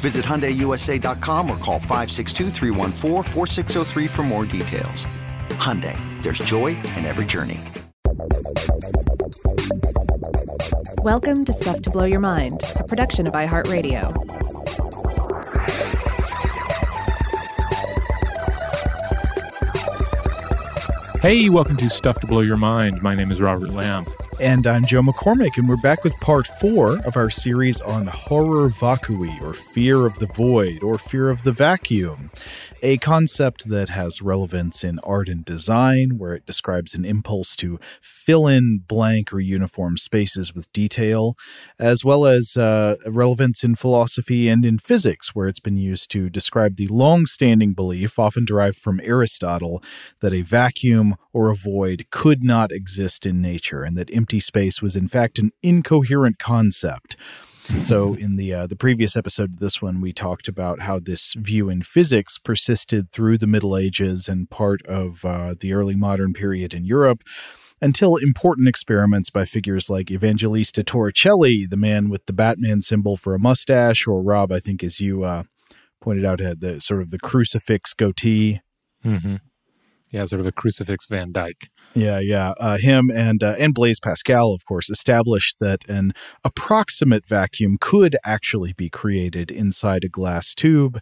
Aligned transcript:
Visit 0.00 0.24
HyundaiUSA.com 0.24 1.50
or 1.50 1.56
call 1.56 1.78
562 1.78 2.50
for 4.06 4.22
more 4.22 4.44
details. 4.44 5.06
Hyundai, 5.50 5.98
there's 6.22 6.38
joy 6.38 6.68
in 6.96 7.04
every 7.04 7.24
journey. 7.24 7.60
Welcome 10.98 11.44
to 11.44 11.52
Stuff 11.52 11.82
to 11.82 11.90
Blow 11.90 12.04
Your 12.04 12.20
Mind, 12.20 12.60
a 12.76 12.84
production 12.84 13.26
of 13.26 13.34
iHeartRadio. 13.34 14.12
Hey, 21.20 21.48
welcome 21.48 21.76
to 21.78 21.88
Stuff 21.88 22.20
to 22.20 22.26
Blow 22.26 22.40
Your 22.40 22.56
Mind. 22.56 23.02
My 23.02 23.14
name 23.14 23.32
is 23.32 23.40
Robert 23.40 23.70
Lamb. 23.70 24.04
And 24.38 24.66
I'm 24.66 24.84
Joe 24.84 25.00
McCormick, 25.00 25.56
and 25.56 25.66
we're 25.66 25.78
back 25.78 26.04
with 26.04 26.14
part 26.20 26.46
four 26.46 26.98
of 27.06 27.16
our 27.16 27.30
series 27.30 27.80
on 27.80 28.06
horror 28.06 28.68
vacui, 28.68 29.40
or 29.40 29.54
fear 29.54 30.04
of 30.04 30.18
the 30.18 30.26
void, 30.26 30.82
or 30.82 30.98
fear 30.98 31.30
of 31.30 31.42
the 31.42 31.52
vacuum 31.52 32.30
a 32.82 32.98
concept 32.98 33.68
that 33.68 33.88
has 33.88 34.22
relevance 34.22 34.84
in 34.84 34.98
art 35.00 35.28
and 35.28 35.44
design, 35.44 36.18
where 36.18 36.34
it 36.34 36.46
describes 36.46 36.94
an 36.94 37.04
impulse 37.04 37.56
to 37.56 37.80
fill 38.00 38.46
in 38.46 38.78
blank 38.86 39.32
or 39.32 39.40
uniform 39.40 39.96
spaces 39.96 40.54
with 40.54 40.72
detail, 40.72 41.34
as 41.78 42.04
well 42.04 42.26
as 42.26 42.56
uh, 42.56 42.96
relevance 43.06 43.64
in 43.64 43.74
philosophy 43.74 44.48
and 44.48 44.64
in 44.64 44.78
physics, 44.78 45.34
where 45.34 45.48
it's 45.48 45.60
been 45.60 45.76
used 45.76 46.10
to 46.10 46.28
describe 46.30 46.76
the 46.76 46.88
long 46.88 47.26
standing 47.26 47.72
belief, 47.72 48.18
often 48.18 48.44
derived 48.44 48.76
from 48.76 49.00
Aristotle, 49.02 49.82
that 50.20 50.34
a 50.34 50.42
vacuum 50.42 51.16
or 51.36 51.50
a 51.50 51.54
void 51.54 52.06
could 52.10 52.42
not 52.42 52.72
exist 52.72 53.26
in 53.26 53.40
nature, 53.40 53.82
and 53.82 53.96
that 53.96 54.14
empty 54.14 54.40
space 54.40 54.80
was 54.80 54.96
in 54.96 55.08
fact 55.08 55.38
an 55.38 55.50
incoherent 55.62 56.38
concept 56.38 57.16
so 57.80 58.14
in 58.18 58.36
the 58.36 58.52
uh, 58.52 58.66
the 58.66 58.76
previous 58.76 59.16
episode 59.16 59.54
of 59.54 59.58
this 59.58 59.82
one, 59.82 60.00
we 60.00 60.12
talked 60.12 60.48
about 60.48 60.80
how 60.80 60.98
this 60.98 61.34
view 61.36 61.68
in 61.68 61.82
physics 61.82 62.38
persisted 62.38 63.10
through 63.12 63.38
the 63.38 63.46
Middle 63.46 63.76
Ages 63.76 64.28
and 64.28 64.48
part 64.50 64.84
of 64.86 65.24
uh, 65.24 65.54
the 65.58 65.72
early 65.72 65.94
modern 65.94 66.32
period 66.32 66.74
in 66.74 66.84
Europe 66.84 67.22
until 67.80 68.16
important 68.16 68.68
experiments 68.68 69.28
by 69.28 69.44
figures 69.44 69.90
like 69.90 70.10
Evangelista 70.10 70.82
Torricelli, 70.82 71.68
the 71.68 71.76
man 71.76 72.08
with 72.08 72.24
the 72.26 72.32
Batman 72.32 72.80
symbol 72.80 73.16
for 73.16 73.34
a 73.34 73.38
mustache, 73.38 74.06
or 74.06 74.22
Rob, 74.22 74.50
I 74.50 74.60
think, 74.60 74.82
as 74.82 74.98
you 74.98 75.24
uh, 75.24 75.42
pointed 76.00 76.24
out, 76.24 76.40
had 76.40 76.60
the 76.60 76.80
sort 76.80 77.02
of 77.02 77.10
the 77.10 77.18
crucifix 77.18 77.92
goatee. 77.92 78.60
Mm-hmm. 79.04 79.36
Yeah, 80.10 80.24
sort 80.24 80.40
of 80.40 80.46
a 80.46 80.52
crucifix 80.52 81.08
Van 81.08 81.32
Dyke. 81.32 81.68
Yeah, 81.94 82.20
yeah. 82.20 82.52
Uh, 82.60 82.76
him 82.76 83.10
and 83.10 83.42
uh, 83.42 83.54
and 83.58 83.74
Blaise 83.74 83.98
Pascal, 83.98 84.52
of 84.52 84.64
course, 84.64 84.90
established 84.90 85.56
that 85.60 85.88
an 85.88 86.12
approximate 86.44 87.26
vacuum 87.26 87.78
could 87.80 88.16
actually 88.24 88.72
be 88.72 88.90
created 88.90 89.50
inside 89.50 90.04
a 90.04 90.08
glass 90.08 90.54
tube, 90.54 91.00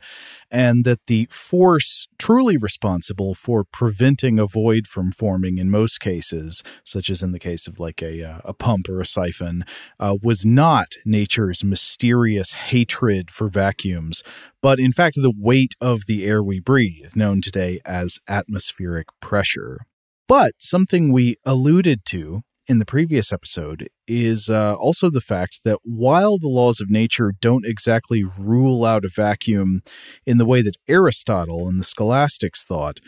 and 0.55 0.85
that 0.85 1.07
the 1.09 1.27
force 1.33 2.07
truly 2.17 2.57
responsible 2.57 3.35
for 3.35 3.65
preventing 3.65 4.39
a 4.39 4.47
void 4.47 4.87
from 4.87 5.11
forming 5.11 5.59
in 5.59 5.69
most 5.69 5.99
cases, 5.99 6.63
such 6.85 7.11
as 7.11 7.25
in 7.25 7.33
the 7.33 7.41
case 7.41 7.67
of 7.67 7.81
like 7.81 8.01
a 8.01 8.23
uh, 8.23 8.39
a 8.45 8.55
pump 8.55 8.89
or 8.89 9.01
a 9.01 9.07
siphon, 9.07 9.65
uh, 9.99 10.17
was 10.23 10.47
not 10.47 10.95
nature's 11.05 11.65
mysterious 11.65 12.53
hatred 12.53 13.33
for 13.33 13.49
vacuums, 13.49 14.23
but 14.63 14.79
in 14.79 14.93
fact 14.93 15.17
the 15.21 15.35
weight 15.37 15.75
of 15.81 16.07
the 16.07 16.25
air 16.25 16.41
we 16.41 16.61
breathe, 16.61 17.17
known 17.17 17.41
today 17.41 17.81
as 17.85 18.21
atmospheric 18.29 19.09
pressure. 19.21 19.81
But 20.29 20.53
something 20.59 21.13
we 21.13 21.37
alluded 21.45 22.05
to 22.07 22.43
in 22.67 22.79
the 22.79 22.87
previous 22.87 23.33
episode 23.33 23.89
is 24.09 24.49
uh, 24.49 24.75
also 24.75 25.11
the 25.11 25.21
fact 25.21 25.61
that 25.65 25.79
while 25.83 26.39
the 26.39 26.49
laws 26.49 26.81
of 26.81 26.91
nature 26.91 27.33
don't 27.41 27.67
exactly 27.67 28.25
rule 28.39 28.85
out 28.85 29.05
a 29.05 29.09
vacuum 29.09 29.83
in 30.27 30.39
the 30.39 30.47
way 30.47 30.63
that 30.63 30.77
Aristotle 30.89 31.69
and 31.69 31.79
the 31.79 31.85
scholastics 31.85 32.65
thought, 32.65 32.99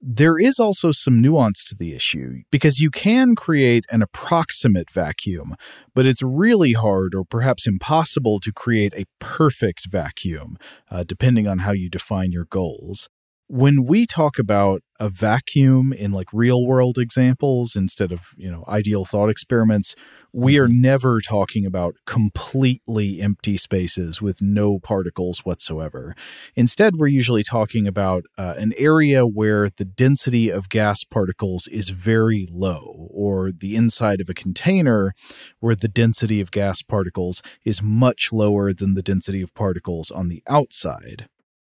there 0.00 0.38
is 0.38 0.58
also 0.60 0.92
some 0.92 1.20
nuance 1.20 1.64
to 1.64 1.74
the 1.74 1.92
issue 1.92 2.42
because 2.52 2.78
you 2.78 2.90
can 2.90 3.34
create 3.34 3.84
an 3.90 4.00
approximate 4.00 4.90
vacuum, 4.92 5.56
but 5.94 6.06
it's 6.06 6.22
really 6.22 6.74
hard 6.74 7.14
or 7.14 7.24
perhaps 7.24 7.66
impossible 7.66 8.38
to 8.40 8.52
create 8.52 8.94
a 8.94 9.06
perfect 9.18 9.90
vacuum, 9.90 10.56
uh, 10.90 11.02
depending 11.02 11.48
on 11.48 11.60
how 11.60 11.72
you 11.72 11.90
define 11.90 12.30
your 12.30 12.44
goals 12.44 13.08
when 13.48 13.84
we 13.84 14.06
talk 14.06 14.38
about 14.38 14.82
a 15.00 15.08
vacuum 15.08 15.92
in 15.92 16.12
like 16.12 16.28
real 16.34 16.66
world 16.66 16.98
examples 16.98 17.74
instead 17.74 18.12
of 18.12 18.34
you 18.36 18.50
know 18.50 18.64
ideal 18.68 19.04
thought 19.04 19.30
experiments 19.30 19.94
we 20.32 20.58
are 20.58 20.66
mm-hmm. 20.66 20.82
never 20.82 21.20
talking 21.20 21.64
about 21.64 21.94
completely 22.04 23.22
empty 23.22 23.56
spaces 23.56 24.20
with 24.20 24.42
no 24.42 24.78
particles 24.78 25.46
whatsoever 25.46 26.14
instead 26.56 26.96
we're 26.96 27.06
usually 27.06 27.42
talking 27.42 27.86
about 27.86 28.24
uh, 28.36 28.54
an 28.58 28.74
area 28.76 29.26
where 29.26 29.70
the 29.70 29.84
density 29.84 30.50
of 30.50 30.68
gas 30.68 31.04
particles 31.04 31.66
is 31.68 31.88
very 31.88 32.46
low 32.50 33.08
or 33.10 33.50
the 33.50 33.76
inside 33.76 34.20
of 34.20 34.28
a 34.28 34.34
container 34.34 35.14
where 35.60 35.76
the 35.76 35.88
density 35.88 36.40
of 36.40 36.50
gas 36.50 36.82
particles 36.82 37.40
is 37.64 37.80
much 37.80 38.28
lower 38.30 38.74
than 38.74 38.92
the 38.92 39.02
density 39.02 39.40
of 39.40 39.54
particles 39.54 40.10
on 40.10 40.28
the 40.28 40.42
outside 40.46 41.28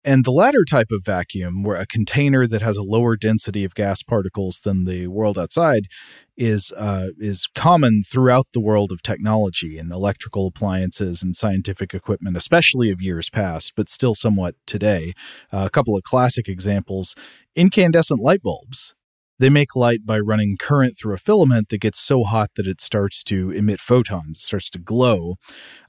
and 0.08 0.25
the 0.25 0.32
latter 0.32 0.64
type 0.64 0.90
of 0.90 1.05
vacuum, 1.05 1.62
where 1.62 1.76
a 1.76 1.84
container 1.84 2.46
that 2.46 2.62
has 2.62 2.78
a 2.78 2.82
lower 2.82 3.14
density 3.14 3.62
of 3.62 3.75
gas 3.75 4.02
particles 4.02 4.60
than 4.60 4.87
the 4.87 5.06
world 5.08 5.37
outside, 5.37 5.82
is 6.34 6.72
uh, 6.78 7.08
is 7.19 7.46
common 7.55 8.02
throughout 8.10 8.46
the 8.55 8.60
world 8.60 8.90
of 8.90 9.02
technology 9.02 9.76
and 9.76 9.93
electrical 9.93 10.46
appliances 10.46 11.22
and 11.22 11.37
scientific 11.37 11.93
equipment, 11.93 12.38
especially 12.38 12.90
of 12.90 13.02
years 13.02 13.28
past, 13.28 13.75
but 13.76 13.90
still 13.90 14.14
somewhat 14.14 14.55
today. 14.66 15.12
Uh, 15.52 15.64
a 15.66 15.70
couple 15.70 15.94
of 15.94 16.02
classic 16.05 16.49
examples: 16.49 17.14
incandescent 17.54 18.19
light 18.19 18.40
bulbs 18.40 18.94
They 19.38 19.50
make 19.50 19.76
light 19.76 20.05
by 20.05 20.19
running 20.19 20.56
current 20.58 20.99
through 20.99 21.14
a 21.14 21.19
filament 21.19 21.69
that 21.69 21.81
gets 21.81 22.00
so 22.00 22.25
hot 22.25 22.50
that 22.56 22.67
it 22.67 22.81
starts 22.81 23.23
to 23.25 23.50
emit 23.50 23.81
photons, 23.81 24.38
it 24.38 24.43
starts 24.43 24.70
to 24.70 24.79
glow. 24.79 25.37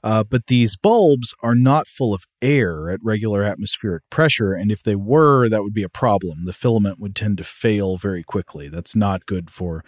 Uh, 0.02 0.24
but 0.24 0.46
these 0.46 0.76
bulbs 0.76 1.34
are 1.42 1.54
not 1.54 1.88
full 1.88 2.14
of 2.14 2.24
air 2.40 2.90
at 2.90 3.00
regular 3.02 3.42
atmospheric 3.42 4.02
pressure, 4.10 4.52
and 4.52 4.70
if 4.70 4.82
they 4.82 4.94
were, 4.94 5.48
that 5.48 5.62
would 5.62 5.74
be 5.74 5.82
a 5.82 5.88
problem. 5.88 6.44
The 6.44 6.52
filament 6.52 7.00
would 7.00 7.16
tend 7.16 7.38
to 7.38 7.44
fail 7.44 7.96
very 7.96 8.22
quickly. 8.22 8.68
That's 8.68 8.94
not 8.94 9.26
good 9.26 9.50
for 9.50 9.84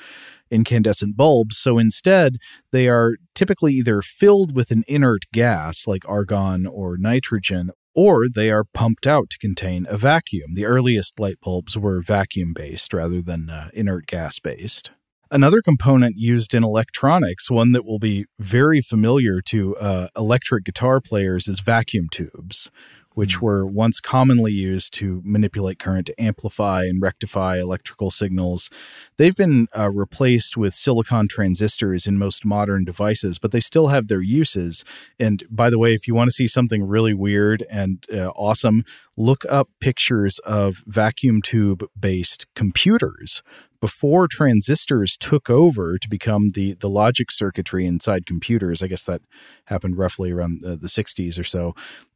incandescent 0.51 1.17
bulbs. 1.17 1.57
So 1.57 1.79
instead, 1.79 2.37
they 2.71 2.89
are 2.89 3.17
typically 3.35 3.73
either 3.75 4.03
filled 4.03 4.55
with 4.55 4.71
an 4.71 4.85
inert 4.87 5.23
gas 5.33 5.87
like 5.87 6.07
argon 6.09 6.67
or 6.67 6.97
nitrogen, 6.99 7.71
or 7.95 8.29
they 8.29 8.51
are 8.51 8.65
pumped 8.65 9.07
out 9.07 9.31
to 9.31 9.39
contain 9.39 9.87
a 9.89 9.97
vacuum. 9.97 10.55
The 10.55 10.65
earliest 10.65 11.19
light 11.19 11.39
bulbs 11.43 11.77
were 11.77 12.01
vacuum 12.01 12.53
based 12.55 12.93
rather 12.93 13.23
than 13.23 13.51
uh, 13.51 13.71
inert 13.75 14.07
gas 14.07 14.39
based. 14.39 14.91
Another 15.31 15.63
component 15.63 16.17
used 16.19 16.55
in 16.55 16.63
electronics, 16.63 17.51
one 17.51 17.73
that 17.73 17.87
will 17.87 17.99
be 17.99 18.27
very 18.39 18.83
familiar 18.83 19.41
to 19.47 19.75
uh, 19.77 20.09
electric 20.15 20.65
guitar 20.65 21.01
players, 21.01 21.49
is 21.49 21.61
vacuum 21.61 22.09
tubes 22.11 22.71
which 23.15 23.37
hmm. 23.37 23.47
were 23.47 23.67
once 23.67 24.01
commonly 24.01 24.53
used 24.53 24.93
to 24.95 25.23
manipulate 25.25 25.79
current 25.79 26.07
to 26.07 26.21
amplify 26.21 26.85
and 26.85 27.03
rectify 27.03 27.59
electrical 27.59 28.11
signals. 28.11 28.71
They've 29.17 29.37
been 29.37 29.69
uh, 29.77 29.91
replaced 29.91 30.57
with 30.57 30.75
silicon 30.75 31.29
transistors 31.29 32.07
in 32.07 32.19
most 32.19 32.45
modern 32.45 32.85
devices, 32.85 33.39
but 33.39 33.53
they 33.53 33.61
still 33.61 33.89
have 33.89 34.09
their 34.09 34.23
uses. 34.23 34.85
And 35.19 35.45
by 35.51 35.71
the 35.71 35.79
way, 35.79 35.95
if 35.95 36.07
you 36.07 36.15
want 36.15 36.29
to 36.29 36.35
see 36.35 36.49
something 36.49 36.83
really 36.83 37.15
weird 37.15 37.65
and 37.71 38.05
uh, 38.13 38.29
awesome, 38.31 38.85
look 39.17 39.45
up 39.49 39.69
pictures 39.81 40.39
of 40.41 40.83
vacuum 40.87 41.43
tube 41.43 41.85
based 41.99 42.47
computers 42.55 43.43
before 43.83 44.29
transistors 44.29 45.17
took 45.19 45.51
over 45.51 45.99
to 45.99 46.09
become 46.09 46.53
the 46.53 46.75
the 46.75 46.89
logic 46.89 47.31
circuitry 47.31 47.85
inside 47.85 48.25
computers 48.27 48.83
i 48.83 48.87
guess 48.87 49.05
that 49.05 49.21
happened 49.67 49.99
roughly 49.99 50.31
around 50.31 50.63
the, 50.63 50.77
the 50.77 50.87
60s 50.87 51.39
or 51.39 51.45
so 51.45 51.75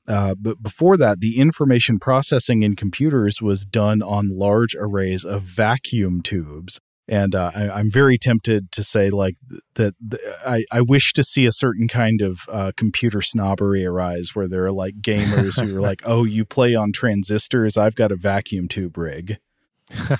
uh, 0.08 0.34
but 0.40 0.62
before 0.62 0.96
that, 0.96 1.20
the 1.20 1.38
information 1.38 1.98
processing 1.98 2.62
in 2.62 2.76
computers 2.76 3.42
was 3.42 3.64
done 3.64 4.02
on 4.02 4.28
large 4.30 4.76
arrays 4.78 5.24
of 5.24 5.42
vacuum 5.42 6.22
tubes. 6.22 6.80
And 7.08 7.36
uh, 7.36 7.52
I, 7.54 7.78
am 7.78 7.90
very 7.90 8.18
tempted 8.18 8.72
to 8.72 8.82
say, 8.82 9.10
like, 9.10 9.36
that 9.76 9.94
I, 10.44 10.64
I 10.72 10.80
wish 10.80 11.12
to 11.12 11.22
see 11.22 11.46
a 11.46 11.52
certain 11.52 11.86
kind 11.86 12.20
of 12.20 12.40
uh, 12.50 12.72
computer 12.76 13.22
snobbery 13.22 13.86
arise 13.86 14.30
where 14.34 14.48
there 14.48 14.64
are 14.64 14.72
like 14.72 14.96
gamers 15.00 15.64
who 15.64 15.76
are 15.76 15.80
like, 15.80 16.02
oh, 16.04 16.24
you 16.24 16.44
play 16.44 16.74
on 16.74 16.90
transistors? 16.92 17.76
I've 17.76 17.94
got 17.94 18.10
a 18.10 18.16
vacuum 18.16 18.66
tube 18.66 18.98
rig. 18.98 19.38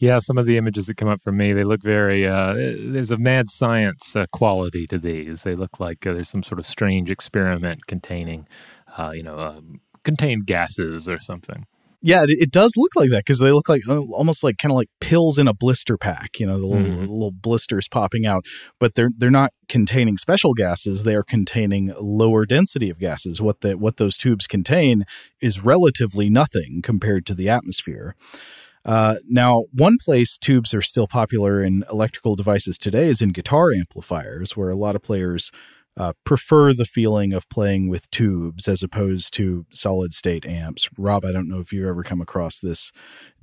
yeah, 0.00 0.18
some 0.18 0.36
of 0.36 0.46
the 0.46 0.56
images 0.56 0.86
that 0.86 0.96
come 0.96 1.08
up 1.08 1.20
for 1.22 1.30
me, 1.30 1.52
they 1.52 1.62
look 1.62 1.80
very, 1.80 2.26
uh, 2.26 2.54
there's 2.54 3.12
a 3.12 3.18
mad 3.18 3.48
science 3.48 4.16
uh, 4.16 4.26
quality 4.32 4.88
to 4.88 4.98
these. 4.98 5.44
They 5.44 5.54
look 5.54 5.78
like 5.78 6.04
uh, 6.04 6.12
there's 6.12 6.28
some 6.28 6.42
sort 6.42 6.58
of 6.58 6.66
strange 6.66 7.08
experiment 7.08 7.86
containing 7.86 8.48
uh, 8.96 9.10
you 9.10 9.22
know, 9.22 9.38
um, 9.38 9.80
contained 10.02 10.46
gases 10.46 11.08
or 11.08 11.20
something. 11.20 11.66
Yeah, 12.02 12.22
it, 12.24 12.30
it 12.30 12.50
does 12.52 12.74
look 12.76 12.94
like 12.94 13.10
that 13.10 13.24
because 13.24 13.38
they 13.38 13.50
look 13.50 13.68
like 13.68 13.82
uh, 13.88 13.98
almost 13.98 14.44
like 14.44 14.58
kind 14.58 14.70
of 14.70 14.76
like 14.76 14.88
pills 15.00 15.38
in 15.38 15.48
a 15.48 15.54
blister 15.54 15.96
pack. 15.96 16.38
You 16.38 16.46
know, 16.46 16.58
the 16.58 16.66
little, 16.66 16.84
mm-hmm. 16.84 17.00
little 17.00 17.32
blisters 17.32 17.88
popping 17.88 18.26
out, 18.26 18.44
but 18.78 18.94
they're 18.94 19.10
they're 19.16 19.30
not 19.30 19.52
containing 19.68 20.16
special 20.16 20.54
gases. 20.54 21.02
They 21.02 21.16
are 21.16 21.24
containing 21.24 21.92
lower 21.98 22.46
density 22.46 22.90
of 22.90 22.98
gases. 22.98 23.40
What 23.40 23.62
the 23.62 23.76
what 23.76 23.96
those 23.96 24.16
tubes 24.16 24.46
contain 24.46 25.04
is 25.40 25.64
relatively 25.64 26.30
nothing 26.30 26.80
compared 26.82 27.26
to 27.26 27.34
the 27.34 27.48
atmosphere. 27.48 28.14
Uh, 28.84 29.16
now, 29.28 29.64
one 29.72 29.96
place 30.00 30.38
tubes 30.38 30.72
are 30.72 30.82
still 30.82 31.08
popular 31.08 31.60
in 31.60 31.84
electrical 31.90 32.36
devices 32.36 32.78
today 32.78 33.08
is 33.08 33.20
in 33.20 33.30
guitar 33.30 33.72
amplifiers, 33.72 34.56
where 34.56 34.70
a 34.70 34.76
lot 34.76 34.94
of 34.94 35.02
players 35.02 35.50
uh, 35.96 36.12
prefer 36.24 36.72
the 36.72 36.84
feeling 36.84 37.32
of 37.32 37.48
playing 37.48 37.88
with 37.88 38.10
tubes 38.10 38.68
as 38.68 38.82
opposed 38.82 39.32
to 39.34 39.64
solid 39.72 40.12
state 40.12 40.44
amps. 40.44 40.88
Rob, 40.98 41.24
I 41.24 41.32
don't 41.32 41.48
know 41.48 41.58
if 41.58 41.72
you've 41.72 41.88
ever 41.88 42.02
come 42.02 42.20
across 42.20 42.60
this 42.60 42.92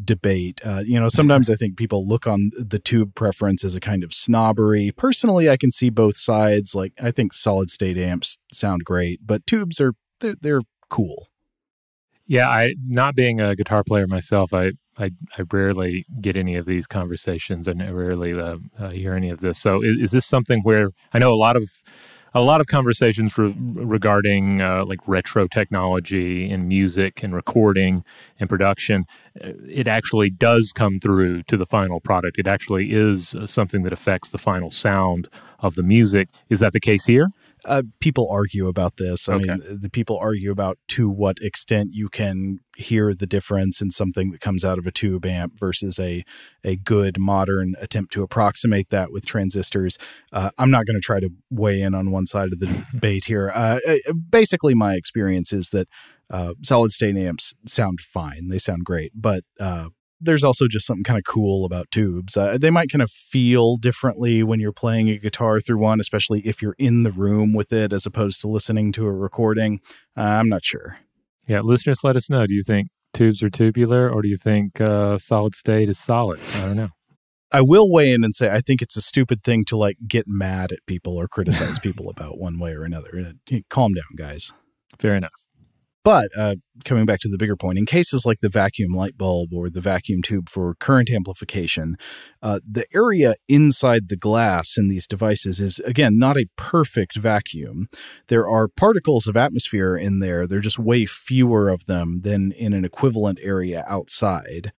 debate. 0.04 0.62
Uh, 0.64 0.84
you 0.86 1.00
know, 1.00 1.10
sometimes 1.10 1.50
I 1.50 1.56
think 1.56 1.78
people 1.78 2.08
look 2.08 2.28
on 2.28 2.52
the 2.58 2.80
tube 2.80 3.16
preference 3.16 3.64
as 3.64 3.76
a 3.76 3.80
kind 3.80 4.04
of 4.04 4.14
snobbery. 4.14 4.92
Personally, 4.96 5.50
I 5.50 5.58
can 5.58 5.72
see 5.72 5.90
both 5.90 6.18
sides. 6.18 6.76
Like, 6.76 6.94
I 7.02 7.12
think 7.12 7.34
solid 7.34 7.70
state 7.70 7.98
amps 7.98 8.38
sound 8.52 8.84
great, 8.86 9.22
but 9.26 9.48
tubes 9.48 9.82
are 9.82 9.94
they're, 10.20 10.36
they're 10.40 10.62
cool. 10.90 11.28
Yeah, 12.26 12.50
I 12.50 12.76
not 12.88 13.16
being 13.16 13.42
a 13.42 13.56
guitar 13.56 13.84
player 13.84 14.08
myself, 14.08 14.54
I 14.54 14.72
I, 14.98 15.10
I 15.38 15.44
rarely 15.52 16.06
get 16.22 16.38
any 16.38 16.56
of 16.56 16.66
these 16.66 16.86
conversations 16.86 17.68
and 17.68 17.82
I 17.82 17.90
rarely 17.90 18.40
uh, 18.40 18.58
uh, 18.80 18.90
hear 18.90 19.16
any 19.16 19.30
of 19.30 19.42
this. 19.42 19.60
So 19.60 19.82
is, 19.84 19.98
is, 20.00 20.12
this 20.12 20.26
something 20.26 20.62
where 20.62 20.90
I 21.14 21.20
know 21.20 21.34
a 21.34 21.36
lot 21.36 21.56
of 21.56 21.72
a 22.34 22.42
lot 22.42 22.62
of 22.62 22.68
conversations 22.68 23.38
re- 23.38 23.54
regarding 23.58 24.62
uh, 24.62 24.86
like 24.86 25.00
retro 25.08 25.48
technology 25.48 26.50
and 26.50 26.68
music 26.68 27.24
and 27.24 27.34
recording 27.34 28.04
and 28.40 28.50
production. 28.50 29.06
Uh, 29.44 29.52
it 29.70 29.88
actually 29.88 30.30
does 30.30 30.72
come 30.74 31.00
through 31.00 31.44
to 31.44 31.58
the 31.58 31.66
final 31.66 32.00
product. 32.00 32.40
It 32.40 32.48
actually 32.48 32.92
is 32.92 33.36
uh, 33.36 33.46
something 33.46 33.84
that 33.84 33.94
affects 33.94 34.30
the 34.30 34.38
final 34.38 34.72
sound 34.72 35.30
of 35.60 35.76
the 35.76 35.84
music. 35.84 36.30
Is 36.50 36.60
that 36.60 36.74
the 36.74 36.80
case 36.80 37.06
here? 37.06 37.30
Uh, 37.66 37.84
people 38.00 38.28
argue 38.30 38.68
about 38.68 38.98
this. 38.98 39.30
I 39.30 39.36
okay. 39.36 39.56
mean, 39.56 39.80
the 39.82 39.90
people 39.90 40.18
argue 40.18 40.52
about 40.52 40.78
to 40.90 41.10
what 41.10 41.38
extent 41.42 41.90
you 41.94 42.10
can 42.10 42.60
hear 42.76 43.14
the 43.14 43.28
difference 43.28 43.82
in 43.82 43.92
something 43.92 44.32
that 44.32 44.42
comes 44.42 44.66
out 44.66 44.78
of 44.78 44.88
a 44.88 44.92
tube 44.92 45.26
amp 45.26 45.58
versus 45.58 46.00
a 46.00 46.24
a 46.64 46.76
good 46.76 47.20
modern 47.20 47.76
attempt 47.80 48.12
to 48.14 48.24
approximate 48.24 48.90
that 48.90 49.12
with 49.12 49.26
transistors. 49.26 49.98
Uh, 50.32 50.50
I'm 50.58 50.72
not 50.72 50.86
going 50.86 50.96
to 50.96 51.06
try 51.06 51.20
to 51.20 51.30
weigh 51.50 51.82
in 51.82 51.94
on 51.94 52.12
one 52.12 52.26
side 52.26 52.52
of 52.52 52.60
the 52.60 52.68
debate 52.94 53.26
here. 53.26 53.52
Uh, 53.54 53.80
uh, 53.88 54.14
basically, 54.14 54.74
my 54.74 54.96
experience 54.96 55.54
is 55.54 55.70
that 55.70 55.88
uh, 56.30 56.54
solid 56.64 56.92
state 56.92 57.16
amps 57.16 57.54
sound 57.66 58.02
fine; 58.02 58.48
they 58.50 58.60
sound 58.60 58.86
great, 58.86 59.12
but 59.16 59.44
uh, 59.60 59.90
there's 60.24 60.44
also 60.44 60.68
just 60.68 60.86
something 60.86 61.04
kind 61.04 61.18
of 61.18 61.26
cool 61.26 61.66
about 61.66 61.92
tubes. 61.92 62.36
Uh, 62.38 62.58
they 62.58 62.70
might 62.70 62.90
kind 62.90 63.02
of 63.02 63.12
feel 63.12 63.78
differently 63.78 64.44
when 64.44 64.60
you're 64.60 64.72
playing 64.72 65.10
a 65.10 65.18
guitar 65.18 65.60
through 65.60 65.78
one, 65.78 66.00
especially 66.00 66.42
if 66.42 66.62
you're 66.62 66.76
in 66.78 67.04
the 67.04 67.12
room 67.12 67.54
with 67.54 67.72
it 67.74 67.94
as 67.94 68.06
opposed 68.06 68.42
to 68.42 68.48
listening 68.48 68.92
to 68.94 69.06
a 69.06 69.12
recording. 69.12 69.82
Uh, 70.18 70.22
I'm 70.22 70.50
not 70.50 70.64
sure. 70.64 70.98
Yeah, 71.48 71.62
listeners, 71.62 72.04
let 72.04 72.16
us 72.16 72.30
know. 72.30 72.48
Do 72.48 72.54
you 72.54 72.64
think 72.64 72.88
tubes 73.14 73.44
are 73.44 73.50
tubular 73.50 74.10
or 74.10 74.22
do 74.22 74.28
you 74.28 74.38
think 74.38 74.80
uh, 74.80 75.18
solid 75.18 75.56
state 75.56 75.90
is 75.90 76.00
solid? 76.00 76.40
I 76.56 76.62
don't 76.62 76.78
know. 76.78 76.90
I 77.52 77.62
will 77.62 77.92
weigh 77.92 78.12
in 78.12 78.24
and 78.24 78.36
say 78.36 78.50
I 78.50 78.62
think 78.62 78.82
it's 78.82 78.96
a 78.96 79.02
stupid 79.02 79.44
thing 79.44 79.64
to 79.66 79.78
like 79.78 79.98
get 80.08 80.28
mad 80.28 80.72
at 80.72 80.80
people 80.88 81.16
or 81.16 81.28
criticize 81.28 81.78
people 81.80 82.10
about 82.10 82.40
one 82.40 82.58
way 82.58 82.74
or 82.74 82.84
another. 82.84 83.36
Uh, 83.52 83.58
calm 83.70 83.94
down, 83.94 84.16
guys. 84.18 84.52
Fair 84.98 85.14
enough. 85.16 85.32
But 86.04 86.32
uh, 86.38 86.56
coming 86.84 87.06
back 87.06 87.22
to 87.22 87.30
the 87.30 87.38
bigger 87.38 87.56
point, 87.56 87.78
in 87.78 87.86
cases 87.86 88.26
like 88.26 88.42
the 88.42 88.50
vacuum 88.50 88.94
light 88.94 89.18
bulb 89.18 89.54
or 89.54 89.70
the 89.70 89.80
vacuum 89.80 90.22
tube 90.22 90.50
for 90.50 90.76
current 90.76 91.10
amplification, 91.10 91.96
uh, 92.42 92.60
the 92.70 92.86
area 92.94 93.36
inside 93.48 94.10
the 94.10 94.18
glass 94.18 94.78
in 94.78 94.90
these 94.90 95.08
devices 95.08 95.62
is, 95.62 95.80
again, 95.80 96.20
not 96.20 96.38
a 96.38 96.50
perfect 96.58 97.16
vacuum. 97.16 97.88
There 98.28 98.48
are 98.50 98.68
particles 98.68 99.28
of 99.28 99.38
atmosphere 99.38 99.96
in 99.96 100.20
there, 100.20 100.46
there 100.46 100.60
are 100.60 100.62
just 100.62 100.80
way 100.80 101.06
fewer 101.06 101.70
of 101.70 101.86
them 101.86 102.22
than 102.24 102.52
in 102.52 102.74
an 102.74 102.84
equivalent 102.84 103.40
area 103.42 103.86
outside. 103.88 104.74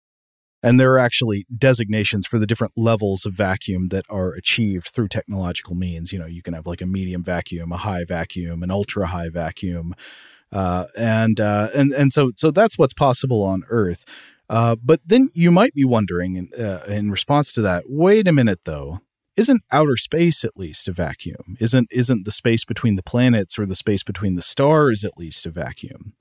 And 0.66 0.80
there 0.80 0.94
are 0.94 1.00
actually 1.00 1.46
designations 1.56 2.26
for 2.26 2.40
the 2.40 2.48
different 2.48 2.74
levels 2.78 3.26
of 3.26 3.34
vacuum 3.34 3.90
that 3.90 4.06
are 4.10 4.32
achieved 4.32 4.88
through 4.88 5.10
technological 5.10 5.76
means. 5.76 6.14
You 6.14 6.20
know, 6.20 6.26
you 6.26 6.42
can 6.42 6.54
have 6.54 6.66
like 6.66 6.82
a 6.82 6.86
medium 6.86 7.22
vacuum, 7.22 7.74
a 7.74 7.78
high 7.78 8.06
vacuum, 8.06 8.64
an 8.64 8.72
ultra 8.72 9.08
high 9.08 9.30
vacuum. 9.30 9.94
Uh, 10.54 10.86
and 10.96 11.40
uh, 11.40 11.70
and 11.74 11.92
and 11.94 12.14
so 12.14 12.32
so 12.38 12.52
that's 12.52 12.78
what's 12.78 12.94
possible 12.94 13.44
on 13.44 13.64
Earth. 13.70 14.06
Uh, 14.50 14.76
but 14.76 15.02
then 15.04 15.32
you 15.34 15.50
might 15.50 15.74
be 15.74 15.84
wondering, 15.84 16.50
uh, 16.58 16.84
in 16.88 17.10
response 17.10 17.52
to 17.54 17.62
that, 17.62 17.86
wait 17.88 18.28
a 18.28 18.32
minute 18.32 18.60
though, 18.66 19.00
isn't 19.36 19.64
outer 19.72 19.98
space 19.98 20.44
at 20.44 20.56
least 20.56 20.88
a 20.88 20.92
vacuum? 20.92 21.58
Isn't 21.60 21.88
isn't 21.92 22.26
the 22.26 22.32
space 22.32 22.66
between 22.66 22.96
the 22.96 23.04
planets 23.04 23.58
or 23.58 23.66
the 23.66 23.76
space 23.76 24.04
between 24.04 24.36
the 24.36 24.44
stars 24.44 25.04
at 25.04 25.18
least 25.18 25.46
a 25.48 25.50
vacuum? 25.50 26.14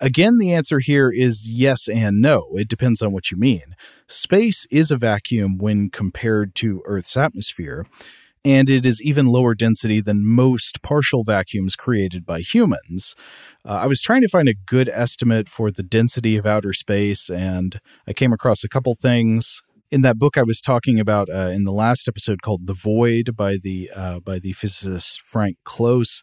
Again, 0.00 0.36
the 0.36 0.52
answer 0.52 0.78
here 0.78 1.10
is 1.10 1.50
yes 1.50 1.88
and 1.88 2.20
no. 2.20 2.50
It 2.56 2.68
depends 2.68 3.00
on 3.00 3.12
what 3.12 3.30
you 3.30 3.38
mean. 3.38 3.74
Space 4.06 4.66
is 4.70 4.90
a 4.90 4.98
vacuum 4.98 5.56
when 5.56 5.88
compared 5.88 6.54
to 6.56 6.82
Earth's 6.84 7.16
atmosphere 7.16 7.86
and 8.46 8.70
it 8.70 8.86
is 8.86 9.02
even 9.02 9.26
lower 9.26 9.56
density 9.56 10.00
than 10.00 10.24
most 10.24 10.80
partial 10.80 11.24
vacuums 11.24 11.74
created 11.74 12.24
by 12.24 12.38
humans. 12.38 13.16
Uh, 13.64 13.72
I 13.72 13.86
was 13.88 14.00
trying 14.00 14.22
to 14.22 14.28
find 14.28 14.48
a 14.48 14.54
good 14.54 14.88
estimate 14.88 15.48
for 15.48 15.72
the 15.72 15.82
density 15.82 16.36
of 16.36 16.46
outer 16.46 16.72
space, 16.72 17.28
and 17.28 17.80
I 18.06 18.12
came 18.12 18.32
across 18.32 18.62
a 18.62 18.68
couple 18.68 18.94
things. 18.94 19.62
In 19.90 20.02
that 20.02 20.16
book 20.16 20.38
I 20.38 20.44
was 20.44 20.60
talking 20.60 21.00
about 21.00 21.28
uh, 21.28 21.50
in 21.52 21.64
the 21.64 21.72
last 21.72 22.06
episode 22.06 22.40
called 22.40 22.68
"The 22.68 22.74
Void" 22.74 23.34
by 23.34 23.56
the 23.60 23.90
uh, 23.92 24.20
by 24.20 24.38
the 24.38 24.52
physicist 24.52 25.20
Frank 25.22 25.56
Close, 25.64 26.22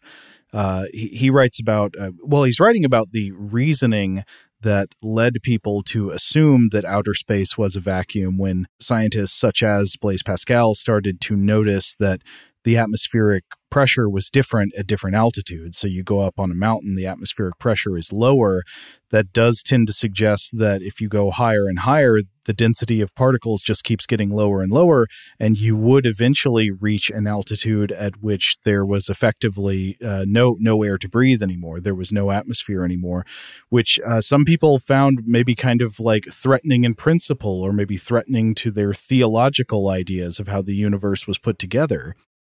uh, 0.54 0.84
he, 0.94 1.08
he, 1.08 1.30
writes 1.30 1.60
about 1.60 1.94
uh, 2.00 2.12
well, 2.22 2.44
he's 2.44 2.60
writing 2.60 2.86
about 2.86 3.10
the 3.12 3.32
reasoning 3.32 4.24
that 4.64 4.88
led 5.02 5.34
people 5.42 5.82
to 5.84 6.10
assume 6.10 6.70
that 6.72 6.84
outer 6.84 7.14
space 7.14 7.56
was 7.56 7.76
a 7.76 7.80
vacuum 7.80 8.36
when 8.36 8.66
scientists 8.80 9.38
such 9.38 9.62
as 9.62 9.96
Blaise 10.00 10.22
Pascal 10.22 10.74
started 10.74 11.20
to 11.22 11.36
notice 11.36 11.94
that 12.00 12.22
the 12.64 12.76
atmospheric 12.76 13.44
pressure 13.74 14.08
was 14.08 14.30
different 14.30 14.72
at 14.78 14.86
different 14.86 15.16
altitudes. 15.16 15.76
So 15.78 15.88
you 15.88 16.04
go 16.04 16.20
up 16.20 16.38
on 16.38 16.52
a 16.52 16.54
mountain, 16.54 16.94
the 16.94 17.08
atmospheric 17.08 17.58
pressure 17.58 17.98
is 17.98 18.12
lower. 18.12 18.62
That 19.10 19.32
does 19.32 19.64
tend 19.64 19.88
to 19.88 19.92
suggest 19.92 20.56
that 20.58 20.80
if 20.80 21.00
you 21.00 21.08
go 21.08 21.32
higher 21.32 21.66
and 21.66 21.80
higher, 21.80 22.20
the 22.44 22.52
density 22.52 23.00
of 23.00 23.16
particles 23.16 23.62
just 23.62 23.82
keeps 23.82 24.06
getting 24.06 24.30
lower 24.30 24.62
and 24.62 24.70
lower, 24.70 25.08
and 25.40 25.58
you 25.58 25.76
would 25.76 26.06
eventually 26.06 26.70
reach 26.70 27.10
an 27.10 27.26
altitude 27.26 27.90
at 27.90 28.22
which 28.22 28.58
there 28.62 28.86
was 28.86 29.08
effectively 29.08 29.96
uh, 30.00 30.24
no 30.28 30.56
no 30.60 30.84
air 30.84 30.96
to 30.98 31.08
breathe 31.08 31.42
anymore. 31.42 31.80
There 31.80 31.96
was 31.96 32.12
no 32.12 32.30
atmosphere 32.30 32.84
anymore, 32.84 33.26
which 33.70 33.98
uh, 34.06 34.20
some 34.20 34.44
people 34.44 34.78
found 34.78 35.22
maybe 35.26 35.56
kind 35.56 35.82
of 35.82 35.98
like 35.98 36.26
threatening 36.32 36.84
in 36.84 36.94
principle, 36.94 37.60
or 37.60 37.72
maybe 37.72 37.96
threatening 37.96 38.54
to 38.56 38.70
their 38.70 38.94
theological 38.94 39.88
ideas 39.88 40.38
of 40.38 40.46
how 40.46 40.62
the 40.62 40.76
universe 40.76 41.26
was 41.26 41.38
put 41.38 41.58
together 41.58 42.14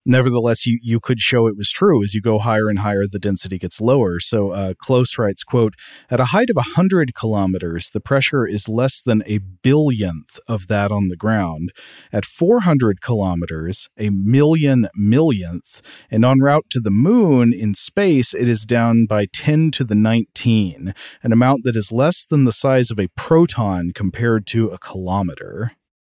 nevertheless 0.05 0.65
you 0.65 0.79
you 0.81 0.99
could 0.99 1.19
show 1.19 1.47
it 1.47 1.57
was 1.57 1.71
true 1.71 2.03
as 2.03 2.13
you 2.13 2.21
go 2.21 2.39
higher 2.39 2.69
and 2.69 2.79
higher 2.79 3.07
the 3.07 3.19
density 3.19 3.57
gets 3.57 3.81
lower. 3.81 4.19
So 4.19 4.51
uh, 4.51 4.73
close 4.77 5.17
writes 5.17 5.43
quote 5.43 5.73
at 6.09 6.19
a 6.19 6.25
height 6.25 6.49
of 6.49 6.55
100 6.55 7.15
kilometers 7.15 7.89
the 7.89 7.99
pressure 7.99 8.45
is 8.45 8.69
less 8.69 9.01
than 9.01 9.23
a 9.25 9.39
billionth 9.39 10.39
of 10.47 10.67
that 10.67 10.91
on 10.91 11.09
the 11.09 11.17
ground. 11.17 11.71
At 12.11 12.25
400 12.25 13.01
kilometers 13.01 13.89
a 13.97 14.09
million 14.09 14.87
millionth. 14.95 15.81
And 16.11 16.23
en 16.23 16.39
route 16.39 16.69
to 16.71 16.79
the 16.79 16.91
moon 16.91 17.53
in 17.53 17.73
space 17.73 18.33
it 18.33 18.47
is 18.47 18.65
down 18.65 19.05
by 19.05 19.25
10 19.25 19.71
to 19.71 19.83
the 19.83 19.95
19 19.95 20.93
an 21.23 21.31
amount 21.31 21.63
that 21.63 21.75
is 21.75 21.91
less 21.91 22.25
than 22.25 22.45
the 22.45 22.51
size 22.51 22.91
of 22.91 22.99
a 22.99 23.09
proton 23.15 23.91
compared 23.93 24.45
to 24.47 24.69
a 24.69 24.77
kilometer 24.77 25.71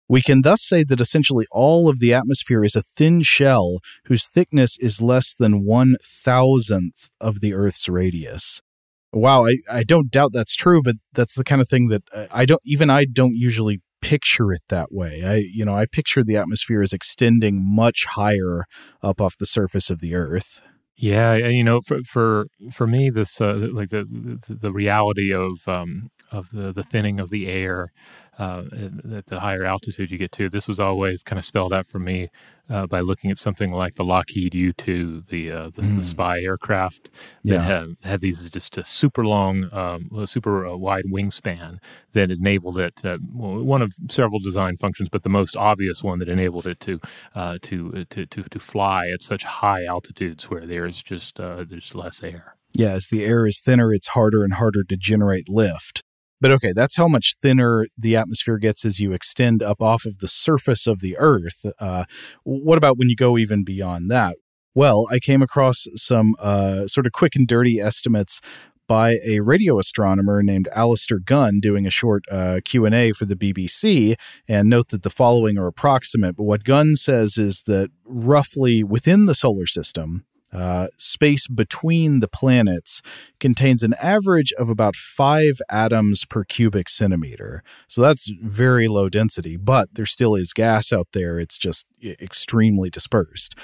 we 0.09 0.23
can 0.23 0.43
thus 0.43 0.63
say 0.63 0.85
that 0.85 1.01
essentially 1.01 1.47
all 1.51 1.89
of 1.89 2.01
the 2.01 2.15
atmosphere 2.15 2.65
is 2.65 2.75
a 2.75 2.83
thin 2.83 3.23
shell 3.23 3.81
whose 4.07 4.29
thickness 4.29 4.79
is 4.79 5.03
less 5.03 5.35
than 5.35 5.65
one 5.65 5.97
thousandth 6.03 7.11
of 7.21 7.41
the 7.41 7.55
Earth's 7.55 7.89
radius. 7.89 8.61
Wow, 9.13 9.47
I, 9.47 9.59
I 9.71 9.85
don't 9.85 10.11
doubt 10.11 10.33
that's 10.33 10.55
true, 10.55 10.83
but 10.83 10.97
that's 11.13 11.35
the 11.35 11.45
kind 11.45 11.61
of 11.61 11.69
thing 11.69 11.89
that 11.89 12.03
uh, 12.13 12.27
I 12.31 12.45
don't 12.45 12.63
even 12.65 12.91
I 12.91 13.05
don't 13.05 13.37
usually 13.37 13.81
picture 14.01 14.53
it 14.53 14.63
that 14.69 14.93
way. 14.93 15.25
I 15.25 15.37
you 15.37 15.65
know 15.65 15.77
I 15.77 15.87
picture 15.87 16.23
the 16.23 16.37
atmosphere 16.37 16.83
as 16.83 16.93
extending 16.93 17.63
much 17.65 18.05
higher 18.07 18.65
up 19.03 19.21
off 19.21 19.37
the 19.39 19.47
surface 19.47 19.91
of 19.91 20.01
the 20.01 20.15
Earth. 20.15 20.61
Yeah, 21.01 21.37
you 21.37 21.63
know, 21.63 21.81
for 21.81 22.01
for 22.03 22.47
for 22.73 22.87
me, 22.87 23.09
this 23.09 23.41
uh, 23.41 23.69
like 23.73 23.91
the, 23.91 24.05
the, 24.49 24.55
the 24.55 24.73
reality 24.73 25.33
of 25.33 25.69
um, 25.69 26.11
of 26.33 26.49
the 26.53 26.73
the 26.73 26.83
thinning 26.83 27.21
of 27.21 27.31
the 27.31 27.47
air 27.47 27.93
uh, 28.39 28.63
at 29.17 29.27
the 29.27 29.41
higher 29.41 29.65
altitude 29.65 30.11
you 30.11 30.19
get 30.19 30.33
to. 30.33 30.49
This 30.49 30.69
was 30.69 30.79
always 30.79 31.23
kind 31.23 31.39
of 31.39 31.45
spelled 31.45 31.73
out 31.73 31.87
for 31.87 31.99
me 31.99 32.29
uh, 32.71 32.87
by 32.87 33.01
looking 33.01 33.31
at 33.31 33.39
something 33.39 33.73
like 33.73 33.97
the 33.97 34.05
Lockheed 34.05 34.55
U-2, 34.55 35.29
the 35.29 35.51
uh, 35.51 35.71
the, 35.71 35.83
mm. 35.83 35.97
the, 35.97 36.05
spy 36.05 36.41
aircraft 36.41 37.11
that 37.45 37.55
yeah. 37.55 37.63
had, 37.63 37.97
had 38.03 38.21
these 38.21 38.49
just 38.51 38.77
a 38.79 38.85
super 38.85 39.25
long, 39.25 39.73
um, 39.73 40.27
super 40.27 40.67
uh, 40.67 40.77
wide 40.77 41.05
wingspan 41.07 41.79
that 42.13 42.31
enabled 42.31 42.79
it. 42.79 43.01
well, 43.05 43.65
one 43.65 43.83
of 43.83 43.95
several 44.11 44.39
design 44.39 44.77
functions, 44.77 45.09
but 45.09 45.23
the 45.23 45.29
most 45.29 45.57
obvious 45.57 46.05
one 46.05 46.19
that 46.19 46.29
enabled 46.29 46.67
it 46.67 46.79
to 46.81 47.01
uh, 47.35 47.59
to, 47.63 48.05
to 48.11 48.27
to 48.27 48.43
to 48.45 48.59
fly 48.59 49.09
at 49.09 49.23
such 49.23 49.45
high 49.45 49.85
altitudes 49.85 50.51
where 50.51 50.67
there's 50.67 51.03
just 51.03 51.41
uh, 51.41 51.65
there's 51.69 51.95
less 51.95 52.23
air. 52.23 52.55
Yeah, 52.75 52.93
as 52.93 53.09
the 53.09 53.25
air 53.25 53.47
is 53.47 53.61
thinner, 53.61 53.93
it's 53.93 54.09
harder 54.09 54.45
and 54.45 54.55
harder 54.55 54.85
to 54.85 54.97
generate 54.97 55.49
lift. 55.49 56.03
But 56.41 56.53
okay, 56.53 56.73
that's 56.73 56.97
how 56.97 57.09
much 57.09 57.37
thinner 57.43 57.87
the 57.97 58.17
atmosphere 58.17 58.59
gets 58.59 58.85
as 58.85 59.01
you 59.01 59.13
extend 59.13 59.63
up 59.63 59.83
off 59.83 60.05
of 60.05 60.19
the 60.19 60.29
surface 60.29 60.87
of 60.87 61.01
the 61.01 61.17
Earth. 61.19 61.67
Uh, 61.79 62.05
what 62.45 62.79
about 62.79 62.97
when 62.97 63.09
you 63.09 63.17
go 63.17 63.37
even 63.37 63.65
beyond 63.65 64.11
that? 64.11 64.37
Well, 64.75 65.09
I 65.11 65.19
came 65.19 65.43
across 65.43 65.87
some 65.97 66.37
uh, 66.39 66.87
sort 66.87 67.07
of 67.07 67.13
quick 67.13 67.35
and 67.35 67.49
dirty 67.49 67.81
estimates 67.81 68.41
by 68.87 69.19
a 69.25 69.41
radio 69.41 69.79
astronomer 69.79 70.43
named 70.43 70.69
Alastair 70.73 71.19
Gunn 71.19 71.61
doing 71.61 71.87
a 71.87 71.91
short 71.91 72.25
uh, 72.31 72.61
Q&A 72.65 73.13
for 73.13 73.27
the 73.27 73.37
BBC 73.37 74.17
and 74.49 74.69
note 74.69 74.89
that 74.89 75.03
the 75.03 75.11
following 75.11 75.59
are 75.59 75.67
approximate 75.67 76.37
but 76.37 76.45
what 76.45 76.65
Gunn 76.65 76.97
says 76.97 77.37
is 77.37 77.65
that 77.67 77.91
roughly 78.05 78.83
within 78.83 79.27
the 79.27 79.35
solar 79.35 79.67
system 79.67 80.25
uh, 80.53 80.89
space 80.97 81.47
between 81.47 82.21
the 82.21 82.29
planets 82.29 83.03
contains 83.39 83.83
an 83.83 83.95
average 84.01 84.53
of 84.55 84.69
about 84.69 84.97
five 84.97 85.61
atoms 85.71 86.25
per 86.25 86.45
cubic 86.45 86.89
centimeter. 86.89 87.63
So 87.87 88.01
that's 88.01 88.31
very 88.43 88.89
low 88.89 89.09
density, 89.09 89.57
but 89.57 89.95
there 89.95 90.07
still 90.07 90.35
is 90.35 90.53
gas 90.53 90.93
out 90.93 91.09
there. 91.13 91.39
It's 91.39 91.59
just 91.59 91.87
extremely 92.03 92.89
dispersed. 92.89 93.55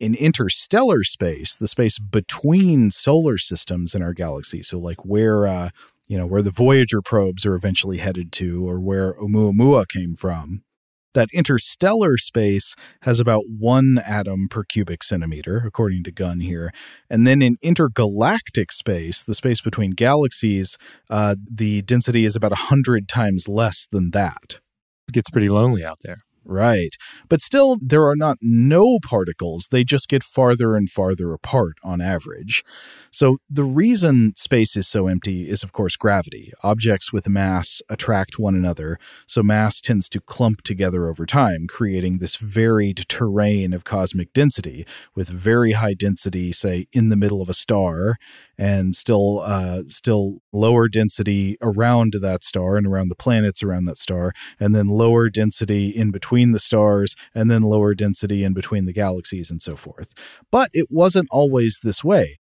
In 0.00 0.14
interstellar 0.14 1.04
space, 1.04 1.56
the 1.56 1.68
space 1.68 1.98
between 1.98 2.90
solar 2.90 3.38
systems 3.38 3.94
in 3.94 4.02
our 4.02 4.14
galaxy, 4.14 4.62
so 4.62 4.78
like 4.78 5.04
where 5.04 5.46
uh, 5.46 5.70
you 6.08 6.18
know 6.18 6.26
where 6.26 6.42
the 6.42 6.50
Voyager 6.50 7.00
probes 7.02 7.46
are 7.46 7.54
eventually 7.54 7.98
headed 7.98 8.32
to, 8.32 8.68
or 8.68 8.80
where 8.80 9.14
Oumuamua 9.14 9.86
came 9.86 10.16
from, 10.16 10.64
that 11.14 11.28
interstellar 11.32 12.16
space 12.16 12.74
has 13.02 13.20
about 13.20 13.44
one 13.48 13.98
atom 14.04 14.48
per 14.48 14.64
cubic 14.64 15.02
centimeter, 15.02 15.62
according 15.66 16.04
to 16.04 16.12
Gunn 16.12 16.40
here. 16.40 16.72
And 17.10 17.26
then 17.26 17.42
in 17.42 17.56
intergalactic 17.62 18.72
space, 18.72 19.22
the 19.22 19.34
space 19.34 19.60
between 19.60 19.92
galaxies, 19.92 20.78
uh, 21.10 21.36
the 21.50 21.82
density 21.82 22.24
is 22.24 22.36
about 22.36 22.52
100 22.52 23.08
times 23.08 23.48
less 23.48 23.86
than 23.90 24.10
that. 24.10 24.58
It 25.08 25.12
gets 25.12 25.30
pretty 25.30 25.48
lonely 25.48 25.84
out 25.84 25.98
there. 26.02 26.22
Right. 26.44 26.96
But 27.28 27.40
still, 27.40 27.78
there 27.80 28.06
are 28.06 28.16
not 28.16 28.38
no 28.40 28.98
particles. 28.98 29.68
They 29.70 29.84
just 29.84 30.08
get 30.08 30.24
farther 30.24 30.74
and 30.74 30.90
farther 30.90 31.32
apart 31.32 31.76
on 31.84 32.00
average. 32.00 32.64
So 33.10 33.38
the 33.48 33.64
reason 33.64 34.32
space 34.36 34.76
is 34.76 34.88
so 34.88 35.06
empty 35.06 35.48
is, 35.48 35.62
of 35.62 35.72
course, 35.72 35.96
gravity. 35.96 36.52
Objects 36.62 37.12
with 37.12 37.28
mass 37.28 37.80
attract 37.88 38.38
one 38.38 38.54
another, 38.54 38.98
so 39.26 39.42
mass 39.42 39.80
tends 39.80 40.08
to 40.10 40.20
clump 40.20 40.62
together 40.62 41.08
over 41.08 41.26
time, 41.26 41.66
creating 41.68 42.18
this 42.18 42.36
varied 42.36 43.04
terrain 43.08 43.72
of 43.72 43.84
cosmic 43.84 44.32
density, 44.32 44.86
with 45.14 45.28
very 45.28 45.72
high 45.72 45.94
density, 45.94 46.52
say, 46.52 46.86
in 46.92 47.08
the 47.08 47.16
middle 47.16 47.42
of 47.42 47.48
a 47.48 47.54
star, 47.54 48.16
and 48.62 48.94
still, 48.94 49.40
uh, 49.40 49.82
still 49.88 50.38
lower 50.52 50.88
density 50.88 51.56
around 51.60 52.14
that 52.20 52.44
star 52.44 52.76
and 52.76 52.86
around 52.86 53.08
the 53.08 53.16
planets 53.16 53.60
around 53.60 53.86
that 53.86 53.98
star, 53.98 54.32
and 54.60 54.72
then 54.72 54.86
lower 54.86 55.28
density 55.28 55.88
in 55.88 56.12
between 56.12 56.52
the 56.52 56.60
stars, 56.60 57.16
and 57.34 57.50
then 57.50 57.62
lower 57.62 57.92
density 57.92 58.44
in 58.44 58.54
between 58.54 58.86
the 58.86 58.92
galaxies, 58.92 59.50
and 59.50 59.60
so 59.60 59.74
forth. 59.74 60.14
But 60.52 60.70
it 60.72 60.86
wasn't 60.90 61.26
always 61.32 61.80
this 61.82 62.04
way. 62.04 62.38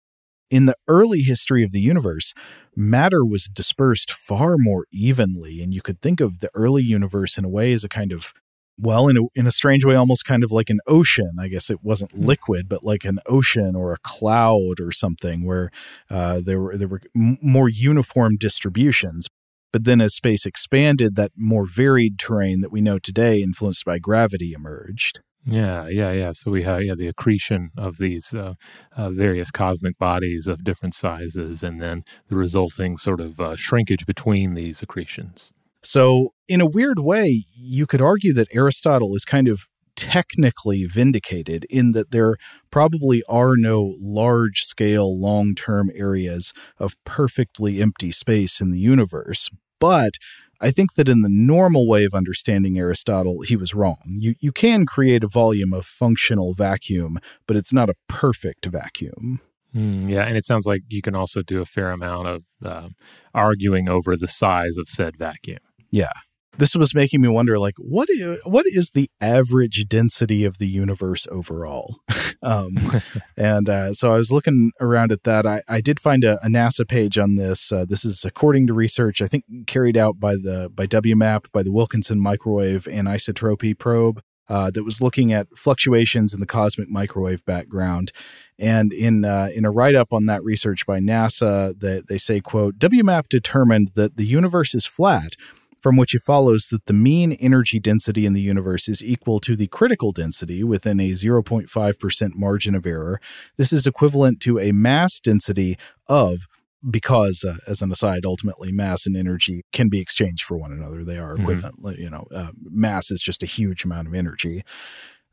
In 0.49 0.65
the 0.65 0.75
early 0.89 1.21
history 1.21 1.63
of 1.63 1.71
the 1.71 1.79
universe, 1.79 2.33
matter 2.75 3.23
was 3.23 3.45
dispersed 3.45 4.11
far 4.11 4.57
more 4.57 4.88
evenly, 4.91 5.61
and 5.61 5.73
you 5.73 5.81
could 5.81 6.01
think 6.01 6.19
of 6.19 6.41
the 6.41 6.49
early 6.53 6.83
universe 6.83 7.38
in 7.38 7.45
a 7.45 7.49
way 7.49 7.71
as 7.71 7.85
a 7.85 7.89
kind 7.89 8.11
of 8.11 8.33
well, 8.79 9.07
in 9.07 9.17
a, 9.17 9.21
in 9.36 9.45
a 9.45 9.51
strange 9.51 9.83
way, 9.83 9.95
almost 9.95 10.25
kind 10.25 10.43
of 10.43 10.51
like 10.51 10.69
an 10.69 10.79
ocean. 10.88 11.31
I 11.39 11.48
guess 11.48 11.69
it 11.69 11.83
wasn't 11.83 12.12
hmm. 12.12 12.25
liquid, 12.25 12.69
but 12.69 12.83
like 12.83 13.05
an 13.05 13.19
ocean 13.25 13.75
or 13.75 13.93
a 13.93 13.98
cloud 13.98 14.79
or 14.79 14.91
something, 14.91 15.45
where 15.45 15.69
uh, 16.09 16.41
there 16.43 16.62
were 16.62 16.77
there 16.77 16.88
were 16.88 17.01
m- 17.15 17.38
more 17.41 17.69
uniform 17.69 18.38
distributions. 18.38 19.27
But 19.71 19.83
then, 19.83 20.01
as 20.01 20.15
space 20.15 20.45
expanded, 20.45 21.15
that 21.15 21.31
more 21.36 21.67
varied 21.67 22.17
terrain 22.17 22.62
that 22.62 22.71
we 22.71 22.81
know 22.81 22.98
today, 22.98 23.43
influenced 23.43 23.86
by 23.86 24.00
gravity, 24.00 24.53
emerged. 24.53 25.19
Yeah, 25.45 25.88
yeah, 25.88 26.12
yeah. 26.12 26.31
So 26.33 26.51
we 26.51 26.63
have 26.63 26.83
yeah 26.83 26.95
the 26.95 27.07
accretion 27.07 27.69
of 27.77 27.98
these 27.98 28.33
uh, 28.33 28.53
uh, 28.95 29.09
various 29.09 29.51
cosmic 29.51 29.98
bodies 29.98 30.48
of 30.48 30.63
different 30.63 30.95
sizes, 30.95 31.63
and 31.63 31.81
then 31.81 32.03
the 32.29 32.36
resulting 32.36 32.98
sort 32.98 33.21
of 33.21 33.39
uh, 33.39 33.55
shrinkage 33.55 34.05
between 34.05 34.53
these 34.53 34.81
accretions. 34.81 35.53
So, 35.81 36.33
in 36.48 36.62
a 36.62 36.65
weird 36.65 37.00
way, 37.00 37.45
you 37.55 37.88
could 37.88 38.01
argue 38.01 38.33
that 38.33 38.50
Aristotle 38.53 39.15
is 39.15 39.24
kind 39.24 39.48
of 39.48 39.67
technically 39.95 40.86
vindicated 40.86 41.65
in 41.69 41.91
that 41.91 42.12
there 42.12 42.38
probably 42.71 43.21
are 43.27 43.55
no 43.57 43.95
large 44.00 44.62
scale, 44.62 45.19
long 45.19 45.55
term 45.55 45.89
areas 45.93 46.53
of 46.77 46.95
perfectly 47.05 47.81
empty 47.81 48.12
space 48.12 48.62
in 48.62 48.71
the 48.71 48.79
universe. 48.79 49.50
But 49.79 50.13
I 50.62 50.71
think 50.71 50.95
that 50.95 51.09
in 51.09 51.21
the 51.21 51.29
normal 51.29 51.88
way 51.88 52.03
of 52.03 52.13
understanding 52.13 52.77
Aristotle, 52.77 53.41
he 53.41 53.55
was 53.55 53.74
wrong. 53.74 54.01
You 54.05 54.36
you 54.39 54.51
can 54.51 54.86
create 54.86 55.24
a 55.24 55.27
volume 55.27 55.74
of 55.74 55.86
functional 55.86 56.53
vacuum, 56.53 57.19
but 57.48 57.55
it's 57.55 57.74
not 57.74 57.89
a 57.89 57.95
perfect 58.07 58.65
vacuum. 58.65 59.41
Mm, 59.75 60.09
yeah, 60.09 60.24
and 60.24 60.36
it 60.36 60.45
sounds 60.45 60.65
like 60.65 60.81
you 60.89 61.01
can 61.01 61.15
also 61.15 61.41
do 61.41 61.62
a 61.62 61.65
fair 61.65 61.91
amount 61.91 62.27
of 62.27 62.43
uh, 62.65 62.89
arguing 63.33 63.88
over 63.88 64.17
the 64.17 64.27
size 64.27 64.77
of 64.77 64.88
said 64.88 65.15
vacuum. 65.17 65.59
Yeah. 65.91 66.12
this 66.58 66.75
was 66.75 66.93
making 66.93 67.22
me 67.22 67.27
wonder 67.27 67.58
like 67.58 67.75
what 67.77 68.10
is, 68.10 68.38
what 68.43 68.65
is 68.67 68.91
the 68.91 69.10
average 69.22 69.88
density 69.88 70.43
of 70.46 70.58
the 70.58 70.67
universe 70.67 71.27
overall 71.31 72.00
um, 72.43 73.01
and 73.38 73.69
uh, 73.69 73.93
so 73.93 74.12
i 74.12 74.17
was 74.17 74.31
looking 74.31 74.72
around 74.79 75.12
at 75.12 75.24
that 75.24 75.46
i, 75.46 75.62
I 75.67 75.81
did 75.81 76.00
find 76.00 76.24
a, 76.24 76.43
a 76.46 76.48
nasa 76.48 76.88
page 76.88 77.17
on 77.17 77.36
this 77.36 77.72
uh, 77.72 77.86
this 77.88 78.03
is 78.03 78.25
according 78.25 78.67
to 78.67 78.74
research 78.74 79.22
i 79.22 79.27
think 79.27 79.46
carried 79.67 79.98
out 79.98 80.19
by 80.19 80.36
the 80.36 80.69
by 80.74 80.86
wmap 80.88 81.46
by 81.51 81.63
the 81.63 81.72
wilkinson 81.72 82.19
microwave 82.19 82.84
anisotropy 82.86 83.77
probe 83.77 84.22
uh, 84.50 84.72
that 84.72 84.84
was 84.84 85.01
looking 85.01 85.31
at 85.31 85.48
fluctuations 85.55 86.34
in 86.34 86.39
the 86.39 86.46
cosmic 86.46 86.89
microwave 86.89 87.46
background. 87.46 88.12
And 88.58 88.91
in 88.91 89.24
uh, 89.24 89.50
in 89.53 89.63
a 89.63 89.72
write 89.72 89.96
up 89.96 90.12
on 90.12 90.25
that 90.25 90.43
research 90.43 90.86
by 90.86 91.00
NASA, 91.00 91.79
that 91.79 92.08
they 92.08 92.17
say, 92.17 92.41
"quote 92.41 92.77
WMAP 92.77 93.29
determined 93.29 93.91
that 93.93 94.17
the 94.17 94.25
universe 94.25 94.74
is 94.74 94.86
flat." 94.86 95.36
From 95.81 95.95
which 95.95 96.13
it 96.13 96.21
follows 96.25 96.67
that 96.71 96.86
the 96.86 96.93
mean 96.93 97.31
energy 97.33 97.79
density 97.79 98.25
in 98.25 98.33
the 98.33 98.41
universe 98.41 98.89
is 98.89 99.03
equal 99.03 99.39
to 99.41 99.55
the 99.55 99.67
critical 99.67 100.12
density 100.12 100.63
within 100.63 101.00
a 101.00 101.12
0.5% 101.12 102.36
margin 102.36 102.75
of 102.75 102.86
error. 102.86 103.21
This 103.57 103.71
is 103.71 103.88
equivalent 103.88 104.41
to 104.41 104.59
a 104.59 104.71
mass 104.74 105.19
density 105.19 105.77
of 106.07 106.39
because 106.88 107.43
uh, 107.48 107.57
as 107.67 107.81
an 107.81 107.91
aside 107.91 108.25
ultimately 108.25 108.71
mass 108.71 109.05
and 109.05 109.17
energy 109.17 109.63
can 109.74 109.89
be 109.89 110.00
exchanged 110.00 110.43
for 110.43 110.57
one 110.57 110.71
another 110.71 111.03
they 111.03 111.17
are 111.17 111.33
mm-hmm. 111.33 111.43
equivalent 111.43 111.77
mm-hmm. 111.81 112.01
you 112.01 112.09
know 112.09 112.25
uh, 112.33 112.51
mass 112.63 113.12
is 113.12 113.21
just 113.21 113.43
a 113.43 113.48
huge 113.48 113.83
amount 113.83 114.07
of 114.07 114.13
energy 114.13 114.63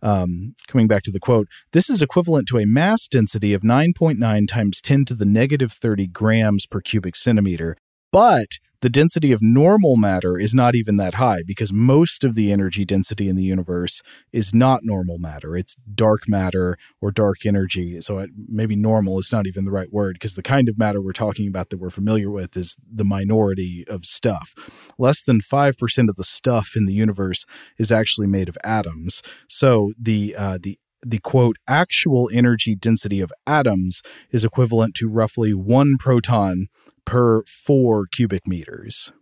um, 0.03 0.55
coming 0.67 0.89
back 0.89 1.03
to 1.03 1.11
the 1.11 1.21
quote 1.21 1.47
this 1.73 1.89
is 1.89 2.03
equivalent 2.03 2.49
to 2.49 2.59
a 2.59 2.67
mass 2.67 3.07
density 3.07 3.53
of 3.53 3.63
9.9 3.63 4.49
times 4.49 4.81
10 4.81 5.05
to 5.07 5.15
the 5.15 5.25
negative 5.25 5.73
30 5.73 6.09
grams 6.09 6.67
per 6.67 6.81
cubic 6.81 7.15
centimeter 7.15 7.77
but 8.11 8.59
the 8.81 8.91
density 8.91 9.33
of 9.33 9.41
normal 9.43 9.97
matter 9.97 10.39
is 10.39 10.55
not 10.55 10.75
even 10.75 10.97
that 10.97 11.15
high 11.15 11.43
because 11.47 11.73
most 11.73 12.25
of 12.25 12.35
the 12.35 12.53
energy 12.53 12.85
density 12.85 13.29
in 13.29 13.37
the 13.37 13.45
universe 13.45 14.03
is 14.33 14.55
not 14.55 14.81
normal 14.83 15.19
matter. 15.19 15.57
It's 15.57 15.77
dark 15.95 16.29
matter 16.29 16.77
or 17.01 17.11
dark 17.11 17.47
energy. 17.47 18.01
So 18.01 18.19
it, 18.19 18.31
maybe 18.49 18.77
normal 18.77 19.19
is 19.19 19.33
not 19.33 19.47
even 19.47 19.65
the 19.65 19.71
right 19.71 19.93
word 19.93 20.15
because 20.15 20.35
the 20.35 20.43
kind 20.43 20.69
of 20.69 20.79
matter 20.79 21.01
we're 21.01 21.13
talking 21.13 21.49
about 21.49 21.71
that 21.71 21.79
we're 21.79 21.91
familiar 21.91 22.31
with 22.31 22.57
is 22.57 22.77
the 22.91 23.05
minority 23.05 23.85
of 23.89 24.05
stuff. 24.05 24.55
Less 24.99 25.23
than 25.23 25.41
5% 25.41 26.09
of 26.09 26.17
the 26.17 26.25
stuff 26.25 26.73
in 26.77 26.87
the 26.87 26.95
universe 26.95 27.47
is 27.79 27.91
actually 27.91 28.27
made 28.27 28.49
of 28.49 28.59
atoms. 28.65 29.23
So 29.49 29.93
the 29.99 30.35
uh, 30.37 30.59
the 30.63 30.79
the 31.03 31.19
quote 31.19 31.57
actual 31.69 32.29
energy 32.33 32.75
density 32.75 33.21
of 33.21 33.33
atoms 33.47 34.03
is 34.33 34.45
equivalent 34.45 34.95
to 34.97 35.09
roughly 35.09 35.55
one 35.55 35.97
proton 35.99 36.69
per 37.07 37.43
four 37.45 38.07
cubic 38.13 38.47
meters. 38.47 39.13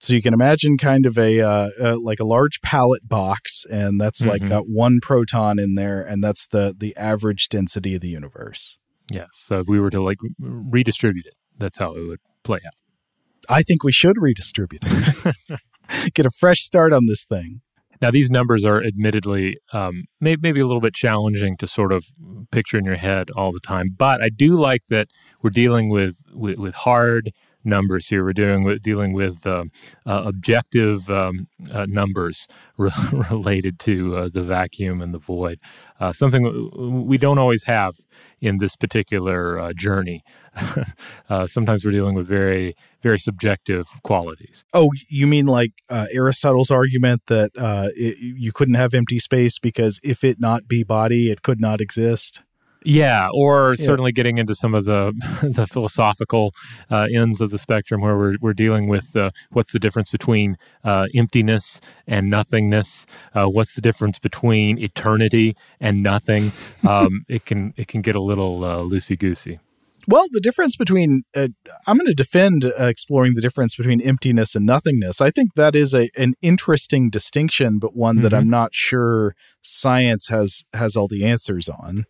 So 0.00 0.14
you 0.14 0.22
can 0.22 0.32
imagine 0.32 0.78
kind 0.78 1.04
of 1.04 1.18
a 1.18 1.40
uh, 1.40 1.68
uh, 1.78 1.96
like 2.00 2.20
a 2.20 2.24
large 2.24 2.60
pallet 2.62 3.06
box, 3.06 3.66
and 3.70 4.00
that's 4.00 4.22
mm-hmm. 4.22 4.30
like 4.30 4.48
got 4.48 4.64
one 4.66 4.98
proton 5.00 5.58
in 5.58 5.74
there, 5.74 6.02
and 6.02 6.24
that's 6.24 6.46
the 6.46 6.74
the 6.76 6.96
average 6.96 7.48
density 7.48 7.94
of 7.94 8.00
the 8.00 8.08
universe. 8.08 8.78
Yes. 9.10 9.28
So 9.32 9.60
if 9.60 9.66
we 9.68 9.78
were 9.78 9.90
to 9.90 10.02
like 10.02 10.18
redistribute 10.40 11.26
it, 11.26 11.34
that's 11.58 11.78
how 11.78 11.94
it 11.94 12.06
would 12.06 12.20
play 12.42 12.60
out. 12.66 12.72
I 13.48 13.62
think 13.62 13.84
we 13.84 13.92
should 13.92 14.16
redistribute 14.18 14.82
it. 14.86 15.36
Get 16.14 16.24
a 16.24 16.30
fresh 16.30 16.62
start 16.62 16.92
on 16.92 17.06
this 17.06 17.24
thing. 17.24 17.60
Now, 18.00 18.10
these 18.10 18.30
numbers 18.30 18.64
are 18.64 18.82
admittedly 18.82 19.58
um, 19.72 20.04
may, 20.20 20.36
maybe 20.40 20.60
a 20.60 20.66
little 20.66 20.80
bit 20.80 20.94
challenging 20.94 21.56
to 21.58 21.66
sort 21.66 21.92
of 21.92 22.06
picture 22.50 22.78
in 22.78 22.84
your 22.84 22.96
head 22.96 23.30
all 23.30 23.52
the 23.52 23.60
time, 23.60 23.94
but 23.96 24.22
I 24.22 24.30
do 24.30 24.58
like 24.58 24.82
that 24.88 25.08
we're 25.42 25.50
dealing 25.50 25.88
with, 25.88 26.16
with, 26.32 26.58
with 26.58 26.74
hard 26.74 27.32
numbers 27.64 28.08
here. 28.08 28.24
We're 28.24 28.32
doing 28.32 28.64
with, 28.64 28.82
dealing 28.82 29.12
with 29.12 29.46
uh, 29.46 29.64
uh, 30.06 30.22
objective 30.24 31.10
um, 31.10 31.48
uh, 31.72 31.86
numbers 31.88 32.46
re- 32.76 32.90
related 33.30 33.78
to 33.80 34.16
uh, 34.16 34.28
the 34.32 34.42
vacuum 34.42 35.00
and 35.00 35.12
the 35.14 35.18
void, 35.18 35.60
uh, 35.98 36.12
something 36.12 37.06
we 37.06 37.18
don't 37.18 37.38
always 37.38 37.64
have 37.64 37.96
in 38.40 38.58
this 38.58 38.76
particular 38.76 39.58
uh, 39.58 39.72
journey. 39.72 40.22
sometimes 41.46 41.84
we're 41.84 41.92
dealing 41.92 42.14
with 42.14 42.26
very 42.26 42.74
very 43.02 43.18
subjective 43.18 43.86
qualities. 44.02 44.64
Oh, 44.74 44.90
you 45.08 45.26
mean 45.26 45.46
like 45.46 45.72
Aristotle's 45.90 46.70
argument 46.70 47.22
that 47.28 47.50
it, 47.96 48.18
you 48.18 48.52
couldn't 48.52 48.74
have 48.74 48.92
empty 48.92 49.18
space 49.18 49.58
because 49.58 50.00
if 50.02 50.24
it 50.24 50.40
not 50.40 50.68
be 50.68 50.82
body, 50.82 51.30
it 51.30 51.42
could 51.42 51.60
not 51.60 51.80
exist? 51.80 52.42
Yeah, 52.84 53.28
or 53.34 53.74
yeah. 53.76 53.84
certainly 53.84 54.12
getting 54.12 54.38
into 54.38 54.54
some 54.54 54.74
of 54.74 54.84
the 54.84 55.12
the 55.42 55.66
philosophical 55.66 56.52
uh, 56.90 57.06
ends 57.12 57.40
of 57.40 57.50
the 57.50 57.58
spectrum, 57.58 58.00
where 58.00 58.16
we're 58.16 58.36
we're 58.40 58.54
dealing 58.54 58.88
with 58.88 59.14
uh, 59.14 59.30
what's 59.50 59.72
the 59.72 59.78
difference 59.78 60.10
between 60.10 60.56
uh, 60.82 61.06
emptiness 61.14 61.80
and 62.06 62.30
nothingness? 62.30 63.06
Uh, 63.34 63.46
what's 63.46 63.74
the 63.74 63.80
difference 63.80 64.18
between 64.18 64.78
eternity 64.78 65.56
and 65.80 66.02
nothing? 66.02 66.52
Um, 66.82 67.24
it 67.28 67.44
can 67.44 67.74
it 67.76 67.88
can 67.88 68.00
get 68.00 68.16
a 68.16 68.20
little 68.20 68.64
uh, 68.64 68.78
loosey 68.78 69.18
goosey. 69.18 69.60
Well, 70.08 70.26
the 70.30 70.40
difference 70.40 70.76
between 70.76 71.22
uh, 71.36 71.48
I'm 71.86 71.98
going 71.98 72.06
to 72.06 72.14
defend 72.14 72.64
uh, 72.64 72.84
exploring 72.84 73.34
the 73.34 73.40
difference 73.40 73.76
between 73.76 74.00
emptiness 74.00 74.54
and 74.54 74.66
nothingness. 74.66 75.20
I 75.20 75.30
think 75.30 75.54
that 75.54 75.76
is 75.76 75.94
a 75.94 76.10
an 76.16 76.34
interesting 76.42 77.10
distinction, 77.10 77.78
but 77.78 77.94
one 77.94 78.16
mm-hmm. 78.16 78.22
that 78.24 78.34
I'm 78.34 78.48
not 78.48 78.74
sure 78.74 79.34
science 79.62 80.28
has 80.28 80.64
has 80.72 80.96
all 80.96 81.06
the 81.06 81.24
answers 81.24 81.68
on. 81.68 82.06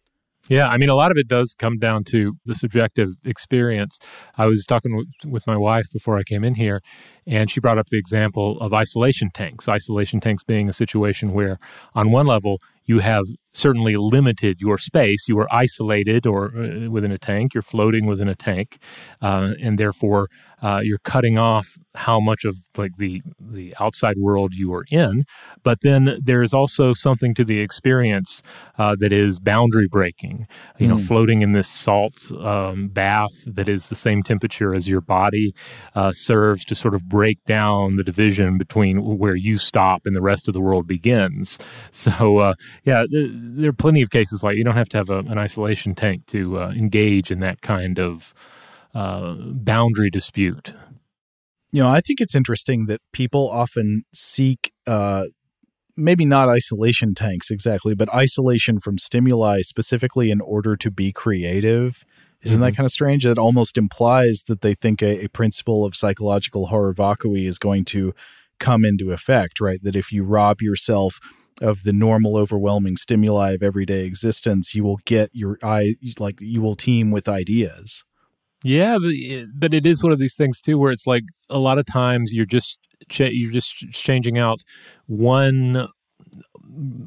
Yeah, 0.51 0.69
I 0.69 0.79
mean, 0.79 0.89
a 0.89 0.97
lot 0.97 1.13
of 1.13 1.17
it 1.17 1.29
does 1.29 1.55
come 1.57 1.79
down 1.79 2.03
to 2.11 2.35
the 2.45 2.57
subjective 2.57 3.11
experience. 3.25 4.01
I 4.37 4.47
was 4.47 4.67
talking 4.67 5.05
with, 5.25 5.47
my 5.47 5.57
wife 5.57 5.87
before 5.93 6.19
I 6.19 6.25
came 6.25 6.43
in 6.43 6.57
here, 6.57 6.81
and 7.25 7.49
she 7.49 7.61
brought 7.61 7.79
up 7.79 7.87
the 7.87 7.99
example 7.99 8.59
of 8.61 8.75
isolation 8.75 9.31
tanks. 9.33 9.69
Isolation 9.69 10.21
tanks 10.21 10.43
being 10.43 10.69
a 10.69 10.73
situation 10.73 11.33
where, 11.35 11.57
on 11.95 12.11
one 12.11 12.27
level, 12.27 12.59
you 12.85 12.99
have 12.99 13.27
certainly 13.53 13.97
limited 13.97 14.61
your 14.61 14.79
space. 14.79 15.29
You 15.29 15.39
are 15.41 15.53
isolated 15.53 16.27
or 16.27 16.53
uh, 16.57 16.91
within 16.91 17.13
a 17.13 17.19
tank. 17.19 17.55
You're 17.55 17.63
floating 17.63 18.07
within 18.07 18.29
a 18.29 18.35
tank, 18.35 18.79
uh, 19.21 19.53
and 19.61 19.79
therefore 19.79 20.29
uh, 20.63 20.81
you're 20.83 20.99
cutting 20.99 21.39
off 21.39 21.79
how 21.95 22.21
much 22.21 22.45
of 22.45 22.57
like 22.77 22.97
the 22.99 23.23
the 23.41 23.75
outside 23.81 24.17
world 24.19 24.55
you 24.55 24.73
are 24.73 24.85
in. 24.91 25.25
But 25.63 25.79
then 25.83 26.19
there 26.23 26.43
is 26.43 26.55
also 26.55 26.93
something 26.93 27.35
to 27.35 27.45
the 27.45 27.61
experience 27.61 28.43
uh, 28.79 28.97
that 29.01 29.13
is 29.13 29.41
boundary 29.41 29.89
breaking. 29.89 30.47
You 30.79 30.87
mm. 30.87 30.91
know, 30.91 30.97
hmm. 30.97 31.03
floating 31.03 31.43
in 31.43 31.53
this 31.53 31.69
salt 31.69 32.31
um, 32.33 32.89
bath 32.89 33.33
that 33.47 33.69
is 33.69 33.89
the 33.89 33.95
same 33.95 34.23
temperature 34.23 34.75
as 34.75 34.89
your 34.89 35.01
body 35.01 35.55
uh, 35.95 36.13
serves 36.13 36.65
to 36.67 36.75
sort 36.75 36.95
of 36.95 37.09
break 37.09 37.43
down 37.45 37.97
the 37.97 38.05
division 38.05 38.59
between 38.59 39.19
where 39.19 39.35
you 39.35 39.59
stop 39.59 40.03
and 40.05 40.15
the 40.15 40.23
rest 40.23 40.49
of 40.49 40.55
the 40.55 40.61
world 40.61 40.87
begins. 40.87 41.59
So 41.93 42.39
uh, 42.39 42.55
yeah. 42.85 43.05
Th- 43.11 43.31
there 43.41 43.71
are 43.71 43.75
plenty 43.75 44.03
of 44.03 44.11
cases 44.11 44.43
like 44.43 44.57
you 44.57 44.65
don't 44.65 44.77
have 44.77 44.89
to 44.91 44.97
have 44.97 45.11
a, 45.11 45.19
an 45.19 45.39
isolation 45.39 45.95
tank 45.95 46.27
to 46.27 46.59
uh, 46.59 46.71
engage 46.71 47.31
in 47.31 47.41
that 47.41 47.63
kind 47.63 47.99
of 47.99 48.35
uh, 48.95 49.35
boundary 49.39 50.11
dispute. 50.11 50.75
You 51.73 51.83
know, 51.83 51.89
I 51.89 52.01
think 52.01 52.21
it's 52.21 52.35
interesting 52.35 52.87
that 52.87 53.01
people 53.13 53.49
often 53.49 54.03
seek 54.13 54.73
uh, 54.87 55.27
maybe 55.97 56.25
not 56.25 56.49
isolation 56.49 57.15
tanks 57.15 57.51
exactly, 57.51 57.95
but 57.95 58.13
isolation 58.13 58.81
from 58.81 58.99
stimuli 58.99 59.61
specifically 59.63 60.31
in 60.31 60.41
order 60.41 60.77
to 60.77 60.91
be 60.91 61.13
creative. 61.13 62.05
Isn't 62.43 62.57
mm-hmm. 62.57 62.65
that 62.65 62.77
kind 62.77 62.87
of 62.87 62.91
strange? 62.91 63.25
That 63.25 63.39
almost 63.39 63.77
implies 63.77 64.45
that 64.49 64.63
they 64.63 64.75
think 64.75 65.03
a, 65.03 65.25
a 65.25 65.29
principle 65.29 65.85
of 65.85 65.95
psychological 65.95 66.67
horror 66.67 66.95
vacui 66.95 67.47
is 67.47 67.59
going 67.59 67.85
to 67.87 68.15
come 68.59 68.85
into 68.85 69.13
effect, 69.13 69.61
right? 69.61 69.83
That 69.83 69.95
if 69.95 70.11
you 70.11 70.25
rob 70.25 70.61
yourself 70.61 71.21
of 71.61 71.83
the 71.83 71.93
normal 71.93 72.37
overwhelming 72.37 72.97
stimuli 72.97 73.53
of 73.53 73.63
everyday 73.63 74.05
existence 74.05 74.75
you 74.75 74.83
will 74.83 74.99
get 75.05 75.31
your 75.33 75.59
eye 75.63 75.97
like 76.19 76.41
you 76.41 76.61
will 76.61 76.77
team 76.77 77.11
with 77.11 77.29
ideas. 77.29 78.05
Yeah 78.65 78.99
but, 78.99 79.15
eh, 79.15 79.45
but 79.55 79.75
it 79.75 79.87
is 79.87 80.03
one 80.03 80.13
of 80.13 80.19
these 80.19 80.35
things 80.37 80.61
too 80.61 80.79
where 80.79 80.93
it's 80.93 81.07
like 81.07 81.25
a 81.49 81.59
lot 81.59 81.79
of 81.79 81.87
times 81.87 82.33
you're 82.33 82.47
just 82.47 82.79
you're 83.19 83.53
just 83.53 83.77
changing 83.93 84.39
out 84.39 84.61
one 85.07 85.89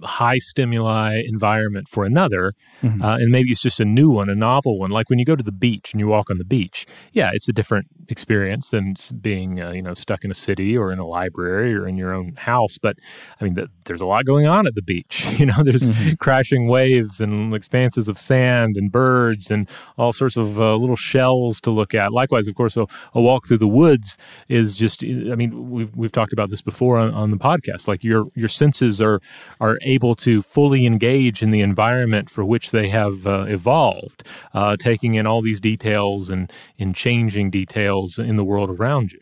high 0.03 0.37
stimuli 0.37 1.21
environment 1.25 1.87
for 1.87 2.05
another, 2.05 2.53
mm-hmm. 2.81 3.01
uh, 3.01 3.17
and 3.17 3.31
maybe 3.31 3.51
it's 3.51 3.61
just 3.61 3.79
a 3.79 3.85
new 3.85 4.09
one, 4.09 4.29
a 4.29 4.35
novel 4.35 4.77
one. 4.79 4.91
Like 4.91 5.09
when 5.09 5.19
you 5.19 5.25
go 5.25 5.35
to 5.35 5.43
the 5.43 5.51
beach 5.51 5.93
and 5.93 5.99
you 5.99 6.07
walk 6.07 6.29
on 6.29 6.37
the 6.37 6.45
beach, 6.45 6.85
yeah, 7.11 7.31
it's 7.33 7.47
a 7.47 7.53
different 7.53 7.87
experience 8.09 8.69
than 8.69 8.95
being 9.21 9.61
uh, 9.61 9.71
you 9.71 9.81
know 9.81 9.93
stuck 9.93 10.23
in 10.23 10.31
a 10.31 10.33
city 10.33 10.77
or 10.77 10.91
in 10.91 10.99
a 10.99 11.05
library 11.05 11.73
or 11.73 11.87
in 11.87 11.97
your 11.97 12.13
own 12.13 12.35
house. 12.35 12.77
But 12.77 12.97
I 13.39 13.43
mean, 13.43 13.53
the, 13.55 13.69
there's 13.85 14.01
a 14.01 14.05
lot 14.05 14.25
going 14.25 14.47
on 14.47 14.67
at 14.67 14.75
the 14.75 14.81
beach. 14.81 15.27
You 15.43 15.47
know, 15.47 15.63
there's 15.63 15.89
mm-hmm. 15.89 16.13
crashing 16.19 16.67
waves 16.67 17.19
and 17.19 17.53
expanses 17.55 18.07
of 18.07 18.19
sand 18.19 18.77
and 18.77 18.91
birds 18.91 19.49
and 19.49 19.67
all 19.97 20.13
sorts 20.13 20.37
of 20.37 20.59
uh, 20.59 20.75
little 20.75 20.95
shells 20.95 21.59
to 21.61 21.71
look 21.71 21.93
at. 21.93 22.13
Likewise, 22.13 22.47
of 22.47 22.55
course, 22.55 22.77
a, 22.77 22.85
a, 23.13 23.19
walk 23.19 23.47
through 23.47 23.57
the 23.57 23.67
woods 23.67 24.15
is 24.47 24.77
just. 24.77 25.03
I 25.03 25.35
mean, 25.35 25.71
we've 25.71 25.93
we've 25.97 26.11
talked 26.11 26.33
about 26.33 26.49
this 26.49 26.61
before 26.61 26.97
on, 26.97 27.13
on 27.13 27.31
the 27.31 27.37
podcast. 27.37 27.87
Like 27.87 28.03
your 28.03 28.27
your 28.35 28.47
senses 28.47 29.01
are 29.01 29.21
are 29.63 29.79
able 29.81 30.13
to 30.13 30.41
fully 30.41 30.85
engage 30.85 31.41
in 31.41 31.49
the 31.49 31.61
environment 31.61 32.29
for 32.29 32.43
which 32.43 32.71
they 32.71 32.89
have 32.89 33.25
uh, 33.25 33.45
evolved, 33.47 34.27
uh, 34.53 34.75
taking 34.77 35.13
in 35.13 35.25
all 35.25 35.41
these 35.41 35.61
details 35.61 36.29
and 36.29 36.51
in 36.77 36.93
changing 36.93 37.49
details 37.49 38.19
in 38.19 38.35
the 38.35 38.43
world 38.43 38.69
around 38.69 39.13
you. 39.13 39.21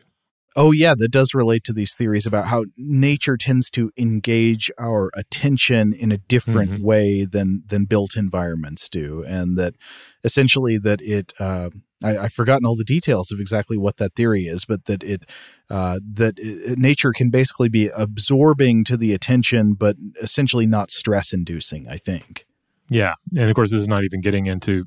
Oh, 0.56 0.72
yeah, 0.72 0.96
that 0.98 1.12
does 1.12 1.36
relate 1.36 1.64
to 1.66 1.74
these 1.74 1.94
theories 1.94 2.26
about 2.26 2.48
how 2.48 2.66
nature 2.76 3.38
tends 3.38 3.70
to 3.70 3.92
engage 3.96 4.72
our 4.80 5.12
attention 5.16 5.94
in 5.94 6.12
a 6.12 6.18
different 6.18 6.72
mm-hmm. 6.72 6.84
way 6.84 7.24
than 7.24 7.64
than 7.68 7.86
built 7.86 8.18
environments 8.18 8.90
do, 8.90 9.24
and 9.26 9.58
that 9.58 9.76
essentially 10.24 10.80
that 10.80 11.02
it. 11.02 11.34
Uh, 11.40 11.70
I, 12.04 12.14
have 12.14 12.34
forgotten 12.34 12.66
all 12.66 12.76
the 12.76 12.84
details 12.84 13.32
of 13.32 13.40
exactly 13.40 13.78
what 13.78 13.98
that 13.98 14.16
theory 14.16 14.46
is, 14.46 14.66
but 14.66 14.86
that 14.86 15.04
it 15.04 15.24
uh, 15.70 16.00
that 16.14 16.36
it, 16.38 16.78
nature 16.78 17.12
can 17.12 17.30
basically 17.30 17.70
be 17.70 17.90
absorbing 17.90 18.84
to 18.86 18.98
the 18.98 19.14
attention, 19.14 19.74
but 19.74 19.96
essentially 20.22 20.66
not 20.66 20.92
stress 20.92 21.34
inducing. 21.34 21.88
I 21.88 21.98
think. 21.98 22.46
Yeah. 22.92 23.14
And 23.38 23.50
of 23.50 23.56
course, 23.56 23.72
this 23.72 23.80
is 23.80 23.88
not 23.88 24.04
even 24.04 24.20
getting 24.20 24.48
into 24.48 24.84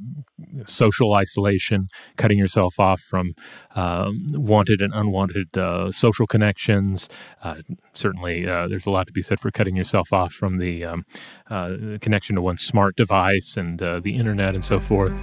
social 0.66 1.14
isolation, 1.14 1.88
cutting 2.18 2.37
yourself 2.37 2.79
off 2.79 3.00
from 3.00 3.33
um, 3.74 4.27
wanted 4.33 4.83
and 4.83 4.92
unwanted 4.92 5.57
uh, 5.57 5.90
social 5.90 6.27
connections. 6.27 7.09
Uh, 7.42 7.62
certainly, 7.94 8.46
uh, 8.46 8.68
there's 8.68 8.85
a 8.85 8.90
lot 8.90 9.07
to 9.07 9.12
be 9.14 9.22
said 9.22 9.40
for 9.40 9.50
cutting 9.50 9.74
yourself 9.74 10.12
off 10.12 10.35
from 10.35 10.59
the 10.59 10.85
um, 10.85 11.05
uh, 11.48 11.77
connection 12.03 12.37
to 12.37 12.42
one 12.42 12.59
smart 12.59 12.94
device 12.94 13.57
and 13.57 13.81
uh, 13.81 14.00
the 14.00 14.16
internet 14.16 14.55
and 14.55 14.66
so 14.66 14.79
forth. 14.79 15.22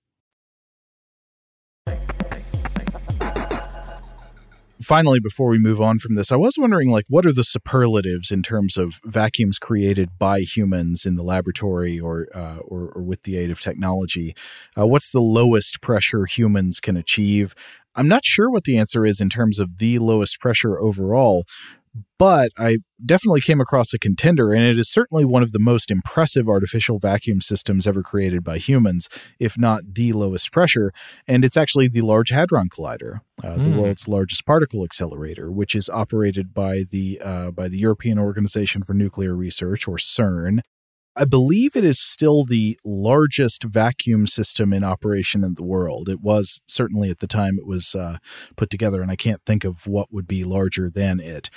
finally, 4.81 5.19
before 5.19 5.49
we 5.49 5.59
move 5.59 5.81
on 5.81 5.99
from 5.99 6.15
this, 6.15 6.31
I 6.31 6.35
was 6.35 6.55
wondering, 6.57 6.89
like, 6.89 7.05
what 7.07 7.25
are 7.25 7.33
the 7.33 7.43
superlatives 7.43 8.31
in 8.31 8.43
terms 8.43 8.77
of 8.77 8.99
vacuums 9.05 9.59
created 9.59 10.17
by 10.17 10.41
humans 10.41 11.05
in 11.05 11.15
the 11.15 11.23
laboratory 11.23 11.99
or 11.99 12.27
uh, 12.33 12.57
or, 12.57 12.91
or, 12.95 13.03
with 13.03 13.23
the 13.23 13.37
aid 13.37 13.51
of 13.51 13.59
technology? 13.59 14.35
Uh, 14.77 14.87
what's 14.87 15.11
the 15.11 15.21
lowest 15.21 15.81
pressure 15.81 16.25
humans 16.25 16.79
can 16.79 16.97
achieve? 16.97 17.53
I'm 17.95 18.07
not 18.07 18.23
sure 18.23 18.49
what 18.49 18.63
the 18.63 18.77
answer 18.77 19.05
is 19.05 19.19
in 19.19 19.29
terms 19.29 19.59
of 19.59 19.77
the 19.77 19.99
lowest 19.99 20.39
pressure 20.39 20.79
overall, 20.79 21.45
but 22.21 22.51
I 22.55 22.77
definitely 23.03 23.41
came 23.41 23.59
across 23.59 23.95
a 23.95 23.97
contender, 23.97 24.53
and 24.53 24.63
it 24.63 24.77
is 24.77 24.91
certainly 24.91 25.25
one 25.25 25.41
of 25.41 25.53
the 25.53 25.59
most 25.59 25.89
impressive 25.89 26.47
artificial 26.47 26.99
vacuum 26.99 27.41
systems 27.41 27.87
ever 27.87 28.03
created 28.03 28.43
by 28.43 28.59
humans, 28.59 29.09
if 29.39 29.57
not 29.57 29.95
the 29.95 30.13
lowest 30.13 30.51
pressure. 30.51 30.91
And 31.27 31.43
it's 31.43 31.57
actually 31.57 31.87
the 31.87 32.01
Large 32.01 32.29
Hadron 32.29 32.69
Collider, 32.69 33.21
uh, 33.43 33.55
mm. 33.55 33.63
the 33.63 33.71
hmm. 33.71 33.77
world's 33.77 34.07
largest 34.07 34.45
particle 34.45 34.83
accelerator, 34.83 35.51
which 35.51 35.73
is 35.73 35.89
operated 35.89 36.53
by 36.53 36.83
the 36.87 37.19
uh, 37.25 37.49
by 37.49 37.67
the 37.67 37.79
European 37.79 38.19
Organization 38.19 38.83
for 38.83 38.93
Nuclear 38.93 39.35
Research, 39.35 39.87
or 39.87 39.97
CERN. 39.97 40.59
I 41.13 41.25
believe 41.25 41.75
it 41.75 41.83
is 41.83 41.99
still 41.99 42.45
the 42.45 42.79
largest 42.85 43.63
vacuum 43.63 44.27
system 44.27 44.71
in 44.71 44.83
operation 44.83 45.43
in 45.43 45.55
the 45.55 45.63
world. 45.63 46.07
It 46.07 46.21
was 46.21 46.61
certainly 46.67 47.09
at 47.09 47.19
the 47.19 47.27
time 47.27 47.57
it 47.57 47.65
was 47.65 47.95
uh, 47.95 48.17
put 48.55 48.69
together, 48.69 49.01
and 49.01 49.11
I 49.11 49.17
can't 49.17 49.41
think 49.45 49.65
of 49.65 49.87
what 49.87 50.13
would 50.13 50.25
be 50.25 50.45
larger 50.45 50.89
than 50.89 51.19
it 51.19 51.49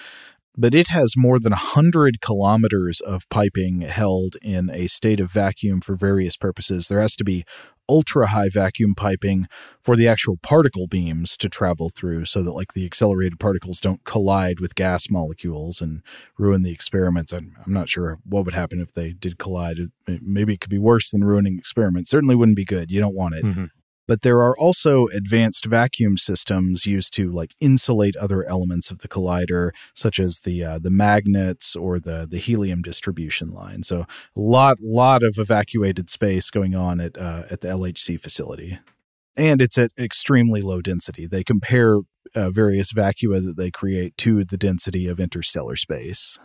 but 0.56 0.74
it 0.74 0.88
has 0.88 1.16
more 1.16 1.38
than 1.38 1.50
100 1.50 2.20
kilometers 2.20 3.00
of 3.00 3.28
piping 3.28 3.82
held 3.82 4.36
in 4.42 4.70
a 4.70 4.86
state 4.86 5.20
of 5.20 5.30
vacuum 5.30 5.80
for 5.80 5.96
various 5.96 6.36
purposes. 6.36 6.88
There 6.88 7.00
has 7.00 7.16
to 7.16 7.24
be 7.24 7.44
ultra 7.88 8.28
high 8.28 8.48
vacuum 8.48 8.94
piping 8.94 9.46
for 9.82 9.94
the 9.94 10.08
actual 10.08 10.38
particle 10.38 10.86
beams 10.86 11.36
to 11.36 11.48
travel 11.48 11.90
through 11.90 12.24
so 12.24 12.42
that 12.42 12.52
like 12.52 12.72
the 12.72 12.86
accelerated 12.86 13.38
particles 13.38 13.80
don't 13.80 14.04
collide 14.04 14.58
with 14.58 14.74
gas 14.74 15.10
molecules 15.10 15.80
and 15.82 16.02
ruin 16.38 16.62
the 16.62 16.72
experiments. 16.72 17.32
I'm, 17.32 17.56
I'm 17.66 17.72
not 17.72 17.88
sure 17.88 18.18
what 18.24 18.44
would 18.46 18.54
happen 18.54 18.80
if 18.80 18.92
they 18.92 19.12
did 19.12 19.38
collide. 19.38 19.78
Maybe 20.06 20.54
it 20.54 20.60
could 20.60 20.70
be 20.70 20.78
worse 20.78 21.10
than 21.10 21.24
ruining 21.24 21.58
experiments. 21.58 22.10
Certainly 22.10 22.36
wouldn't 22.36 22.56
be 22.56 22.64
good. 22.64 22.90
You 22.90 23.00
don't 23.00 23.14
want 23.14 23.34
it. 23.34 23.44
Mm-hmm 23.44 23.64
but 24.06 24.22
there 24.22 24.42
are 24.42 24.56
also 24.56 25.06
advanced 25.08 25.64
vacuum 25.64 26.16
systems 26.16 26.86
used 26.86 27.14
to 27.14 27.30
like 27.30 27.54
insulate 27.60 28.16
other 28.16 28.44
elements 28.48 28.90
of 28.90 28.98
the 28.98 29.08
collider 29.08 29.70
such 29.94 30.18
as 30.18 30.40
the 30.40 30.64
uh, 30.64 30.78
the 30.78 30.90
magnets 30.90 31.74
or 31.74 31.98
the 31.98 32.26
the 32.28 32.38
helium 32.38 32.82
distribution 32.82 33.50
line. 33.50 33.82
So 33.82 34.00
a 34.00 34.06
lot 34.40 34.78
lot 34.80 35.22
of 35.22 35.38
evacuated 35.38 36.10
space 36.10 36.50
going 36.50 36.74
on 36.74 37.00
at 37.00 37.16
uh, 37.18 37.44
at 37.50 37.60
the 37.60 37.68
LHC 37.68 38.20
facility. 38.20 38.78
And 39.36 39.60
it's 39.60 39.78
at 39.78 39.90
extremely 39.98 40.62
low 40.62 40.80
density. 40.80 41.26
They 41.26 41.42
compare 41.42 41.98
uh, 42.36 42.50
various 42.50 42.92
vacua 42.92 43.44
that 43.44 43.56
they 43.56 43.70
create 43.70 44.16
to 44.18 44.44
the 44.44 44.56
density 44.56 45.08
of 45.08 45.18
interstellar 45.18 45.76
space 45.76 46.38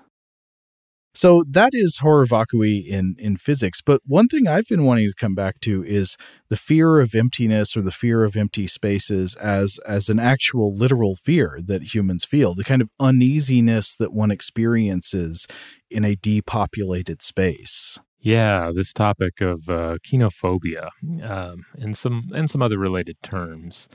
so 1.14 1.44
that 1.50 1.72
is 1.74 1.98
horror 1.98 2.26
vacui 2.26 2.86
in 2.86 3.16
in 3.18 3.38
physics. 3.38 3.82
But 3.82 4.02
one 4.06 4.28
thing 4.28 4.48
I've 4.48 4.68
been 4.68 4.86
wanting 4.86 5.08
to 5.08 5.14
come 5.14 5.36
back 5.36 5.60
to 5.62 5.84
is 5.84 6.18
the 6.50 6.58
fear 6.58 7.00
of 7.00 7.16
emptiness 7.16 7.76
or 7.76 7.82
the 7.82 7.92
fear 7.92 8.24
of 8.24 8.36
empty 8.36 8.68
spaces 8.68 9.36
as 9.36 9.80
as 9.86 10.10
an 10.10 10.20
actual 10.20 10.76
literal 10.76 11.16
fear 11.16 11.60
that 11.66 11.94
humans 11.94 12.26
feel, 12.26 12.54
the 12.54 12.64
kind 12.64 12.82
of 12.82 12.90
uneasiness 13.00 13.96
that 13.96 14.14
one 14.14 14.32
experiences 14.32 15.48
in 15.90 16.06
a 16.06 16.16
depopulated 16.16 17.22
space. 17.22 18.00
Yeah, 18.22 18.72
this 18.76 18.92
topic 18.92 19.40
of 19.40 19.70
uh, 19.70 19.98
kenophobia 20.06 20.90
um, 21.24 21.66
and 21.76 21.98
some 21.98 22.30
and 22.34 22.50
some 22.50 22.62
other 22.62 22.78
related 22.78 23.18
terms. 23.24 23.88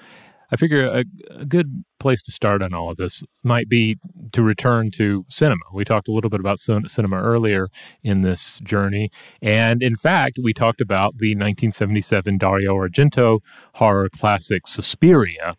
I 0.50 0.56
figure 0.56 0.86
a, 0.86 1.04
a, 1.30 1.44
good 1.44 1.84
place 1.98 2.22
to 2.22 2.32
start 2.32 2.62
on 2.62 2.74
all 2.74 2.90
of 2.90 2.96
this 2.96 3.22
might 3.42 3.68
be 3.68 3.96
to 4.32 4.42
return 4.42 4.90
to 4.92 5.24
cinema. 5.28 5.62
We 5.72 5.84
talked 5.84 6.08
a 6.08 6.12
little 6.12 6.30
bit 6.30 6.40
about 6.40 6.58
cinema 6.58 7.16
earlier 7.16 7.68
in 8.02 8.22
this 8.22 8.58
journey. 8.62 9.10
And 9.40 9.82
in 9.82 9.96
fact, 9.96 10.38
we 10.42 10.52
talked 10.52 10.80
about 10.80 11.18
the 11.18 11.34
1977 11.34 12.38
Dario 12.38 12.74
Argento 12.74 13.40
horror 13.74 14.08
classic 14.08 14.66
Suspiria. 14.66 15.56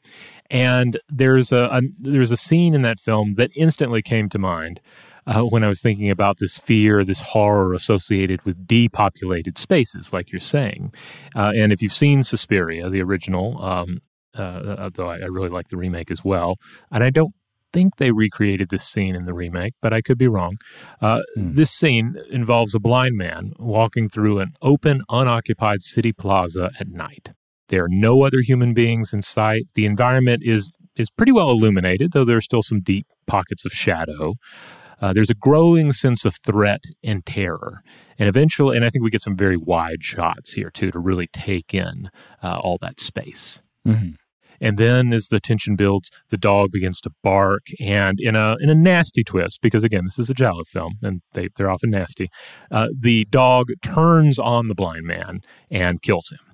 And 0.49 0.99
there's 1.09 1.51
a, 1.51 1.65
a 1.71 1.81
there's 1.99 2.31
a 2.31 2.37
scene 2.37 2.75
in 2.75 2.83
that 2.83 2.99
film 2.99 3.35
that 3.35 3.51
instantly 3.55 4.01
came 4.01 4.29
to 4.29 4.39
mind. 4.39 4.79
Uh, 5.27 5.41
when 5.41 5.63
I 5.63 5.67
was 5.67 5.81
thinking 5.81 6.11
about 6.11 6.37
this 6.37 6.59
fear, 6.59 7.03
this 7.03 7.21
horror 7.21 7.73
associated 7.73 8.45
with 8.45 8.67
depopulated 8.67 9.57
spaces, 9.57 10.13
like 10.13 10.31
you're 10.31 10.39
saying. 10.39 10.93
Uh, 11.35 11.51
and 11.55 11.73
if 11.73 11.81
you've 11.81 11.93
seen 11.93 12.23
Suspiria, 12.23 12.91
the 12.91 13.01
original, 13.01 13.59
um, 13.63 14.01
uh, 14.37 14.89
though 14.93 15.09
I, 15.09 15.19
I 15.19 15.25
really 15.25 15.49
like 15.49 15.69
the 15.69 15.77
remake 15.77 16.11
as 16.11 16.23
well. 16.23 16.55
And 16.91 17.03
I 17.03 17.09
don't 17.09 17.33
think 17.75 17.97
they 17.97 18.11
recreated 18.11 18.69
this 18.69 18.85
scene 18.85 19.15
in 19.15 19.25
the 19.25 19.33
remake, 19.33 19.73
but 19.81 19.91
I 19.91 20.01
could 20.01 20.17
be 20.17 20.29
wrong. 20.29 20.55
Uh, 21.01 21.19
mm. 21.37 21.55
This 21.55 21.71
scene 21.71 22.15
involves 22.29 22.73
a 22.73 22.79
blind 22.79 23.17
man 23.17 23.51
walking 23.59 24.07
through 24.07 24.39
an 24.39 24.53
open, 24.61 25.01
unoccupied 25.09 25.81
city 25.81 26.13
plaza 26.13 26.71
at 26.79 26.87
night. 26.87 27.33
There 27.67 27.83
are 27.83 27.89
no 27.89 28.23
other 28.23 28.39
human 28.39 28.73
beings 28.73 29.11
in 29.11 29.21
sight. 29.21 29.65
The 29.73 29.85
environment 29.85 30.41
is 30.45 30.71
is 30.95 31.11
pretty 31.11 31.33
well 31.33 31.51
illuminated, 31.51 32.13
though 32.13 32.23
there 32.23 32.37
are 32.37 32.41
still 32.41 32.63
some 32.63 32.79
deep 32.79 33.05
pockets 33.27 33.65
of 33.65 33.73
shadow. 33.73 34.35
Uh, 35.01 35.11
there's 35.11 35.29
a 35.29 35.35
growing 35.35 35.91
sense 35.91 36.23
of 36.23 36.37
threat 36.45 36.81
and 37.03 37.25
terror, 37.25 37.81
and 38.17 38.29
eventually, 38.29 38.77
and 38.77 38.85
I 38.85 38.89
think 38.89 39.03
we 39.03 39.09
get 39.09 39.21
some 39.21 39.35
very 39.35 39.57
wide 39.57 40.01
shots 40.01 40.53
here 40.53 40.69
too 40.69 40.91
to 40.91 40.99
really 40.99 41.27
take 41.27 41.73
in 41.73 42.09
uh, 42.41 42.57
all 42.59 42.77
that 42.81 43.01
space. 43.01 43.61
Mm-hmm. 43.85 44.11
And 44.65 44.79
then 44.79 45.13
as 45.13 45.27
the 45.27 45.39
tension 45.39 45.75
builds, 45.75 46.09
the 46.29 46.39
dog 46.39 46.71
begins 46.71 46.99
to 47.01 47.11
bark 47.21 47.67
and 47.79 48.19
in 48.19 48.35
a 48.35 48.55
in 48.59 48.67
a 48.71 48.73
nasty 48.73 49.23
twist, 49.23 49.61
because 49.61 49.83
again, 49.83 50.05
this 50.05 50.17
is 50.17 50.31
a 50.31 50.33
Giallo 50.33 50.63
film 50.63 50.95
and 51.03 51.21
they, 51.33 51.49
they're 51.55 51.69
often 51.69 51.91
nasty, 51.91 52.31
uh, 52.71 52.87
the 52.99 53.25
dog 53.25 53.67
turns 53.83 54.39
on 54.39 54.67
the 54.67 54.73
blind 54.73 55.05
man 55.05 55.41
and 55.69 56.01
kills 56.01 56.31
him. 56.31 56.39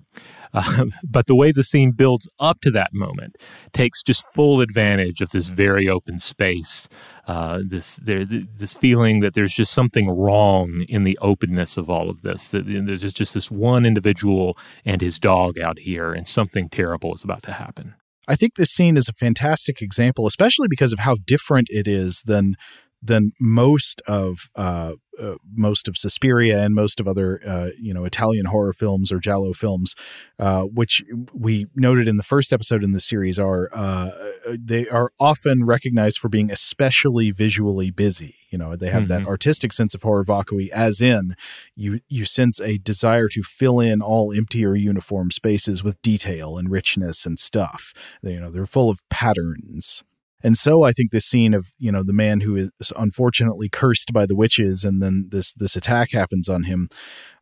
Um, 0.54 0.92
but 1.02 1.28
the 1.28 1.36
way 1.36 1.54
the 1.54 1.64
scene 1.64 1.94
builds 1.94 2.28
up 2.38 2.60
to 2.60 2.72
that 2.72 2.90
moment 2.94 3.38
takes 3.72 4.04
just 4.04 4.30
full 4.34 4.60
advantage 4.60 5.22
of 5.22 5.32
this 5.32 5.48
very 5.48 5.88
open 5.88 6.20
space, 6.20 6.90
uh, 7.26 7.62
this 7.66 7.96
there, 7.96 8.26
this 8.26 8.74
feeling 8.74 9.22
that 9.22 9.34
there's 9.34 9.54
just 9.54 9.72
something 9.72 10.10
wrong 10.10 10.84
in 10.90 11.06
the 11.06 11.18
openness 11.22 11.78
of 11.78 11.90
all 11.90 12.10
of 12.10 12.22
this. 12.22 12.50
That 12.50 12.66
there's 12.66 13.14
just 13.14 13.34
this 13.34 13.50
one 13.50 13.86
individual 13.86 14.58
and 14.84 15.00
his 15.00 15.20
dog 15.20 15.58
out 15.58 15.80
here, 15.80 16.12
and 16.12 16.28
something 16.28 16.68
terrible 16.68 17.16
is 17.16 17.24
about 17.24 17.44
to 17.44 17.54
happen. 17.54 17.96
I 18.32 18.36
think 18.38 18.56
this 18.56 18.70
scene 18.70 18.96
is 18.96 19.10
a 19.10 19.14
fantastic 19.14 19.82
example, 19.82 20.26
especially 20.26 20.70
because 20.70 20.94
of 20.94 21.00
how 21.00 21.18
different 21.26 21.68
it 21.70 21.86
is 21.86 22.22
than 22.26 22.56
than 23.02 23.32
most 23.40 24.02
of 24.08 24.50
uh, 24.56 24.94
uh, 25.20 25.36
most 25.54 25.88
of 25.88 25.98
Suspiria 25.98 26.64
and 26.64 26.74
most 26.74 27.00
of 27.00 27.08
other 27.08 27.42
uh, 27.46 27.70
you 27.80 27.94
know 27.94 28.06
Italian 28.06 28.46
horror 28.46 28.74
films 28.74 29.12
or 29.12 29.20
giallo 29.20 29.54
films, 29.54 29.96
uh, 30.40 30.64
which 30.64 31.04
we 31.34 31.68
noted 31.76 32.08
in 32.08 32.18
the 32.18 32.24
first 32.24 32.54
episode 32.54 32.84
in 32.84 32.92
the 32.92 33.00
series 33.00 33.38
are 33.38 33.70
uh, 33.74 34.12
they 34.48 34.88
are 34.88 35.12
often 35.20 35.66
recognized 35.66 36.18
for 36.18 36.30
being 36.30 36.52
especially 36.52 37.32
visually 37.32 37.92
busy. 37.92 38.36
You 38.50 38.58
know 38.58 38.76
they 38.76 38.90
have 38.90 39.04
mm-hmm. 39.04 39.24
that 39.24 39.28
artistic 39.28 39.74
sense 39.74 39.94
of 39.94 40.04
horror 40.04 40.24
vacui, 40.24 40.70
as 40.72 41.02
in 41.02 41.36
you 41.76 42.00
you 42.08 42.26
sense 42.26 42.60
a 42.60 42.78
desire 42.78 43.28
to 43.30 43.44
fill 43.44 43.80
in 43.80 44.02
all 44.02 44.32
empty 44.32 44.66
or 44.66 44.76
uniform 44.76 45.32
spaces 45.32 45.84
with 45.84 46.02
detail 46.02 46.58
and 46.58 46.72
richness 46.72 47.26
and 47.26 47.38
stuff. 47.38 47.94
They, 48.24 48.34
you 48.34 48.40
know 48.40 48.52
they're 48.52 48.66
full 48.66 48.90
of 48.90 49.08
patterns. 49.10 50.04
And 50.44 50.58
so 50.58 50.84
I 50.84 50.92
think 50.92 51.12
this 51.12 51.26
scene 51.26 51.54
of, 51.54 51.72
you 51.78 51.92
know, 51.92 52.04
the 52.04 52.14
man 52.14 52.42
who 52.42 52.56
is 52.56 52.94
unfortunately 52.98 53.70
cursed 53.70 54.14
by 54.14 54.26
the 54.26 54.36
witches 54.36 54.84
and 54.84 55.02
then 55.02 55.28
this 55.30 55.54
this 55.54 55.76
attack 55.76 56.12
happens 56.12 56.50
on 56.50 56.64
him, 56.64 56.90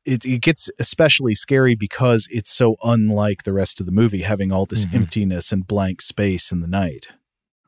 it, 0.06 0.26
it 0.26 0.42
gets 0.42 0.70
especially 0.80 1.36
scary 1.36 1.76
because 1.76 2.28
it's 2.32 2.52
so 2.52 2.76
unlike 2.84 3.44
the 3.44 3.54
rest 3.54 3.80
of 3.80 3.86
the 3.86 3.92
movie, 3.92 4.22
having 4.22 4.52
all 4.52 4.66
this 4.66 4.86
mm-hmm. 4.86 4.98
emptiness 4.98 5.52
and 5.52 5.68
blank 5.68 6.02
space 6.02 6.52
in 6.52 6.62
the 6.62 6.68
night. 6.68 7.08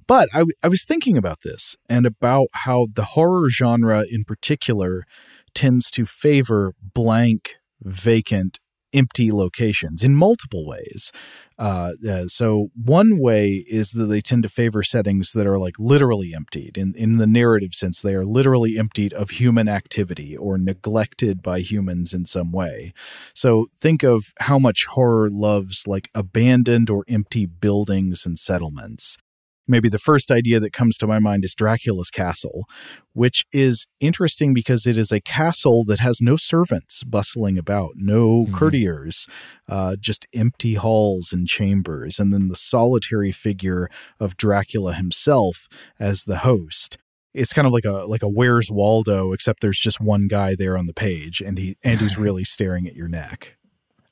But 0.07 0.29
I, 0.33 0.45
I 0.63 0.67
was 0.67 0.83
thinking 0.83 1.17
about 1.17 1.41
this 1.43 1.75
and 1.87 2.05
about 2.05 2.47
how 2.51 2.87
the 2.93 3.05
horror 3.05 3.49
genre 3.49 4.05
in 4.09 4.23
particular 4.25 5.05
tends 5.53 5.91
to 5.91 6.05
favor 6.05 6.73
blank, 6.81 7.55
vacant, 7.81 8.59
empty 8.93 9.31
locations 9.31 10.03
in 10.03 10.15
multiple 10.15 10.65
ways. 10.65 11.11
Uh, 11.57 11.91
uh, 12.09 12.27
so 12.27 12.69
one 12.73 13.19
way 13.19 13.63
is 13.67 13.91
that 13.91 14.07
they 14.07 14.21
tend 14.21 14.41
to 14.43 14.49
favor 14.49 14.81
settings 14.81 15.31
that 15.33 15.45
are 15.45 15.59
like 15.59 15.75
literally 15.77 16.33
emptied 16.33 16.77
in, 16.77 16.93
in 16.95 17.17
the 17.17 17.27
narrative 17.27 17.73
sense. 17.73 18.01
They 18.01 18.15
are 18.15 18.25
literally 18.25 18.77
emptied 18.77 19.13
of 19.13 19.31
human 19.31 19.67
activity 19.67 20.35
or 20.35 20.57
neglected 20.57 21.43
by 21.43 21.59
humans 21.59 22.13
in 22.13 22.25
some 22.25 22.51
way. 22.51 22.93
So 23.35 23.67
think 23.79 24.03
of 24.03 24.33
how 24.39 24.57
much 24.57 24.85
horror 24.85 25.29
loves 25.29 25.85
like 25.85 26.09
abandoned 26.15 26.89
or 26.89 27.03
empty 27.07 27.45
buildings 27.45 28.25
and 28.25 28.39
settlements 28.39 29.17
maybe 29.67 29.89
the 29.89 29.99
first 29.99 30.31
idea 30.31 30.59
that 30.59 30.73
comes 30.73 30.97
to 30.97 31.07
my 31.07 31.19
mind 31.19 31.45
is 31.45 31.55
Dracula's 31.55 32.09
castle, 32.09 32.65
which 33.13 33.45
is 33.51 33.87
interesting 33.99 34.53
because 34.53 34.85
it 34.85 34.97
is 34.97 35.11
a 35.11 35.21
castle 35.21 35.83
that 35.85 35.99
has 35.99 36.21
no 36.21 36.35
servants 36.37 37.03
bustling 37.03 37.57
about, 37.57 37.91
no 37.95 38.43
mm-hmm. 38.43 38.53
courtiers, 38.53 39.27
uh, 39.67 39.95
just 39.99 40.25
empty 40.33 40.75
halls 40.75 41.31
and 41.31 41.47
chambers, 41.47 42.19
and 42.19 42.33
then 42.33 42.47
the 42.47 42.55
solitary 42.55 43.31
figure 43.31 43.89
of 44.19 44.37
Dracula 44.37 44.93
himself 44.93 45.67
as 45.99 46.23
the 46.23 46.39
host. 46.39 46.97
It's 47.33 47.53
kind 47.53 47.65
of 47.65 47.71
like 47.71 47.85
a 47.85 48.05
like 48.05 48.23
a 48.23 48.27
Where's 48.27 48.69
Waldo, 48.69 49.31
except 49.31 49.61
there's 49.61 49.79
just 49.79 50.01
one 50.01 50.27
guy 50.27 50.53
there 50.53 50.77
on 50.77 50.85
the 50.85 50.93
page, 50.93 51.39
and 51.39 51.57
he 51.57 51.77
and 51.81 52.01
he's 52.01 52.17
really 52.17 52.43
staring 52.43 52.87
at 52.87 52.95
your 52.95 53.07
neck. 53.07 53.55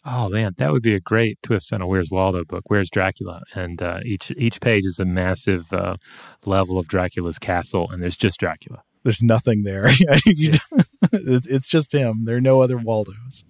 Oh 0.05 0.29
man, 0.29 0.55
that 0.57 0.71
would 0.71 0.81
be 0.81 0.95
a 0.95 0.99
great 0.99 1.39
twist 1.43 1.73
on 1.73 1.81
a 1.81 1.87
Where's 1.87 2.09
Waldo 2.09 2.45
book. 2.45 2.63
Where's 2.67 2.89
Dracula? 2.89 3.41
And 3.53 3.81
uh, 3.81 3.99
each 4.05 4.31
each 4.37 4.61
page 4.61 4.85
is 4.85 4.99
a 4.99 5.05
massive 5.05 5.71
uh, 5.73 5.97
level 6.45 6.77
of 6.79 6.87
Dracula's 6.87 7.39
castle, 7.39 7.89
and 7.91 8.01
there's 8.01 8.17
just 8.17 8.39
Dracula. 8.39 8.83
There's 9.03 9.21
nothing 9.21 9.63
there. 9.63 9.85
it's 11.13 11.67
just 11.67 11.93
him. 11.93 12.25
There 12.25 12.37
are 12.37 12.41
no 12.41 12.61
other 12.61 12.77
Waldos. 12.77 13.43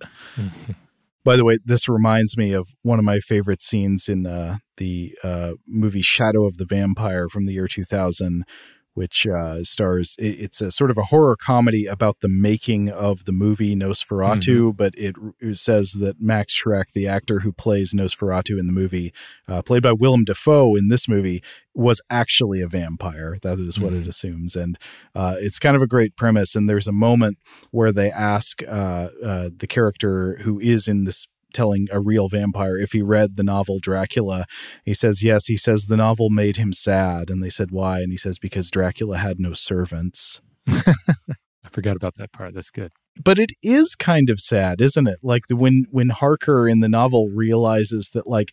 By 1.24 1.36
the 1.36 1.44
way, 1.44 1.60
this 1.64 1.90
reminds 1.90 2.38
me 2.38 2.54
of 2.54 2.70
one 2.82 2.98
of 2.98 3.06
my 3.06 3.20
favorite 3.20 3.62
scenes 3.62 4.08
in 4.08 4.26
uh, 4.26 4.58
the 4.78 5.16
uh, 5.24 5.54
movie 5.68 6.02
Shadow 6.02 6.46
of 6.46 6.58
the 6.58 6.66
Vampire 6.66 7.28
from 7.30 7.46
the 7.46 7.54
year 7.54 7.68
2000, 7.68 8.46
which 8.94 9.26
uh, 9.28 9.64
stars. 9.64 10.16
It, 10.20 10.40
it's 10.40 10.62
a 10.62 10.72
sort 10.72 10.92
of 10.92 10.98
a 10.98 11.04
horror 11.04 11.36
comedy 11.36 11.86
about 11.86 12.18
the 12.22 12.28
making 12.28 12.90
of 12.90 13.26
the 13.26 13.32
movie 13.32 13.76
Nosferatu, 13.76 14.58
mm-hmm. 14.58 14.70
but 14.72 14.94
it, 14.98 15.16
it, 15.40 15.58
says 15.58 15.94
that 15.94 16.22
Max 16.22 16.54
Schreck, 16.54 16.92
the 16.94 17.08
actor 17.08 17.40
who 17.40 17.52
plays 17.52 17.94
Nosferatu 17.94 18.60
in 18.60 18.68
the 18.68 18.74
movie, 18.74 19.14
uh, 19.48 19.62
played 19.62 19.84
by 19.84 19.94
Willem 19.94 20.26
Dafoe 20.26 20.76
in 20.76 20.90
this 20.90 21.08
movie, 21.08 21.42
was 21.74 22.02
actually 22.10 22.62
a 22.62 22.68
vampire. 22.68 23.38
That 23.42 23.60
is 23.60 23.80
what 23.80 23.94
mm-hmm. 23.94 24.04
it 24.04 24.08
assumes, 24.08 24.56
and 24.56 24.78
uh, 25.16 25.36
it's 25.40 25.60
kind 25.60 25.76
of 25.76 25.82
a 25.82 25.88
great 25.88 26.16
premise. 26.16 26.56
And 26.56 26.70
there's 26.70 26.88
a 26.88 26.92
moment 26.92 27.38
where 27.72 27.92
they 27.92 28.12
ask 28.12 28.62
uh, 28.64 29.10
uh, 29.24 29.50
the 29.56 29.68
character 29.68 30.40
who 30.42 30.60
is 30.60 30.88
in 30.88 31.06
this 31.06 31.28
telling 31.54 31.88
a 31.92 32.00
real 32.00 32.30
vampire 32.30 32.78
if 32.78 32.92
he 32.92 33.02
read 33.02 33.36
the 33.36 33.44
novel 33.44 33.80
Dracula. 33.80 34.46
He 34.86 34.94
says, 34.94 35.24
yes, 35.24 35.46
he 35.46 35.58
says 35.58 35.86
the 35.86 35.98
novel 35.98 36.30
made 36.30 36.58
him 36.58 36.74
sad. 36.74 37.30
And 37.30 37.44
they 37.44 37.50
said, 37.50 37.72
why? 37.72 38.00
And 38.02 38.12
he 38.12 38.18
says, 38.18 38.40
because 38.40 38.70
Dracula 38.70 39.18
had 39.18 39.40
no 39.40 39.54
servants. 39.54 40.42
I 40.68 41.70
forgot 41.72 41.96
about 41.96 42.16
that 42.18 42.32
part. 42.32 42.54
That's 42.54 42.72
good. 42.72 42.92
But 43.22 43.38
it 43.38 43.52
is 43.62 43.96
kind 43.96 44.30
of 44.30 44.40
sad, 44.40 44.82
isn't 44.82 45.08
it? 45.08 45.20
Like 45.22 45.48
the, 45.48 45.56
when 45.56 45.86
when 45.92 46.10
Harker 46.10 46.70
in 46.70 46.80
the 46.80 46.90
novel 46.90 47.30
realizes 47.30 48.12
that 48.14 48.28
like 48.28 48.52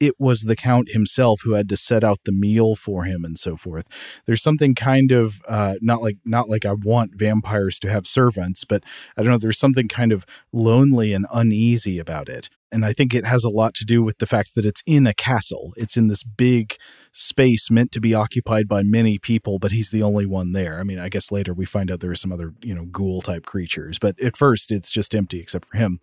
it 0.00 0.14
was 0.18 0.42
the 0.42 0.56
count 0.56 0.90
himself 0.90 1.42
who 1.42 1.52
had 1.52 1.68
to 1.68 1.76
set 1.76 2.04
out 2.04 2.20
the 2.24 2.32
meal 2.32 2.76
for 2.76 3.04
him 3.04 3.24
and 3.24 3.38
so 3.38 3.56
forth. 3.56 3.86
There's 4.26 4.42
something 4.42 4.74
kind 4.74 5.12
of 5.12 5.40
uh, 5.48 5.74
not 5.80 6.02
like 6.02 6.18
not 6.24 6.48
like 6.48 6.64
i 6.64 6.72
want 6.72 7.14
vampires 7.14 7.78
to 7.80 7.90
have 7.90 8.06
servants 8.06 8.64
but 8.64 8.82
i 9.16 9.22
don't 9.22 9.32
know 9.32 9.38
there's 9.38 9.58
something 9.58 9.88
kind 9.88 10.12
of 10.12 10.24
lonely 10.52 11.12
and 11.12 11.26
uneasy 11.32 11.98
about 11.98 12.28
it 12.28 12.48
and 12.70 12.84
I 12.84 12.92
think 12.92 13.14
it 13.14 13.24
has 13.24 13.44
a 13.44 13.50
lot 13.50 13.74
to 13.74 13.84
do 13.84 14.02
with 14.02 14.18
the 14.18 14.26
fact 14.26 14.54
that 14.54 14.66
it's 14.66 14.82
in 14.86 15.06
a 15.06 15.14
castle. 15.14 15.72
It's 15.76 15.96
in 15.96 16.08
this 16.08 16.22
big 16.22 16.76
space 17.12 17.70
meant 17.70 17.90
to 17.92 18.00
be 18.00 18.14
occupied 18.14 18.68
by 18.68 18.82
many 18.82 19.18
people, 19.18 19.58
but 19.58 19.72
he's 19.72 19.90
the 19.90 20.02
only 20.02 20.26
one 20.26 20.52
there. 20.52 20.78
I 20.78 20.82
mean, 20.82 20.98
I 20.98 21.08
guess 21.08 21.32
later 21.32 21.54
we 21.54 21.64
find 21.64 21.90
out 21.90 22.00
there 22.00 22.10
are 22.10 22.16
some 22.16 22.32
other, 22.32 22.54
you 22.62 22.74
know, 22.74 22.84
ghoul 22.84 23.22
type 23.22 23.46
creatures, 23.46 23.98
but 23.98 24.18
at 24.20 24.36
first 24.36 24.70
it's 24.70 24.90
just 24.90 25.14
empty 25.14 25.40
except 25.40 25.66
for 25.66 25.78
him. 25.78 26.00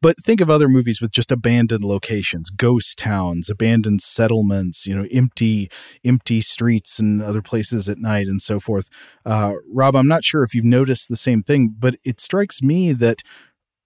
But 0.00 0.22
think 0.24 0.40
of 0.40 0.48
other 0.48 0.68
movies 0.68 1.00
with 1.00 1.10
just 1.10 1.32
abandoned 1.32 1.84
locations, 1.84 2.50
ghost 2.50 2.98
towns, 2.98 3.50
abandoned 3.50 4.02
settlements, 4.02 4.86
you 4.86 4.94
know, 4.94 5.06
empty, 5.12 5.70
empty 6.04 6.40
streets 6.40 6.98
and 6.98 7.22
other 7.22 7.42
places 7.42 7.88
at 7.88 7.98
night 7.98 8.26
and 8.26 8.40
so 8.40 8.60
forth. 8.60 8.88
Uh, 9.24 9.54
Rob, 9.68 9.96
I'm 9.96 10.08
not 10.08 10.24
sure 10.24 10.42
if 10.42 10.54
you've 10.54 10.64
noticed 10.64 11.08
the 11.08 11.16
same 11.16 11.42
thing, 11.42 11.74
but 11.78 11.96
it 12.04 12.20
strikes 12.20 12.62
me 12.62 12.92
that 12.92 13.22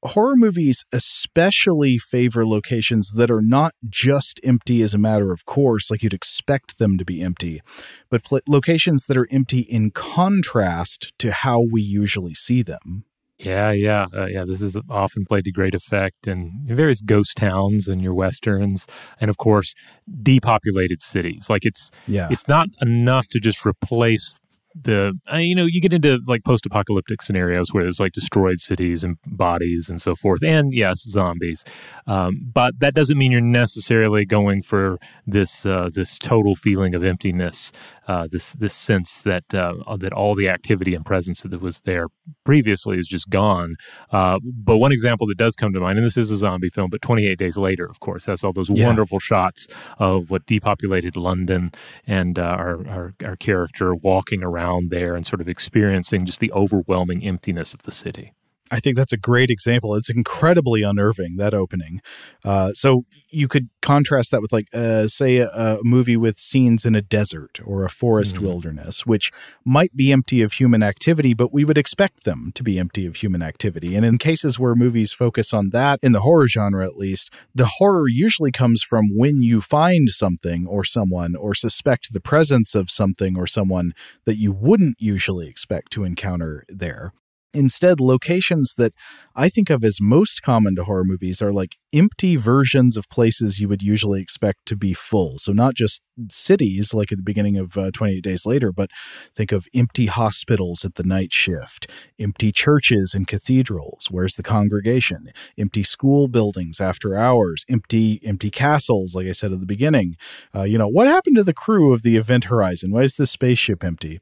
horror 0.04 0.36
movies 0.36 0.84
especially 0.92 1.98
favor 1.98 2.46
locations 2.46 3.12
that 3.12 3.30
are 3.30 3.42
not 3.42 3.74
just 3.88 4.40
empty 4.42 4.82
as 4.82 4.94
a 4.94 4.98
matter 4.98 5.32
of 5.32 5.44
course, 5.44 5.90
like 5.90 6.02
you'd 6.02 6.14
expect 6.14 6.78
them 6.78 6.98
to 6.98 7.04
be 7.04 7.20
empty, 7.20 7.60
but 8.08 8.24
pl- 8.24 8.40
locations 8.48 9.04
that 9.04 9.16
are 9.16 9.28
empty 9.30 9.60
in 9.60 9.90
contrast 9.90 11.12
to 11.18 11.32
how 11.32 11.60
we 11.60 11.82
usually 11.82 12.34
see 12.34 12.62
them. 12.62 13.04
Yeah, 13.38 13.70
yeah, 13.70 14.06
uh, 14.14 14.26
yeah. 14.26 14.44
This 14.46 14.60
is 14.60 14.76
often 14.90 15.24
played 15.24 15.44
to 15.44 15.52
great 15.52 15.74
effect 15.74 16.26
in 16.26 16.66
various 16.66 17.00
ghost 17.00 17.38
towns 17.38 17.88
and 17.88 18.02
your 18.02 18.12
westerns, 18.12 18.86
and 19.18 19.30
of 19.30 19.38
course, 19.38 19.74
depopulated 20.22 21.00
cities. 21.00 21.48
Like 21.48 21.64
it's, 21.64 21.90
yeah. 22.06 22.28
it's 22.30 22.48
not 22.48 22.68
enough 22.82 23.28
to 23.28 23.40
just 23.40 23.64
replace 23.64 24.38
the 24.74 25.18
uh, 25.32 25.36
you 25.36 25.54
know 25.54 25.66
you 25.66 25.80
get 25.80 25.92
into 25.92 26.20
like 26.26 26.44
post-apocalyptic 26.44 27.22
scenarios 27.22 27.72
where 27.72 27.84
there's 27.84 28.00
like 28.00 28.12
destroyed 28.12 28.60
cities 28.60 29.02
and 29.04 29.16
bodies 29.26 29.88
and 29.88 30.00
so 30.00 30.14
forth 30.14 30.42
and 30.42 30.72
yes 30.72 31.00
zombies 31.00 31.64
um, 32.06 32.40
but 32.52 32.78
that 32.78 32.94
doesn't 32.94 33.18
mean 33.18 33.32
you're 33.32 33.40
necessarily 33.40 34.24
going 34.24 34.62
for 34.62 34.98
this 35.26 35.66
uh, 35.66 35.88
this 35.92 36.18
total 36.18 36.54
feeling 36.54 36.94
of 36.94 37.02
emptiness 37.02 37.72
uh, 38.10 38.26
this 38.28 38.54
this 38.54 38.74
sense 38.74 39.20
that 39.20 39.54
uh, 39.54 39.74
that 39.96 40.12
all 40.12 40.34
the 40.34 40.48
activity 40.48 40.96
and 40.96 41.06
presence 41.06 41.42
that 41.42 41.60
was 41.60 41.78
there 41.82 42.08
previously 42.44 42.98
is 42.98 43.06
just 43.06 43.30
gone. 43.30 43.76
Uh, 44.10 44.36
but 44.42 44.78
one 44.78 44.90
example 44.90 45.28
that 45.28 45.38
does 45.38 45.54
come 45.54 45.72
to 45.72 45.78
mind, 45.78 45.96
and 45.96 46.04
this 46.04 46.16
is 46.16 46.28
a 46.32 46.36
zombie 46.36 46.70
film, 46.70 46.90
but 46.90 47.00
28 47.02 47.38
Days 47.38 47.56
Later, 47.56 47.86
of 47.86 48.00
course, 48.00 48.24
has 48.24 48.42
all 48.42 48.52
those 48.52 48.68
yeah. 48.68 48.84
wonderful 48.84 49.20
shots 49.20 49.68
of 50.00 50.28
what 50.28 50.44
depopulated 50.46 51.14
London 51.14 51.70
and 52.04 52.36
uh, 52.36 52.42
our, 52.42 52.88
our 52.88 53.14
our 53.24 53.36
character 53.36 53.94
walking 53.94 54.42
around 54.60 54.90
there 54.90 55.16
and 55.16 55.26
sort 55.26 55.40
of 55.40 55.48
experiencing 55.48 56.26
just 56.26 56.40
the 56.40 56.52
overwhelming 56.52 57.24
emptiness 57.24 57.74
of 57.74 57.82
the 57.82 57.90
city. 57.90 58.32
I 58.70 58.80
think 58.80 58.96
that's 58.96 59.12
a 59.12 59.16
great 59.16 59.50
example. 59.50 59.94
It's 59.94 60.10
incredibly 60.10 60.82
unnerving 60.82 61.36
that 61.36 61.54
opening. 61.54 62.00
Uh, 62.44 62.72
so 62.72 63.04
you 63.28 63.48
could 63.48 63.68
contrast 63.82 64.30
that 64.30 64.40
with, 64.40 64.52
like, 64.52 64.68
uh, 64.72 65.08
say, 65.08 65.38
a, 65.38 65.48
a, 65.48 65.78
movie 65.82 66.16
with 66.16 66.38
scenes 66.38 66.86
in 66.86 66.94
a 66.94 67.02
desert 67.02 67.60
or 67.64 67.84
a 67.84 67.90
forest 67.90 68.36
mm-hmm. 68.36 68.46
wilderness, 68.46 69.04
which 69.04 69.32
might 69.64 69.94
be 69.96 70.12
empty 70.12 70.42
of 70.42 70.54
human 70.54 70.82
activity, 70.82 71.34
but 71.34 71.52
we 71.52 71.64
would 71.64 71.78
expect 71.78 72.24
them 72.24 72.52
to 72.54 72.62
be 72.62 72.78
empty 72.78 73.06
of 73.06 73.16
human 73.16 73.42
activity. 73.42 73.96
And 73.96 74.04
in 74.04 74.18
cases 74.18 74.58
where 74.58 74.74
movies 74.74 75.12
focus 75.12 75.52
on 75.52 75.70
that, 75.70 75.98
in 76.02 76.12
the 76.12 76.20
horror 76.20 76.46
genre 76.46 76.84
at 76.86 76.96
least, 76.96 77.30
the 77.54 77.66
horror 77.78 78.08
usually 78.08 78.52
comes 78.52 78.82
from 78.82 79.16
when 79.16 79.42
you 79.42 79.60
find 79.60 80.10
something 80.10 80.66
or 80.66 80.84
someone 80.84 81.34
or 81.34 81.54
suspect 81.54 82.12
the 82.12 82.20
presence 82.20 82.74
of 82.74 82.90
something 82.90 83.36
or 83.36 83.46
someone 83.46 83.92
that 84.26 84.36
you 84.36 84.52
wouldn't 84.52 84.96
usually 85.00 85.48
expect 85.48 85.92
to 85.92 86.04
encounter 86.04 86.64
there. 86.68 87.12
Instead, 87.52 88.00
locations 88.00 88.74
that 88.74 88.92
I 89.34 89.48
think 89.48 89.70
of 89.70 89.82
as 89.82 90.00
most 90.00 90.42
common 90.42 90.76
to 90.76 90.84
horror 90.84 91.04
movies 91.04 91.42
are 91.42 91.52
like 91.52 91.76
empty 91.92 92.36
versions 92.36 92.96
of 92.96 93.08
places 93.08 93.60
you 93.60 93.68
would 93.68 93.82
usually 93.82 94.20
expect 94.20 94.66
to 94.66 94.76
be 94.76 94.92
full. 94.92 95.38
So, 95.38 95.52
not 95.52 95.74
just 95.74 96.02
cities 96.28 96.94
like 96.94 97.10
at 97.10 97.18
the 97.18 97.24
beginning 97.24 97.56
of 97.56 97.76
uh, 97.76 97.90
28 97.92 98.22
Days 98.22 98.46
Later, 98.46 98.72
but 98.72 98.90
think 99.34 99.50
of 99.50 99.66
empty 99.74 100.06
hospitals 100.06 100.84
at 100.84 100.94
the 100.94 101.02
night 101.02 101.32
shift, 101.32 101.90
empty 102.18 102.52
churches 102.52 103.14
and 103.14 103.26
cathedrals. 103.26 104.08
Where's 104.10 104.36
the 104.36 104.42
congregation? 104.42 105.30
Empty 105.58 105.82
school 105.82 106.28
buildings 106.28 106.80
after 106.80 107.16
hours, 107.16 107.64
empty, 107.68 108.20
empty 108.24 108.50
castles, 108.50 109.14
like 109.14 109.26
I 109.26 109.32
said 109.32 109.52
at 109.52 109.60
the 109.60 109.66
beginning. 109.66 110.16
Uh, 110.54 110.62
you 110.62 110.78
know, 110.78 110.88
what 110.88 111.08
happened 111.08 111.36
to 111.36 111.44
the 111.44 111.54
crew 111.54 111.92
of 111.92 112.02
the 112.02 112.16
Event 112.16 112.44
Horizon? 112.44 112.92
Why 112.92 113.02
is 113.02 113.14
the 113.14 113.26
spaceship 113.26 113.82
empty? 113.82 114.20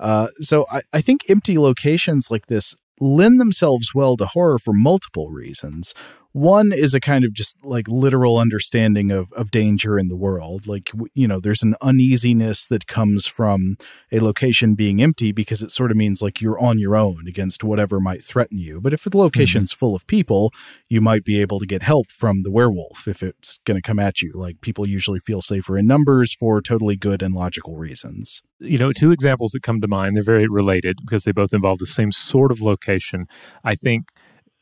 Uh, 0.00 0.28
so 0.40 0.66
I, 0.70 0.82
I 0.92 1.00
think 1.00 1.22
empty 1.28 1.58
locations 1.58 2.30
like 2.30 2.46
this 2.46 2.74
lend 3.00 3.40
themselves 3.40 3.94
well 3.94 4.16
to 4.16 4.26
horror 4.26 4.58
for 4.58 4.72
multiple 4.72 5.30
reasons. 5.30 5.94
One 6.34 6.72
is 6.72 6.94
a 6.94 7.00
kind 7.00 7.24
of 7.24 7.32
just 7.32 7.56
like 7.64 7.86
literal 7.86 8.38
understanding 8.38 9.12
of, 9.12 9.32
of 9.34 9.52
danger 9.52 9.96
in 10.00 10.08
the 10.08 10.16
world. 10.16 10.66
Like, 10.66 10.90
you 11.14 11.28
know, 11.28 11.38
there's 11.38 11.62
an 11.62 11.76
uneasiness 11.80 12.66
that 12.66 12.88
comes 12.88 13.24
from 13.24 13.76
a 14.10 14.18
location 14.18 14.74
being 14.74 15.00
empty 15.00 15.30
because 15.30 15.62
it 15.62 15.70
sort 15.70 15.92
of 15.92 15.96
means 15.96 16.20
like 16.20 16.40
you're 16.40 16.58
on 16.58 16.80
your 16.80 16.96
own 16.96 17.28
against 17.28 17.62
whatever 17.62 18.00
might 18.00 18.24
threaten 18.24 18.58
you. 18.58 18.80
But 18.80 18.92
if 18.92 19.04
the 19.04 19.16
location's 19.16 19.70
mm-hmm. 19.70 19.78
full 19.78 19.94
of 19.94 20.08
people, 20.08 20.52
you 20.88 21.00
might 21.00 21.24
be 21.24 21.40
able 21.40 21.60
to 21.60 21.66
get 21.66 21.84
help 21.84 22.10
from 22.10 22.42
the 22.42 22.50
werewolf 22.50 23.06
if 23.06 23.22
it's 23.22 23.60
going 23.64 23.80
to 23.80 23.86
come 23.86 24.00
at 24.00 24.20
you. 24.20 24.32
Like, 24.34 24.60
people 24.60 24.88
usually 24.88 25.20
feel 25.20 25.40
safer 25.40 25.78
in 25.78 25.86
numbers 25.86 26.34
for 26.34 26.60
totally 26.60 26.96
good 26.96 27.22
and 27.22 27.32
logical 27.32 27.76
reasons. 27.76 28.42
You 28.58 28.78
know, 28.78 28.92
two 28.92 29.12
examples 29.12 29.52
that 29.52 29.62
come 29.62 29.80
to 29.80 29.86
mind, 29.86 30.16
they're 30.16 30.24
very 30.24 30.48
related 30.48 30.96
because 31.00 31.22
they 31.22 31.32
both 31.32 31.54
involve 31.54 31.78
the 31.78 31.86
same 31.86 32.10
sort 32.10 32.50
of 32.50 32.60
location. 32.60 33.28
I 33.62 33.76
think 33.76 34.08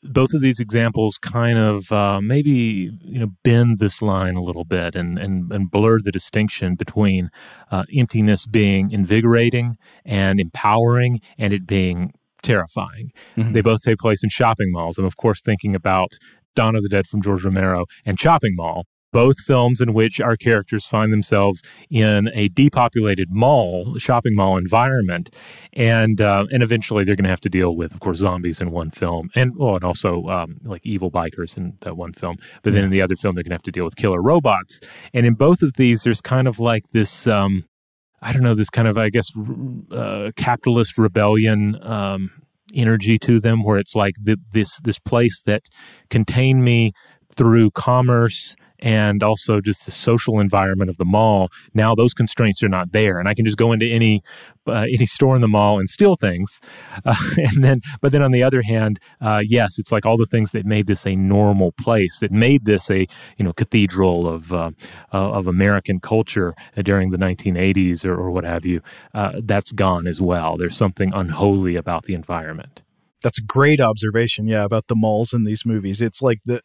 both 0.02 0.34
of 0.34 0.40
these 0.40 0.58
examples 0.58 1.18
kind 1.18 1.58
of 1.58 1.92
uh, 1.92 2.20
maybe 2.20 2.90
you 3.02 3.20
know 3.20 3.28
bend 3.44 3.78
this 3.78 4.02
line 4.02 4.34
a 4.34 4.42
little 4.42 4.64
bit 4.64 4.94
and 4.94 5.18
and, 5.18 5.52
and 5.52 5.70
blur 5.70 6.00
the 6.00 6.12
distinction 6.12 6.74
between 6.74 7.30
uh, 7.70 7.84
emptiness 7.94 8.46
being 8.46 8.90
invigorating 8.90 9.76
and 10.04 10.40
empowering 10.40 11.20
and 11.38 11.52
it 11.52 11.66
being 11.66 12.12
terrifying. 12.42 13.12
Mm-hmm. 13.36 13.52
They 13.52 13.60
both 13.60 13.82
take 13.82 13.98
place 13.98 14.24
in 14.24 14.30
shopping 14.30 14.72
malls. 14.72 14.98
I'm 14.98 15.04
of 15.04 15.16
course 15.16 15.40
thinking 15.40 15.74
about 15.74 16.12
Dawn 16.54 16.74
of 16.74 16.82
the 16.82 16.88
Dead 16.88 17.06
from 17.06 17.22
George 17.22 17.44
Romero 17.44 17.86
and 18.04 18.18
Chopping 18.18 18.54
Mall, 18.56 18.86
both 19.12 19.38
films 19.40 19.80
in 19.80 19.92
which 19.92 20.20
our 20.20 20.36
characters 20.36 20.86
find 20.86 21.12
themselves 21.12 21.62
in 21.90 22.30
a 22.34 22.48
depopulated 22.48 23.28
mall, 23.30 23.96
shopping 23.98 24.34
mall 24.34 24.56
environment, 24.56 25.34
and 25.72 26.20
uh, 26.20 26.46
and 26.50 26.62
eventually 26.62 27.04
they're 27.04 27.16
going 27.16 27.24
to 27.24 27.30
have 27.30 27.40
to 27.40 27.48
deal 27.48 27.76
with, 27.76 27.92
of 27.94 28.00
course, 28.00 28.18
zombies 28.18 28.60
in 28.60 28.70
one 28.70 28.90
film, 28.90 29.30
and 29.34 29.56
well, 29.56 29.76
and 29.76 29.84
also 29.84 30.24
um, 30.26 30.58
like 30.64 30.84
evil 30.84 31.10
bikers 31.10 31.56
in 31.56 31.76
that 31.80 31.96
one 31.96 32.12
film. 32.12 32.36
But 32.62 32.72
then 32.72 32.84
in 32.84 32.90
the 32.90 33.02
other 33.02 33.16
film, 33.16 33.34
they're 33.34 33.44
going 33.44 33.50
to 33.50 33.56
have 33.56 33.62
to 33.62 33.72
deal 33.72 33.84
with 33.84 33.96
killer 33.96 34.22
robots. 34.22 34.80
And 35.12 35.26
in 35.26 35.34
both 35.34 35.62
of 35.62 35.74
these, 35.74 36.02
there's 36.02 36.20
kind 36.20 36.48
of 36.48 36.58
like 36.58 36.88
this. 36.92 37.26
Um, 37.26 37.64
I 38.24 38.32
don't 38.32 38.44
know, 38.44 38.54
this 38.54 38.70
kind 38.70 38.86
of, 38.86 38.96
I 38.96 39.08
guess, 39.08 39.26
uh, 39.90 40.30
capitalist 40.36 40.96
rebellion 40.96 41.76
um, 41.82 42.30
energy 42.72 43.18
to 43.18 43.40
them, 43.40 43.64
where 43.64 43.78
it's 43.78 43.96
like 43.96 44.14
the, 44.22 44.38
this 44.52 44.78
this 44.84 45.00
place 45.00 45.42
that 45.44 45.62
contained 46.08 46.64
me 46.64 46.92
through 47.34 47.70
commerce 47.72 48.54
and 48.82 49.22
also 49.22 49.60
just 49.60 49.86
the 49.86 49.90
social 49.92 50.40
environment 50.40 50.90
of 50.90 50.98
the 50.98 51.04
mall. 51.04 51.48
Now 51.72 51.94
those 51.94 52.12
constraints 52.12 52.62
are 52.62 52.68
not 52.68 52.92
there, 52.92 53.18
and 53.18 53.28
I 53.28 53.34
can 53.34 53.46
just 53.46 53.56
go 53.56 53.72
into 53.72 53.86
any 53.86 54.22
uh, 54.66 54.86
any 54.92 55.06
store 55.06 55.34
in 55.34 55.40
the 55.40 55.48
mall 55.48 55.78
and 55.78 55.88
steal 55.88 56.16
things. 56.16 56.60
Uh, 57.04 57.14
and 57.36 57.64
then, 57.64 57.80
but 58.00 58.12
then 58.12 58.22
on 58.22 58.30
the 58.30 58.42
other 58.42 58.62
hand, 58.62 59.00
uh, 59.20 59.42
yes, 59.44 59.78
it's 59.78 59.90
like 59.90 60.06
all 60.06 60.16
the 60.16 60.26
things 60.26 60.52
that 60.52 60.64
made 60.64 60.86
this 60.86 61.04
a 61.04 61.16
normal 61.16 61.72
place, 61.72 62.18
that 62.20 62.30
made 62.30 62.64
this 62.64 62.90
a 62.90 63.06
you 63.38 63.44
know 63.44 63.52
cathedral 63.52 64.28
of 64.28 64.52
uh, 64.52 64.70
uh, 65.12 65.30
of 65.32 65.46
American 65.46 65.98
culture 65.98 66.54
during 66.82 67.10
the 67.10 67.16
1980s 67.16 68.04
or, 68.04 68.14
or 68.14 68.30
what 68.30 68.44
have 68.44 68.64
you. 68.64 68.80
Uh, 69.14 69.32
that's 69.42 69.72
gone 69.72 70.06
as 70.06 70.20
well. 70.20 70.56
There's 70.56 70.76
something 70.76 71.12
unholy 71.14 71.76
about 71.76 72.04
the 72.04 72.14
environment. 72.14 72.82
That's 73.22 73.38
a 73.38 73.42
great 73.42 73.80
observation. 73.80 74.46
Yeah, 74.46 74.64
about 74.64 74.88
the 74.88 74.96
malls 74.96 75.32
in 75.32 75.44
these 75.44 75.64
movies. 75.64 76.02
It's 76.02 76.20
like 76.20 76.40
the 76.44 76.62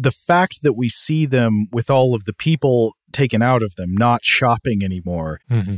the 0.00 0.12
fact 0.12 0.62
that 0.62 0.72
we 0.72 0.88
see 0.88 1.26
them 1.26 1.66
with 1.72 1.90
all 1.90 2.14
of 2.14 2.24
the 2.24 2.32
people 2.32 2.94
taken 3.12 3.42
out 3.42 3.62
of 3.62 3.74
them, 3.76 3.94
not 3.94 4.24
shopping 4.24 4.82
anymore, 4.82 5.40
mm-hmm. 5.50 5.76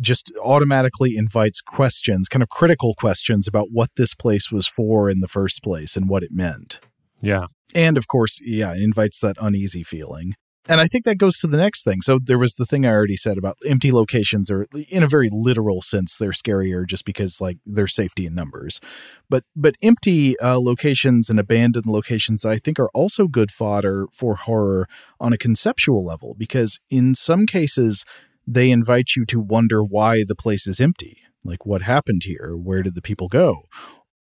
just 0.00 0.30
automatically 0.44 1.16
invites 1.16 1.62
questions, 1.62 2.28
kind 2.28 2.42
of 2.42 2.50
critical 2.50 2.94
questions 2.94 3.48
about 3.48 3.68
what 3.70 3.90
this 3.96 4.14
place 4.14 4.52
was 4.52 4.66
for 4.66 5.08
in 5.08 5.20
the 5.20 5.28
first 5.28 5.62
place 5.62 5.96
and 5.96 6.08
what 6.08 6.22
it 6.22 6.30
meant. 6.32 6.80
Yeah. 7.22 7.46
And 7.74 7.96
of 7.96 8.08
course, 8.08 8.40
yeah, 8.44 8.74
invites 8.74 9.20
that 9.20 9.36
uneasy 9.40 9.84
feeling. 9.84 10.34
And 10.68 10.80
I 10.80 10.86
think 10.86 11.04
that 11.04 11.18
goes 11.18 11.38
to 11.38 11.48
the 11.48 11.56
next 11.56 11.82
thing. 11.82 12.02
So 12.02 12.20
there 12.22 12.38
was 12.38 12.54
the 12.54 12.66
thing 12.66 12.86
I 12.86 12.92
already 12.92 13.16
said 13.16 13.36
about 13.36 13.58
empty 13.66 13.90
locations 13.90 14.48
are 14.48 14.68
in 14.88 15.02
a 15.02 15.08
very 15.08 15.28
literal 15.32 15.82
sense 15.82 16.16
they're 16.16 16.30
scarier 16.30 16.86
just 16.86 17.04
because 17.04 17.40
like 17.40 17.58
there's 17.66 17.94
safety 17.94 18.26
in 18.26 18.34
numbers. 18.34 18.80
But 19.28 19.44
but 19.56 19.74
empty 19.82 20.38
uh, 20.38 20.60
locations 20.60 21.28
and 21.28 21.40
abandoned 21.40 21.86
locations 21.86 22.44
I 22.44 22.58
think 22.58 22.78
are 22.78 22.90
also 22.94 23.26
good 23.26 23.50
fodder 23.50 24.06
for 24.12 24.36
horror 24.36 24.88
on 25.18 25.32
a 25.32 25.38
conceptual 25.38 26.04
level 26.04 26.36
because 26.38 26.78
in 26.90 27.16
some 27.16 27.46
cases 27.46 28.04
they 28.46 28.70
invite 28.70 29.16
you 29.16 29.24
to 29.26 29.40
wonder 29.40 29.82
why 29.82 30.24
the 30.24 30.36
place 30.36 30.68
is 30.68 30.80
empty. 30.80 31.18
Like 31.44 31.66
what 31.66 31.82
happened 31.82 32.22
here? 32.24 32.56
Where 32.56 32.84
did 32.84 32.94
the 32.94 33.02
people 33.02 33.26
go? 33.26 33.64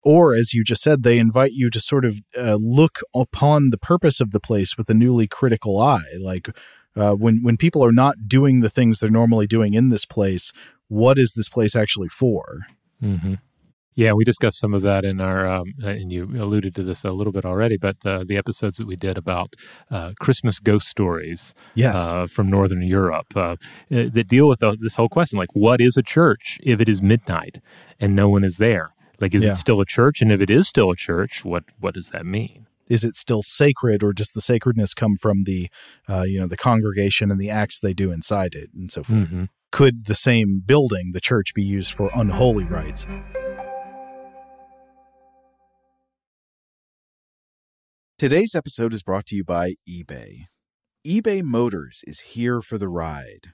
Or 0.03 0.33
as 0.33 0.53
you 0.53 0.63
just 0.63 0.81
said 0.81 1.03
they 1.03 1.19
invite 1.19 1.53
you 1.53 1.69
to 1.69 1.79
sort 1.79 2.05
of 2.05 2.19
uh, 2.37 2.55
look 2.55 2.99
upon 3.13 3.69
the 3.69 3.77
purpose 3.77 4.19
of 4.19 4.31
the 4.31 4.39
place 4.39 4.77
with 4.77 4.89
a 4.89 4.93
newly 4.93 5.27
critical 5.27 5.79
eye 5.79 6.13
like 6.19 6.49
uh, 6.95 7.13
when 7.13 7.41
when 7.41 7.57
people 7.57 7.83
are 7.83 7.91
not 7.91 8.27
doing 8.27 8.61
the 8.61 8.69
things 8.69 8.99
they're 8.99 9.09
normally 9.09 9.47
doing 9.47 9.73
in 9.73 9.89
this 9.89 10.05
place 10.05 10.51
what 10.87 11.17
is 11.17 11.33
this 11.33 11.49
place 11.49 11.75
actually 11.75 12.09
for 12.09 12.59
mm-hmm. 13.01 13.35
yeah 13.95 14.11
we 14.11 14.25
discussed 14.25 14.59
some 14.59 14.73
of 14.73 14.81
that 14.81 15.05
in 15.05 15.21
our 15.21 15.47
um, 15.47 15.73
and 15.81 16.11
you 16.11 16.25
alluded 16.41 16.75
to 16.75 16.83
this 16.83 17.05
a 17.05 17.11
little 17.11 17.31
bit 17.31 17.45
already 17.45 17.77
but 17.77 17.95
uh, 18.05 18.23
the 18.27 18.37
episodes 18.37 18.77
that 18.77 18.87
we 18.87 18.95
did 18.95 19.17
about 19.17 19.53
uh, 19.89 20.11
christmas 20.19 20.59
ghost 20.59 20.87
stories 20.87 21.53
yes. 21.75 21.95
Uh, 21.95 22.25
from 22.27 22.49
northern 22.49 22.81
europe 22.81 23.37
uh, 23.37 23.55
that 23.89 24.27
deal 24.27 24.49
with 24.49 24.59
this 24.79 24.95
whole 24.95 25.09
question 25.09 25.37
like 25.37 25.53
what 25.53 25.79
is 25.79 25.95
a 25.95 26.03
church 26.03 26.59
if 26.61 26.81
it 26.81 26.89
is 26.89 27.01
midnight 27.01 27.59
and 27.99 28.15
no 28.15 28.27
one 28.27 28.43
is 28.43 28.57
there 28.57 28.93
like, 29.21 29.35
is 29.35 29.43
yeah. 29.43 29.51
it 29.51 29.57
still 29.57 29.79
a 29.79 29.85
church? 29.85 30.21
And 30.21 30.31
if 30.31 30.41
it 30.41 30.49
is 30.49 30.67
still 30.67 30.91
a 30.91 30.95
church, 30.95 31.45
what 31.45 31.63
what 31.79 31.93
does 31.93 32.09
that 32.09 32.25
mean? 32.25 32.67
Is 32.87 33.05
it 33.05 33.15
still 33.15 33.41
sacred, 33.41 34.03
or 34.03 34.11
does 34.11 34.31
the 34.31 34.41
sacredness 34.41 34.93
come 34.93 35.15
from 35.15 35.45
the, 35.45 35.69
uh, 36.09 36.23
you 36.23 36.39
know, 36.41 36.47
the 36.47 36.57
congregation 36.57 37.31
and 37.31 37.39
the 37.39 37.49
acts 37.49 37.79
they 37.79 37.93
do 37.93 38.11
inside 38.11 38.53
it, 38.53 38.69
and 38.73 38.91
so 38.91 39.03
forth? 39.03 39.19
Mm-hmm. 39.19 39.43
Could 39.71 40.07
the 40.07 40.15
same 40.15 40.61
building, 40.65 41.11
the 41.13 41.21
church, 41.21 41.53
be 41.53 41.63
used 41.63 41.93
for 41.93 42.09
unholy 42.13 42.65
rites? 42.65 43.07
Today's 48.19 48.53
episode 48.53 48.93
is 48.93 49.03
brought 49.03 49.25
to 49.27 49.35
you 49.35 49.45
by 49.45 49.75
eBay. 49.89 50.47
eBay 51.07 51.41
Motors 51.41 52.03
is 52.05 52.19
here 52.19 52.61
for 52.61 52.77
the 52.77 52.89
ride. 52.89 53.53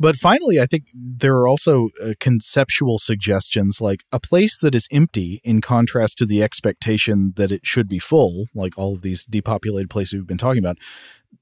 But 0.00 0.16
finally, 0.16 0.58
I 0.58 0.64
think 0.64 0.86
there 0.94 1.36
are 1.36 1.46
also 1.46 1.90
uh, 2.02 2.14
conceptual 2.18 2.98
suggestions 2.98 3.82
like 3.82 4.02
a 4.10 4.18
place 4.18 4.56
that 4.58 4.74
is 4.74 4.88
empty 4.90 5.42
in 5.44 5.60
contrast 5.60 6.16
to 6.18 6.26
the 6.26 6.42
expectation 6.42 7.34
that 7.36 7.52
it 7.52 7.66
should 7.66 7.86
be 7.86 7.98
full, 7.98 8.46
like 8.54 8.78
all 8.78 8.94
of 8.94 9.02
these 9.02 9.26
depopulated 9.26 9.90
places 9.90 10.14
we've 10.14 10.26
been 10.26 10.38
talking 10.38 10.64
about. 10.64 10.78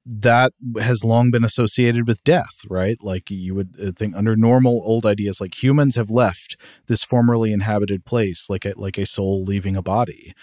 That 0.04 0.54
has 0.80 1.04
long 1.04 1.30
been 1.30 1.44
associated 1.44 2.08
with 2.08 2.24
death, 2.24 2.62
right? 2.68 2.96
Like 3.00 3.30
you 3.30 3.54
would 3.54 3.76
uh, 3.80 3.92
think 3.96 4.16
under 4.16 4.34
normal 4.34 4.82
old 4.84 5.06
ideas, 5.06 5.40
like 5.40 5.62
humans 5.62 5.94
have 5.94 6.10
left 6.10 6.56
this 6.88 7.04
formerly 7.04 7.52
inhabited 7.52 8.04
place, 8.04 8.46
like 8.50 8.64
a, 8.64 8.72
like 8.76 8.98
a 8.98 9.06
soul 9.06 9.44
leaving 9.44 9.76
a 9.76 9.82
body. 9.82 10.34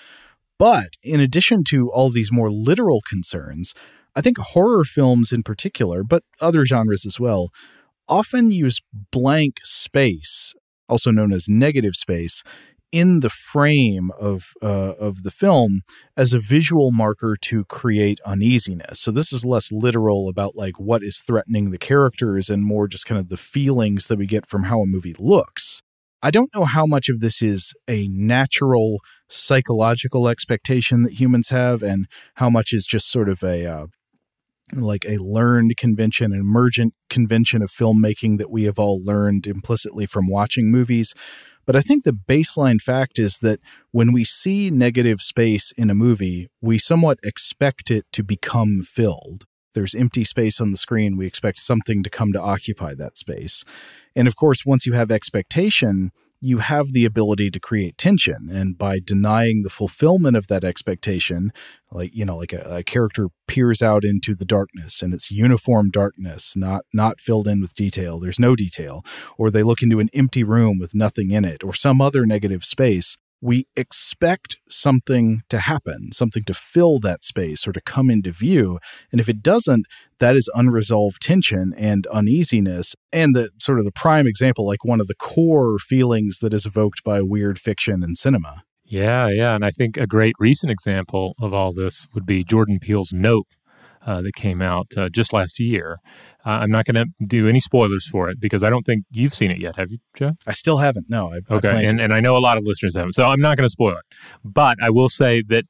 But 0.57 0.91
in 1.03 1.19
addition 1.19 1.65
to 1.67 1.91
all 1.91 2.09
these 2.09 2.31
more 2.31 2.49
literal 2.49 3.01
concerns, 3.09 3.73
I 4.15 4.21
think 4.21 4.37
horror 4.37 4.85
films 4.85 5.33
in 5.33 5.43
particular, 5.43 6.01
but 6.05 6.23
other 6.39 6.65
genres 6.65 7.05
as 7.05 7.19
well, 7.19 7.49
often 8.07 8.51
use 8.51 8.81
blank 9.11 9.57
space, 9.63 10.53
also 10.87 11.11
known 11.11 11.31
as 11.31 11.47
negative 11.47 11.95
space, 11.95 12.43
in 12.91 13.19
the 13.19 13.29
frame 13.29 14.09
of 14.17 14.53
uh, 14.61 14.93
of 14.97 15.23
the 15.23 15.31
film 15.31 15.81
as 16.15 16.33
a 16.33 16.39
visual 16.39 16.91
marker 16.91 17.35
to 17.41 17.65
create 17.65 18.19
uneasiness. 18.25 19.01
So 19.01 19.11
this 19.11 19.33
is 19.33 19.45
less 19.45 19.69
literal 19.71 20.29
about 20.29 20.55
like 20.55 20.79
what 20.79 21.03
is 21.03 21.21
threatening 21.25 21.71
the 21.71 21.77
characters 21.77 22.49
and 22.49 22.63
more 22.63 22.87
just 22.87 23.05
kind 23.05 23.19
of 23.19 23.27
the 23.29 23.37
feelings 23.37 24.07
that 24.07 24.17
we 24.17 24.25
get 24.25 24.47
from 24.47 24.63
how 24.63 24.81
a 24.81 24.85
movie 24.85 25.15
looks. 25.19 25.81
I 26.21 26.31
don't 26.31 26.53
know 26.55 26.65
how 26.65 26.85
much 26.85 27.09
of 27.09 27.19
this 27.19 27.41
is 27.41 27.73
a 27.87 28.07
natural 28.07 28.99
psychological 29.27 30.27
expectation 30.27 31.03
that 31.03 31.19
humans 31.19 31.49
have 31.49 31.83
and 31.83 32.07
how 32.35 32.49
much 32.49 32.71
is 32.71 32.85
just 32.85 33.11
sort 33.11 33.29
of 33.29 33.43
a 33.43 33.65
uh, 33.65 33.87
like 34.73 35.05
a 35.05 35.17
learned 35.17 35.77
convention, 35.77 36.33
an 36.33 36.39
emergent 36.39 36.93
convention 37.09 37.61
of 37.61 37.71
filmmaking 37.71 38.37
that 38.37 38.49
we 38.49 38.63
have 38.63 38.79
all 38.79 39.03
learned 39.03 39.47
implicitly 39.47 40.05
from 40.05 40.27
watching 40.27 40.71
movies. 40.71 41.13
But 41.65 41.75
I 41.75 41.81
think 41.81 42.03
the 42.03 42.11
baseline 42.11 42.79
fact 42.79 43.17
is 43.17 43.39
that 43.39 43.59
when 43.91 44.11
we 44.11 44.23
see 44.23 44.69
negative 44.69 45.21
space 45.21 45.71
in 45.77 45.89
a 45.89 45.95
movie, 45.95 46.47
we 46.61 46.77
somewhat 46.77 47.19
expect 47.23 47.89
it 47.89 48.05
to 48.13 48.23
become 48.23 48.83
filled. 48.83 49.45
There's 49.73 49.95
empty 49.95 50.23
space 50.23 50.61
on 50.61 50.71
the 50.71 50.77
screen. 50.77 51.17
We 51.17 51.25
expect 51.25 51.59
something 51.59 52.01
to 52.03 52.09
come 52.09 52.31
to 52.33 52.41
occupy 52.41 52.93
that 52.95 53.17
space. 53.17 53.63
And 54.15 54.27
of 54.27 54.35
course, 54.35 54.65
once 54.65 54.85
you 54.85 54.93
have 54.93 55.11
expectation, 55.11 56.11
you 56.41 56.59
have 56.59 56.93
the 56.93 57.05
ability 57.05 57.49
to 57.51 57.59
create 57.59 57.97
tension. 57.97 58.49
And 58.51 58.77
by 58.77 58.99
denying 59.03 59.63
the 59.63 59.69
fulfillment 59.69 60.37
of 60.37 60.47
that 60.47 60.63
expectation, 60.63 61.51
like, 61.91 62.13
you 62.13 62.25
know, 62.25 62.37
like 62.37 62.53
a, 62.53 62.77
a, 62.77 62.83
character 62.83 63.29
peers 63.47 63.81
out 63.81 64.03
into 64.03 64.35
the 64.35 64.45
darkness 64.45 65.01
and 65.01 65.13
it's 65.13 65.31
uniform 65.31 65.89
darkness, 65.89 66.55
not, 66.55 66.85
not 66.93 67.19
filled 67.19 67.47
in 67.47 67.61
with 67.61 67.73
detail. 67.73 68.19
There's 68.19 68.39
no 68.39 68.55
detail. 68.55 69.03
Or 69.37 69.49
they 69.49 69.63
look 69.63 69.81
into 69.81 69.99
an 69.99 70.09
empty 70.13 70.43
room 70.43 70.77
with 70.77 70.93
nothing 70.93 71.31
in 71.31 71.45
it 71.45 71.63
or 71.63 71.73
some 71.73 72.01
other 72.01 72.25
negative 72.25 72.65
space 72.65 73.17
we 73.45 73.67
expect 73.75 74.57
something 74.67 75.43
to 75.49 75.59
happen, 75.59 76.11
something 76.11 76.43
to 76.45 76.53
fill 76.53 76.99
that 76.99 77.23
space 77.23 77.67
or 77.67 77.71
to 77.71 77.79
come 77.79 78.09
into 78.09 78.31
view. 78.31 78.79
And 79.11 79.21
if 79.21 79.29
it 79.29 79.43
doesn't, 79.43 79.85
that 80.19 80.35
is 80.35 80.49
unresolved 80.55 81.21
tension 81.21 81.71
and 81.77 82.07
uneasiness. 82.07 82.95
And 83.13 83.35
the 83.35 83.51
sort 83.59 83.77
of 83.77 83.85
the 83.85 83.91
prime 83.91 84.25
example, 84.25 84.65
like 84.65 84.83
one 84.83 84.99
of 84.99 85.05
the 85.05 85.13
core 85.13 85.77
feelings 85.77 86.39
that 86.39 86.55
is 86.55 86.65
evoked 86.65 87.03
by 87.03 87.21
weird 87.21 87.59
fiction 87.59 88.03
and 88.03 88.17
cinema. 88.17 88.63
Yeah, 88.83 89.27
yeah. 89.27 89.53
And 89.53 89.63
I 89.63 89.69
think 89.69 89.97
a 89.97 90.07
great 90.07 90.35
recent 90.39 90.71
example 90.71 91.35
of 91.39 91.53
all 91.53 91.71
this 91.71 92.07
would 92.15 92.25
be 92.25 92.43
Jordan 92.43 92.79
Peele's 92.79 93.13
Nope. 93.13 93.47
Uh, 94.05 94.21
that 94.21 94.35
came 94.35 94.61
out 94.61 94.85
uh, 94.95 95.09
just 95.09 95.33
last 95.33 95.59
year. 95.59 95.97
Uh, 96.45 96.49
I'm 96.61 96.69
not 96.69 96.85
going 96.85 96.93
to 96.93 97.25
do 97.25 97.47
any 97.47 97.59
spoilers 97.59 98.07
for 98.07 98.29
it 98.29 98.39
because 98.39 98.61
I 98.63 98.69
don't 98.69 98.85
think 98.85 99.03
you've 99.09 99.33
seen 99.33 99.49
it 99.49 99.57
yet, 99.59 99.77
have 99.77 99.89
you, 99.89 99.97
Joe? 100.15 100.33
I 100.45 100.53
still 100.53 100.77
haven't. 100.77 101.09
No. 101.09 101.33
I, 101.33 101.39
okay, 101.51 101.69
I 101.69 101.81
and, 101.81 101.99
and 101.99 102.13
I 102.13 102.19
know 102.19 102.37
a 102.37 102.39
lot 102.39 102.59
of 102.59 102.65
listeners 102.67 102.95
haven't, 102.95 103.13
so 103.13 103.25
I'm 103.25 103.41
not 103.41 103.57
going 103.57 103.65
to 103.65 103.71
spoil 103.71 103.97
it. 103.97 104.05
But 104.43 104.77
I 104.79 104.91
will 104.91 105.09
say 105.09 105.41
that 105.47 105.65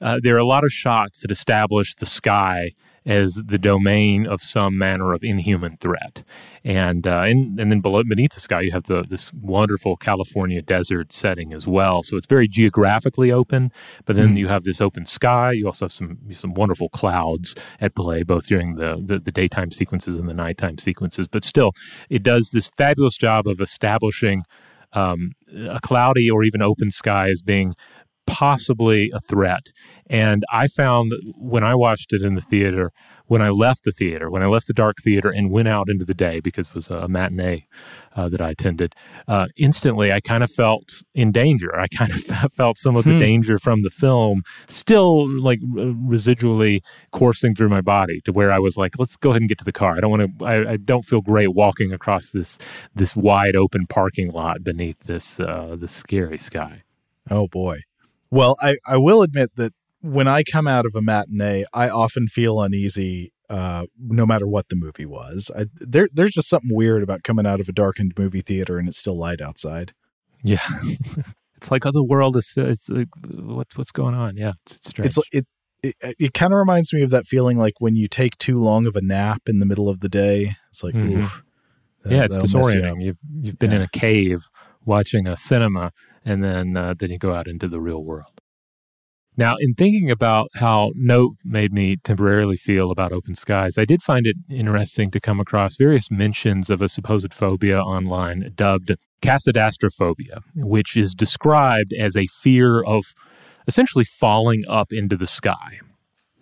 uh, 0.00 0.20
there 0.22 0.36
are 0.36 0.38
a 0.38 0.44
lot 0.44 0.62
of 0.62 0.70
shots 0.70 1.22
that 1.22 1.32
establish 1.32 1.96
the 1.96 2.06
sky 2.06 2.70
as 3.06 3.34
the 3.34 3.58
domain 3.58 4.26
of 4.26 4.42
some 4.42 4.76
manner 4.76 5.12
of 5.12 5.24
inhuman 5.24 5.76
threat. 5.78 6.22
And 6.62 7.06
uh, 7.06 7.22
and, 7.22 7.58
and 7.58 7.70
then 7.70 7.80
below 7.80 8.02
beneath 8.04 8.34
the 8.34 8.40
sky, 8.40 8.60
you 8.62 8.72
have 8.72 8.84
the 8.84 9.02
this 9.02 9.32
wonderful 9.32 9.96
California 9.96 10.60
desert 10.60 11.12
setting 11.12 11.52
as 11.52 11.66
well. 11.66 12.02
So 12.02 12.16
it's 12.16 12.26
very 12.26 12.48
geographically 12.48 13.32
open. 13.32 13.72
But 14.04 14.16
then 14.16 14.34
mm. 14.34 14.38
you 14.38 14.48
have 14.48 14.64
this 14.64 14.80
open 14.80 15.06
sky. 15.06 15.52
You 15.52 15.66
also 15.66 15.86
have 15.86 15.92
some 15.92 16.18
some 16.30 16.54
wonderful 16.54 16.90
clouds 16.90 17.54
at 17.80 17.94
play, 17.94 18.22
both 18.22 18.46
during 18.46 18.76
the, 18.76 19.02
the 19.02 19.18
the 19.18 19.32
daytime 19.32 19.70
sequences 19.70 20.16
and 20.16 20.28
the 20.28 20.34
nighttime 20.34 20.78
sequences. 20.78 21.26
But 21.26 21.44
still, 21.44 21.72
it 22.10 22.22
does 22.22 22.50
this 22.50 22.68
fabulous 22.68 23.16
job 23.16 23.46
of 23.46 23.60
establishing. 23.60 24.44
Um, 24.92 25.34
a 25.54 25.78
cloudy 25.80 26.28
or 26.28 26.42
even 26.42 26.62
open 26.62 26.90
sky 26.90 27.30
as 27.30 27.42
being 27.42 27.76
possibly 28.30 29.10
a 29.12 29.20
threat. 29.20 29.72
And 30.08 30.44
I 30.52 30.68
found 30.68 31.12
when 31.36 31.64
I 31.64 31.74
watched 31.74 32.12
it 32.12 32.22
in 32.22 32.34
the 32.34 32.40
theater, 32.40 32.92
when 33.26 33.42
I 33.42 33.50
left 33.50 33.84
the 33.84 33.92
theater, 33.92 34.28
when 34.28 34.42
I 34.42 34.46
left 34.46 34.66
the 34.66 34.72
dark 34.72 34.96
theater 35.04 35.30
and 35.30 35.52
went 35.52 35.68
out 35.68 35.88
into 35.88 36.04
the 36.04 36.14
day 36.14 36.40
because 36.40 36.68
it 36.68 36.74
was 36.74 36.88
a 36.90 37.06
matinee 37.06 37.66
uh, 38.16 38.28
that 38.28 38.40
I 38.40 38.50
attended, 38.50 38.94
uh, 39.28 39.46
instantly 39.56 40.12
I 40.12 40.20
kind 40.20 40.42
of 40.42 40.50
felt 40.50 41.02
in 41.14 41.30
danger. 41.30 41.78
I 41.78 41.86
kind 41.96 42.10
of 42.10 42.22
felt 42.52 42.76
some 42.76 42.96
of 42.96 43.04
the 43.04 43.12
hmm. 43.12 43.20
danger 43.20 43.58
from 43.60 43.82
the 43.82 43.90
film 43.90 44.42
still 44.66 45.28
like 45.28 45.60
residually 45.60 46.80
coursing 47.12 47.54
through 47.54 47.68
my 47.68 47.80
body 47.80 48.20
to 48.24 48.32
where 48.32 48.50
I 48.50 48.58
was 48.58 48.76
like, 48.76 48.98
let's 48.98 49.16
go 49.16 49.30
ahead 49.30 49.42
and 49.42 49.48
get 49.48 49.58
to 49.58 49.64
the 49.64 49.72
car. 49.72 49.96
I 49.96 50.00
don't 50.00 50.10
want 50.10 50.38
to, 50.38 50.44
I, 50.44 50.72
I, 50.72 50.76
don't 50.76 51.04
feel 51.04 51.20
great 51.20 51.54
walking 51.54 51.92
across 51.92 52.30
this, 52.30 52.58
this 52.94 53.14
wide 53.14 53.54
open 53.54 53.86
parking 53.86 54.32
lot 54.32 54.64
beneath 54.64 54.98
this, 55.04 55.38
uh, 55.38 55.76
this 55.78 55.92
scary 55.92 56.38
sky. 56.38 56.82
Oh 57.30 57.46
boy. 57.46 57.82
Well, 58.30 58.56
I, 58.60 58.76
I 58.86 58.96
will 58.96 59.22
admit 59.22 59.56
that 59.56 59.72
when 60.00 60.28
I 60.28 60.42
come 60.42 60.66
out 60.66 60.86
of 60.86 60.94
a 60.94 61.02
matinee, 61.02 61.64
I 61.72 61.88
often 61.88 62.28
feel 62.28 62.60
uneasy 62.60 63.32
uh, 63.48 63.86
no 63.98 64.24
matter 64.24 64.46
what 64.46 64.68
the 64.68 64.76
movie 64.76 65.06
was. 65.06 65.50
I, 65.56 65.66
there, 65.74 66.08
there's 66.12 66.32
just 66.32 66.48
something 66.48 66.74
weird 66.74 67.02
about 67.02 67.24
coming 67.24 67.46
out 67.46 67.60
of 67.60 67.68
a 67.68 67.72
darkened 67.72 68.14
movie 68.16 68.42
theater 68.42 68.78
and 68.78 68.88
it's 68.88 68.98
still 68.98 69.18
light 69.18 69.40
outside. 69.40 69.92
Yeah, 70.42 70.66
it's 71.56 71.70
like 71.70 71.84
oh, 71.84 71.90
the 71.90 72.04
world 72.04 72.36
is. 72.36 72.54
It's 72.56 72.88
like 72.88 73.08
what's 73.28 73.76
what's 73.76 73.90
going 73.90 74.14
on? 74.14 74.36
Yeah, 74.36 74.52
it's, 74.64 74.76
it's 74.76 74.88
strange. 74.88 75.06
It's 75.08 75.18
it 75.32 75.46
it, 75.82 76.16
it 76.18 76.34
kind 76.34 76.52
of 76.52 76.58
reminds 76.58 76.92
me 76.92 77.02
of 77.02 77.10
that 77.10 77.26
feeling 77.26 77.58
like 77.58 77.74
when 77.78 77.96
you 77.96 78.08
take 78.08 78.38
too 78.38 78.58
long 78.58 78.86
of 78.86 78.96
a 78.96 79.02
nap 79.02 79.42
in 79.46 79.58
the 79.58 79.66
middle 79.66 79.88
of 79.88 80.00
the 80.00 80.08
day. 80.08 80.56
It's 80.70 80.82
like, 80.82 80.94
mm-hmm. 80.94 81.20
oof, 81.20 81.42
that, 82.04 82.12
yeah, 82.12 82.24
it's 82.24 82.38
disorienting. 82.38 83.00
You 83.00 83.06
you've 83.06 83.16
you've 83.42 83.58
been 83.58 83.72
yeah. 83.72 83.78
in 83.78 83.82
a 83.82 83.88
cave 83.88 84.48
watching 84.84 85.26
a 85.26 85.36
cinema 85.36 85.92
and 86.24 86.42
then 86.42 86.76
uh, 86.76 86.94
then 86.96 87.10
you 87.10 87.18
go 87.18 87.34
out 87.34 87.48
into 87.48 87.68
the 87.68 87.80
real 87.80 88.02
world. 88.02 88.40
Now, 89.36 89.56
in 89.58 89.74
thinking 89.74 90.10
about 90.10 90.50
how 90.54 90.92
Nope 90.94 91.36
made 91.44 91.72
me 91.72 91.96
temporarily 91.96 92.56
feel 92.56 92.90
about 92.90 93.12
open 93.12 93.34
skies, 93.34 93.78
I 93.78 93.84
did 93.84 94.02
find 94.02 94.26
it 94.26 94.36
interesting 94.50 95.10
to 95.12 95.20
come 95.20 95.40
across 95.40 95.76
various 95.76 96.10
mentions 96.10 96.68
of 96.68 96.82
a 96.82 96.88
supposed 96.88 97.32
phobia 97.32 97.80
online 97.80 98.52
dubbed 98.54 98.92
casadastraphobia, 99.22 100.40
which 100.56 100.96
is 100.96 101.14
described 101.14 101.92
as 101.92 102.16
a 102.16 102.26
fear 102.26 102.82
of 102.82 103.14
essentially 103.66 104.04
falling 104.04 104.64
up 104.68 104.92
into 104.92 105.16
the 105.16 105.26
sky. 105.26 105.78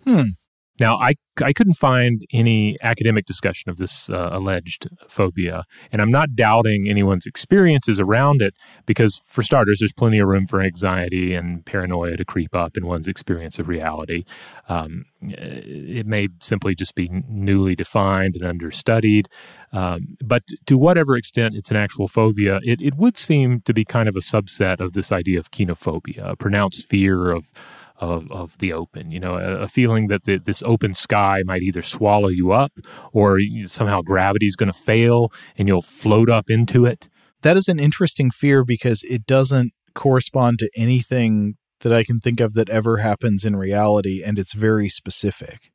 Hmm. 0.03 0.31
Now, 0.79 0.97
I, 0.97 1.15
I 1.43 1.53
couldn't 1.53 1.73
find 1.73 2.25
any 2.31 2.77
academic 2.81 3.25
discussion 3.25 3.69
of 3.69 3.77
this 3.77 4.09
uh, 4.09 4.29
alleged 4.31 4.87
phobia, 5.07 5.63
and 5.91 6.01
I'm 6.01 6.11
not 6.11 6.35
doubting 6.35 6.87
anyone's 6.87 7.25
experiences 7.25 7.99
around 7.99 8.41
it 8.41 8.53
because, 8.85 9.21
for 9.25 9.43
starters, 9.43 9.79
there's 9.79 9.93
plenty 9.93 10.19
of 10.19 10.27
room 10.27 10.47
for 10.47 10.61
anxiety 10.61 11.35
and 11.35 11.65
paranoia 11.65 12.17
to 12.17 12.25
creep 12.25 12.55
up 12.55 12.77
in 12.77 12.85
one's 12.85 13.07
experience 13.07 13.59
of 13.59 13.67
reality. 13.67 14.23
Um, 14.69 15.05
it 15.21 16.05
may 16.05 16.29
simply 16.39 16.75
just 16.75 16.95
be 16.95 17.09
newly 17.27 17.75
defined 17.75 18.35
and 18.35 18.45
understudied, 18.45 19.27
um, 19.73 20.17
but 20.23 20.43
to 20.65 20.77
whatever 20.77 21.17
extent 21.17 21.55
it's 21.55 21.71
an 21.71 21.77
actual 21.77 22.07
phobia, 22.07 22.59
it, 22.63 22.81
it 22.81 22.95
would 22.95 23.17
seem 23.17 23.61
to 23.61 23.73
be 23.73 23.83
kind 23.83 24.07
of 24.07 24.15
a 24.15 24.21
subset 24.21 24.79
of 24.79 24.93
this 24.93 25.11
idea 25.11 25.39
of 25.39 25.51
kenophobia, 25.51 26.31
a 26.31 26.35
pronounced 26.35 26.87
fear 26.87 27.31
of 27.31 27.51
of, 27.99 28.31
of 28.31 28.57
the 28.57 28.73
open, 28.73 29.11
you 29.11 29.19
know, 29.19 29.35
a, 29.35 29.61
a 29.61 29.67
feeling 29.67 30.07
that 30.07 30.23
the, 30.23 30.37
this 30.37 30.63
open 30.63 30.93
sky 30.93 31.43
might 31.45 31.61
either 31.61 31.81
swallow 31.81 32.29
you 32.29 32.51
up 32.51 32.71
or 33.11 33.39
somehow 33.65 34.01
gravity 34.01 34.47
is 34.47 34.55
going 34.55 34.71
to 34.71 34.77
fail 34.77 35.31
and 35.57 35.67
you'll 35.67 35.81
float 35.81 36.29
up 36.29 36.49
into 36.49 36.85
it. 36.85 37.09
That 37.41 37.57
is 37.57 37.67
an 37.67 37.79
interesting 37.79 38.31
fear 38.31 38.63
because 38.63 39.03
it 39.03 39.25
doesn't 39.25 39.73
correspond 39.95 40.59
to 40.59 40.69
anything 40.75 41.55
that 41.81 41.93
I 41.93 42.03
can 42.03 42.19
think 42.19 42.39
of 42.39 42.53
that 42.55 42.69
ever 42.69 42.97
happens 42.97 43.45
in 43.45 43.55
reality, 43.55 44.21
and 44.23 44.37
it's 44.37 44.53
very 44.53 44.89
specific. 44.89 45.71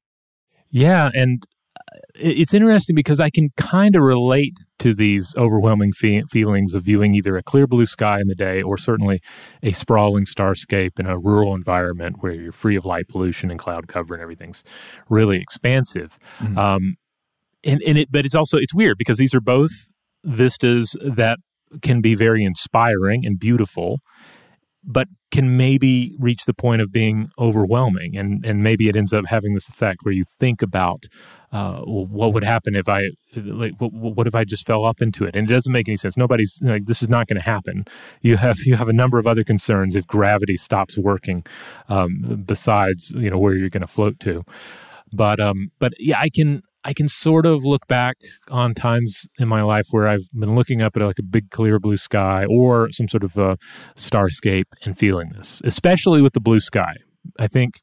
Yeah, 0.71 1.11
and 1.15 1.43
it's 2.15 2.55
interesting 2.55 2.95
because 2.95 3.21
I 3.21 3.31
can 3.31 3.51
kind 3.57 3.97
of 3.97 4.03
relate 4.03 4.55
to 4.79 4.95
these 4.95 5.35
overwhelming 5.37 5.93
fe- 5.93 6.23
feelings 6.31 6.75
of 6.75 6.85
viewing 6.85 7.15
either 7.15 7.37
a 7.37 7.43
clear 7.43 7.67
blue 7.67 7.87
sky 7.87 8.21
in 8.21 8.29
the 8.29 8.35
day 8.35 8.63
or 8.63 8.77
certainly 8.77 9.21
a 9.63 9.73
sprawling 9.73 10.25
starscape 10.25 10.99
in 10.99 11.07
a 11.07 11.19
rural 11.19 11.55
environment 11.55 12.17
where 12.21 12.33
you're 12.33 12.53
free 12.53 12.77
of 12.77 12.85
light 12.85 13.09
pollution 13.09 13.51
and 13.51 13.59
cloud 13.59 13.89
cover 13.89 14.15
and 14.15 14.23
everything's 14.23 14.63
really 15.09 15.41
expansive. 15.41 16.19
Mm-hmm. 16.39 16.59
Um, 16.59 16.97
and, 17.65 17.83
and 17.87 17.99
it, 17.99 18.13
but 18.13 18.25
it's 18.25 18.35
also 18.35 18.59
it's 18.59 18.75
weird 18.75 18.99
because 18.99 19.19
these 19.19 19.35
are 19.35 19.41
both 19.41 19.73
vistas 20.23 20.97
that 21.03 21.39
can 21.83 22.01
be 22.01 22.15
very 22.15 22.45
inspiring 22.45 23.27
and 23.27 23.39
beautiful 23.39 23.99
but 24.87 25.09
can 25.31 25.57
maybe 25.57 26.15
reach 26.19 26.45
the 26.45 26.55
point 26.55 26.83
of 26.83 26.93
being 26.93 27.31
overwhelming 27.39 28.17
and 28.17 28.45
and 28.45 28.63
maybe 28.63 28.89
it 28.89 28.97
ends 28.97 29.13
up 29.13 29.27
having 29.27 29.55
this 29.55 29.69
effect 29.69 30.01
where 30.03 30.15
you 30.15 30.25
think 30.39 30.63
about 30.63 31.07
uh, 31.55 31.81
well, 31.87 32.05
what 32.07 32.35
would 32.35 32.43
happen 32.43 32.75
if 32.75 32.89
I 32.89 33.11
like 33.37 33.75
what, 33.79 33.93
what, 33.93 34.27
if 34.27 34.35
I 34.35 34.43
just 34.43 34.67
fell 34.67 34.85
up 34.85 35.01
into 35.01 35.25
it? 35.25 35.37
And 35.37 35.49
it 35.49 35.55
doesn't 35.55 35.73
make 35.73 35.89
any 35.89 35.97
sense. 35.97 36.17
Nobody's 36.17 36.59
like 36.63 36.87
this 36.87 37.01
is 37.01 37.09
not 37.09 37.29
going 37.29 37.37
to 37.37 37.45
happen. 37.45 37.85
You 38.23 38.37
have 38.39 38.59
you 38.67 38.75
have 38.75 38.89
a 38.89 38.93
number 38.93 39.21
of 39.21 39.27
other 39.27 39.45
concerns 39.45 39.95
if 39.95 40.05
gravity 40.05 40.57
stops 40.57 40.99
working 40.99 41.47
um, 41.89 42.43
besides 42.45 43.13
you 43.13 43.31
know 43.31 43.39
where 43.39 43.55
you're 43.55 43.71
going 43.71 43.83
to 43.83 43.87
float 43.87 44.19
to. 44.21 44.45
But 45.13 45.39
um 45.39 45.71
but 45.79 45.93
yeah 45.99 46.19
I 46.19 46.29
can 46.29 46.63
I 46.85 46.93
can 46.93 47.09
sort 47.09 47.47
of 47.47 47.65
look 47.65 47.87
back 47.87 48.17
on 48.51 48.75
times 48.75 49.27
in 49.39 49.49
my 49.49 49.63
life 49.63 49.89
where 49.91 50.07
I've 50.07 50.29
been 50.35 50.55
looking 50.55 50.83
up 50.83 50.97
at 50.97 51.03
like 51.03 51.19
a 51.19 51.23
big 51.23 51.51
clear 51.51 51.79
blue 51.79 51.97
sky 51.97 52.45
or 52.49 52.91
some 52.93 53.09
sort 53.09 53.25
of 53.25 53.37
a 53.39 53.57
starscape 53.97 54.67
and 54.85 54.97
feeling 54.97 55.31
this, 55.31 55.63
especially 55.65 56.21
with 56.21 56.35
the 56.35 56.41
blue 56.41 56.61
sky. 56.61 56.97
I 57.39 57.47
think 57.47 57.81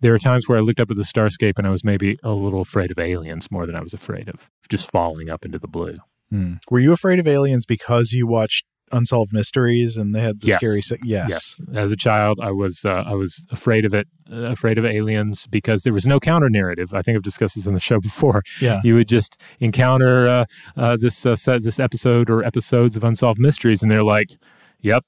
there 0.00 0.14
are 0.14 0.18
times 0.18 0.48
where 0.48 0.56
I 0.56 0.62
looked 0.62 0.80
up 0.80 0.90
at 0.90 0.96
the 0.96 1.02
starscape 1.02 1.58
and 1.58 1.66
I 1.66 1.70
was 1.70 1.84
maybe 1.84 2.18
a 2.22 2.30
little 2.30 2.62
afraid 2.62 2.90
of 2.90 2.98
aliens 2.98 3.50
more 3.50 3.66
than 3.66 3.76
I 3.76 3.82
was 3.82 3.92
afraid 3.92 4.28
of 4.28 4.48
just 4.70 4.90
falling 4.90 5.28
up 5.28 5.44
into 5.44 5.58
the 5.58 5.68
blue. 5.68 5.98
Hmm. 6.30 6.54
Were 6.70 6.78
you 6.78 6.92
afraid 6.92 7.18
of 7.18 7.28
aliens 7.28 7.66
because 7.66 8.12
you 8.12 8.26
watched 8.26 8.64
unsolved 8.92 9.32
mysteries 9.32 9.96
and 9.96 10.14
they 10.14 10.20
had 10.20 10.40
the 10.40 10.48
yes. 10.48 10.56
scary 10.56 10.80
se- 10.80 10.98
yes. 11.04 11.28
yes 11.28 11.60
as 11.74 11.92
a 11.92 11.96
child 11.96 12.38
i 12.42 12.50
was 12.50 12.84
uh, 12.84 13.04
i 13.06 13.14
was 13.14 13.44
afraid 13.50 13.84
of 13.84 13.94
it 13.94 14.08
uh, 14.32 14.50
afraid 14.50 14.78
of 14.78 14.84
aliens 14.84 15.46
because 15.46 15.82
there 15.82 15.92
was 15.92 16.06
no 16.06 16.18
counter 16.18 16.50
narrative 16.50 16.92
i 16.94 17.02
think 17.02 17.16
i've 17.16 17.22
discussed 17.22 17.54
this 17.54 17.66
on 17.66 17.74
the 17.74 17.80
show 17.80 18.00
before 18.00 18.42
yeah 18.60 18.80
you 18.84 18.94
would 18.94 19.08
just 19.08 19.36
encounter 19.60 20.28
uh, 20.28 20.44
uh 20.76 20.96
this 20.96 21.24
uh, 21.24 21.36
set, 21.36 21.62
this 21.62 21.78
episode 21.78 22.28
or 22.28 22.44
episodes 22.44 22.96
of 22.96 23.04
unsolved 23.04 23.40
mysteries 23.40 23.82
and 23.82 23.90
they're 23.90 24.04
like 24.04 24.36
yep 24.80 25.04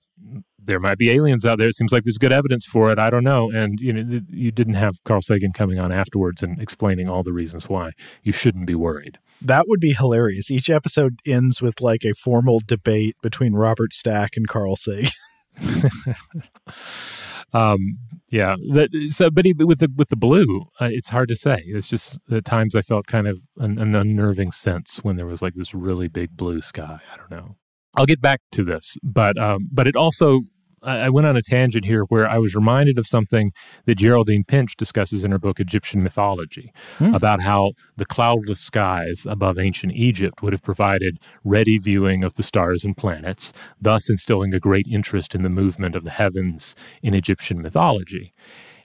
there 0.64 0.78
might 0.78 0.98
be 0.98 1.10
aliens 1.10 1.44
out 1.44 1.58
there. 1.58 1.68
It 1.68 1.74
seems 1.74 1.92
like 1.92 2.04
there's 2.04 2.18
good 2.18 2.32
evidence 2.32 2.64
for 2.64 2.92
it. 2.92 2.98
I 2.98 3.10
don't 3.10 3.24
know. 3.24 3.50
And 3.50 3.80
you 3.80 3.92
know, 3.92 4.20
you 4.30 4.52
didn't 4.52 4.74
have 4.74 5.02
Carl 5.04 5.22
Sagan 5.22 5.52
coming 5.52 5.78
on 5.78 5.92
afterwards 5.92 6.42
and 6.42 6.60
explaining 6.60 7.08
all 7.08 7.22
the 7.22 7.32
reasons 7.32 7.68
why 7.68 7.92
you 8.22 8.32
shouldn't 8.32 8.66
be 8.66 8.74
worried. 8.74 9.18
That 9.44 9.68
would 9.68 9.80
be 9.80 9.92
hilarious. 9.92 10.50
Each 10.50 10.70
episode 10.70 11.18
ends 11.26 11.60
with 11.60 11.80
like 11.80 12.04
a 12.04 12.14
formal 12.14 12.60
debate 12.64 13.16
between 13.22 13.54
Robert 13.54 13.92
Stack 13.92 14.36
and 14.36 14.48
Carl 14.48 14.76
Sagan. 14.76 15.10
um, 17.52 17.98
yeah. 18.28 18.56
That, 18.72 18.90
so, 19.10 19.30
but 19.30 19.44
with 19.58 19.80
the 19.80 19.90
with 19.94 20.08
the 20.08 20.16
blue, 20.16 20.66
uh, 20.80 20.88
it's 20.90 21.10
hard 21.10 21.28
to 21.28 21.36
say. 21.36 21.62
It's 21.66 21.86
just 21.86 22.18
at 22.30 22.44
times 22.44 22.74
I 22.74 22.82
felt 22.82 23.06
kind 23.06 23.26
of 23.26 23.38
an, 23.58 23.78
an 23.78 23.94
unnerving 23.94 24.52
sense 24.52 25.00
when 25.02 25.16
there 25.16 25.26
was 25.26 25.42
like 25.42 25.54
this 25.54 25.74
really 25.74 26.08
big 26.08 26.36
blue 26.36 26.60
sky. 26.60 27.00
I 27.12 27.16
don't 27.16 27.30
know. 27.30 27.56
I'll 27.96 28.06
get 28.06 28.22
back 28.22 28.40
to 28.52 28.64
this, 28.64 28.96
but 29.02 29.36
um, 29.38 29.68
but 29.70 29.86
it 29.86 29.96
also 29.96 30.42
I 30.82 31.10
went 31.10 31.26
on 31.26 31.36
a 31.36 31.42
tangent 31.42 31.84
here 31.84 32.02
where 32.04 32.28
I 32.28 32.38
was 32.38 32.54
reminded 32.54 32.98
of 32.98 33.06
something 33.06 33.52
that 33.86 33.96
Geraldine 33.96 34.44
Pinch 34.44 34.76
discusses 34.76 35.22
in 35.22 35.30
her 35.30 35.38
book 35.38 35.60
Egyptian 35.60 36.02
Mythology 36.02 36.72
hmm. 36.98 37.14
about 37.14 37.40
how 37.40 37.72
the 37.96 38.04
cloudless 38.04 38.60
skies 38.60 39.24
above 39.28 39.58
ancient 39.58 39.92
Egypt 39.92 40.42
would 40.42 40.52
have 40.52 40.62
provided 40.62 41.18
ready 41.44 41.78
viewing 41.78 42.24
of 42.24 42.34
the 42.34 42.42
stars 42.42 42.84
and 42.84 42.96
planets, 42.96 43.52
thus 43.80 44.10
instilling 44.10 44.52
a 44.52 44.60
great 44.60 44.86
interest 44.90 45.34
in 45.34 45.42
the 45.42 45.48
movement 45.48 45.94
of 45.94 46.04
the 46.04 46.10
heavens 46.10 46.74
in 47.02 47.14
Egyptian 47.14 47.62
mythology. 47.62 48.32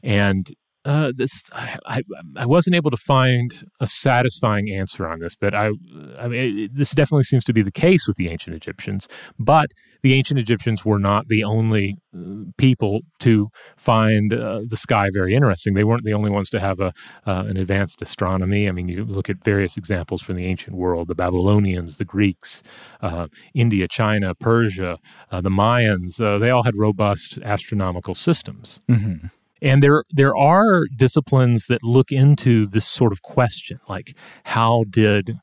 And 0.04 0.52
uh, 0.88 1.12
this 1.14 1.44
I, 1.52 2.02
I 2.38 2.46
wasn't 2.46 2.78
able 2.78 2.92
to 2.92 2.98
find 2.98 3.54
a 3.82 3.88
satisfying 3.88 4.72
answer 4.72 5.06
on 5.06 5.20
this, 5.20 5.36
but 5.36 5.54
I 5.54 5.72
I 6.18 6.28
mean 6.30 6.60
it, 6.60 6.76
this 6.76 6.92
definitely 6.92 7.26
seems 7.26 7.44
to 7.46 7.54
be 7.54 7.62
the 7.62 7.72
case 7.72 8.08
with 8.08 8.16
the 8.16 8.30
ancient 8.30 8.56
Egyptians. 8.56 9.08
But 9.38 9.72
the 10.02 10.14
ancient 10.14 10.40
Egyptians 10.40 10.86
were 10.86 11.00
not 11.00 11.28
the 11.28 11.44
only 11.44 11.98
uh, 12.16 12.46
people 12.58 13.02
to 13.20 13.50
find 13.76 14.34
uh, 14.34 14.62
the 14.66 14.78
sky 14.78 15.10
very 15.12 15.36
interesting. 15.36 15.74
They 15.74 15.84
weren't 15.84 16.06
the 16.06 16.14
only 16.14 16.30
ones 16.30 16.50
to 16.52 16.60
have 16.62 16.80
a 16.80 16.94
uh, 17.26 17.44
an 17.48 17.58
advanced 17.58 18.02
astronomy. 18.02 18.70
I 18.70 18.72
mean, 18.72 18.88
you 18.88 19.04
look 19.04 19.30
at 19.30 19.44
various 19.44 19.76
examples 19.76 20.22
from 20.22 20.38
the 20.38 20.46
ancient 20.46 20.78
world: 20.78 21.10
the 21.10 21.16
Babylonians, 21.16 21.98
the 21.98 22.06
Greeks, 22.06 22.64
uh, 23.02 23.28
India, 23.54 23.90
China, 23.90 24.34
Persia, 24.36 25.00
the 25.32 25.50
Mayans. 25.50 26.16
they 26.40 26.50
all 26.50 26.64
had 26.64 26.78
robust 26.78 27.40
astronomical 27.44 28.16
systems. 28.16 28.80
Mm-hmm. 28.90 29.28
And 29.62 29.82
there 29.82 30.03
there 30.10 30.36
are 30.36 30.86
disciplines 30.95 31.66
that 31.68 31.84
look 31.84 32.12
into 32.12 32.68
this 32.68 32.86
sort 32.86 33.12
of 33.12 33.22
question, 33.22 33.80
like 33.88 34.16
how 34.45 34.86
did 34.89 35.38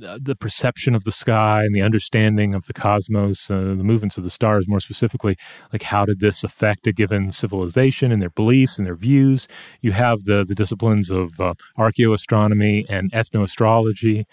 the 0.00 0.36
perception 0.36 0.94
of 0.94 1.04
the 1.04 1.12
sky 1.12 1.64
and 1.64 1.74
the 1.74 1.82
understanding 1.82 2.54
of 2.54 2.66
the 2.66 2.72
cosmos, 2.72 3.50
uh, 3.50 3.54
the 3.54 3.84
movements 3.84 4.16
of 4.16 4.24
the 4.24 4.30
stars 4.30 4.68
more 4.68 4.80
specifically, 4.80 5.36
like 5.72 5.82
how 5.82 6.04
did 6.04 6.20
this 6.20 6.44
affect 6.44 6.86
a 6.86 6.92
given 6.92 7.32
civilization 7.32 8.12
and 8.12 8.22
their 8.22 8.30
beliefs 8.30 8.78
and 8.78 8.86
their 8.86 8.94
views? 8.94 9.48
You 9.80 9.92
have 9.92 10.24
the, 10.24 10.44
the 10.46 10.54
disciplines 10.54 11.10
of 11.10 11.40
uh, 11.40 11.54
archaeoastronomy 11.78 12.84
and 12.88 13.10
ethnoastrology. 13.12 14.24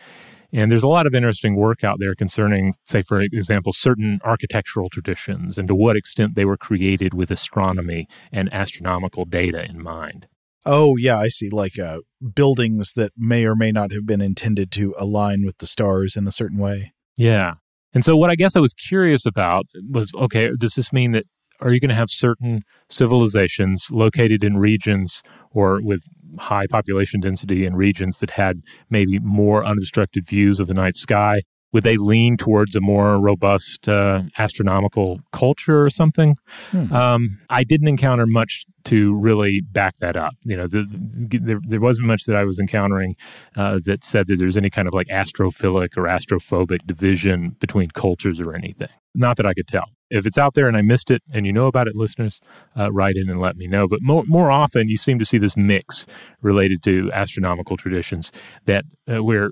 And 0.55 0.71
there's 0.71 0.83
a 0.83 0.87
lot 0.87 1.05
of 1.05 1.13
interesting 1.13 1.57
work 1.57 1.83
out 1.83 1.97
there 1.99 2.15
concerning, 2.15 2.75
say, 2.85 3.01
for 3.01 3.19
example, 3.19 3.73
certain 3.73 4.21
architectural 4.23 4.89
traditions 4.89 5.57
and 5.57 5.67
to 5.67 5.75
what 5.75 5.97
extent 5.97 6.35
they 6.35 6.45
were 6.45 6.55
created 6.55 7.13
with 7.13 7.29
astronomy 7.29 8.07
and 8.31 8.51
astronomical 8.53 9.25
data 9.25 9.65
in 9.65 9.83
mind. 9.83 10.27
Oh, 10.65 10.95
yeah, 10.95 11.19
I 11.19 11.27
see. 11.27 11.49
Like 11.49 11.77
uh, 11.77 11.99
buildings 12.33 12.93
that 12.93 13.11
may 13.17 13.45
or 13.45 13.53
may 13.53 13.73
not 13.73 13.91
have 13.91 14.05
been 14.05 14.21
intended 14.21 14.71
to 14.71 14.95
align 14.97 15.45
with 15.45 15.57
the 15.57 15.67
stars 15.67 16.15
in 16.15 16.25
a 16.25 16.31
certain 16.31 16.57
way. 16.57 16.93
Yeah. 17.17 17.55
And 17.93 18.05
so, 18.05 18.15
what 18.15 18.29
I 18.29 18.35
guess 18.35 18.55
I 18.55 18.61
was 18.61 18.73
curious 18.73 19.25
about 19.25 19.65
was 19.89 20.09
okay, 20.15 20.51
does 20.57 20.75
this 20.75 20.93
mean 20.93 21.11
that 21.11 21.25
are 21.59 21.71
you 21.71 21.79
going 21.79 21.89
to 21.89 21.95
have 21.95 22.09
certain 22.09 22.63
civilizations 22.89 23.87
located 23.91 24.43
in 24.43 24.57
regions 24.57 25.21
or 25.51 25.81
with 25.81 26.03
high 26.37 26.67
population 26.67 27.19
density 27.19 27.65
in 27.65 27.75
regions 27.75 28.19
that 28.19 28.31
had 28.31 28.61
maybe 28.89 29.19
more 29.19 29.65
unobstructed 29.65 30.27
views 30.27 30.59
of 30.59 30.67
the 30.67 30.73
night 30.73 30.95
sky? 30.95 31.41
Would 31.73 31.83
they 31.83 31.97
lean 31.97 32.37
towards 32.37 32.73
a 32.77 32.79
more 32.79 33.19
robust 33.19 33.89
uh, 33.89 34.21
astronomical 34.37 35.19
culture 35.33 35.83
or 35.83 35.89
something? 35.89 36.37
Hmm. 36.71 36.93
Um, 36.93 37.39
I 37.49 37.65
didn't 37.65 37.89
encounter 37.89 38.25
much 38.25 38.65
to 38.85 39.13
really 39.13 39.59
back 39.59 39.95
that 39.99 40.15
up. 40.15 40.35
You 40.43 40.55
know, 40.55 40.67
the, 40.67 40.85
the, 40.89 41.37
there, 41.37 41.59
there 41.67 41.81
wasn't 41.81 42.07
much 42.07 42.23
that 42.27 42.35
I 42.37 42.45
was 42.45 42.59
encountering 42.59 43.17
uh, 43.57 43.79
that 43.83 44.05
said 44.05 44.27
that 44.27 44.37
there's 44.37 44.55
any 44.55 44.69
kind 44.69 44.87
of 44.87 44.93
like 44.93 45.07
astrophilic 45.07 45.97
or 45.97 46.03
astrophobic 46.03 46.87
division 46.87 47.57
between 47.59 47.89
cultures 47.89 48.39
or 48.39 48.55
anything. 48.55 48.87
Not 49.15 49.37
that 49.37 49.45
I 49.45 49.53
could 49.53 49.67
tell. 49.67 49.85
If 50.11 50.27
it's 50.27 50.37
out 50.37 50.53
there 50.53 50.67
and 50.67 50.77
I 50.77 50.81
missed 50.81 51.09
it 51.09 51.23
and 51.33 51.47
you 51.47 51.53
know 51.53 51.65
about 51.65 51.87
it, 51.87 51.95
listeners, 51.95 52.39
uh, 52.77 52.91
write 52.91 53.15
in 53.15 53.27
and 53.27 53.39
let 53.39 53.57
me 53.57 53.65
know. 53.65 53.87
But 53.87 54.01
more, 54.03 54.23
more 54.27 54.51
often, 54.51 54.87
you 54.87 54.97
seem 54.97 55.17
to 55.17 55.25
see 55.25 55.39
this 55.39 55.57
mix 55.57 56.05
related 56.41 56.83
to 56.83 57.09
astronomical 57.11 57.75
traditions 57.75 58.31
that 58.65 58.85
uh, 59.11 59.23
where 59.23 59.49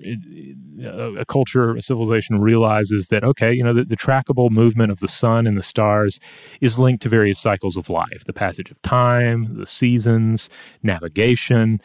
uh, 0.84 1.14
a 1.14 1.24
culture, 1.24 1.74
a 1.74 1.82
civilization 1.82 2.40
realizes 2.40 3.08
that, 3.08 3.24
okay, 3.24 3.52
you 3.52 3.64
know, 3.64 3.74
the, 3.74 3.84
the 3.84 3.96
trackable 3.96 4.48
movement 4.50 4.92
of 4.92 5.00
the 5.00 5.08
sun 5.08 5.46
and 5.46 5.56
the 5.56 5.62
stars 5.62 6.20
is 6.60 6.78
linked 6.78 7.02
to 7.02 7.08
various 7.08 7.40
cycles 7.40 7.76
of 7.76 7.88
life, 7.88 8.24
the 8.24 8.32
passage 8.32 8.70
of 8.70 8.80
time, 8.82 9.58
the 9.58 9.66
seasons, 9.66 10.48
navigation, 10.82 11.80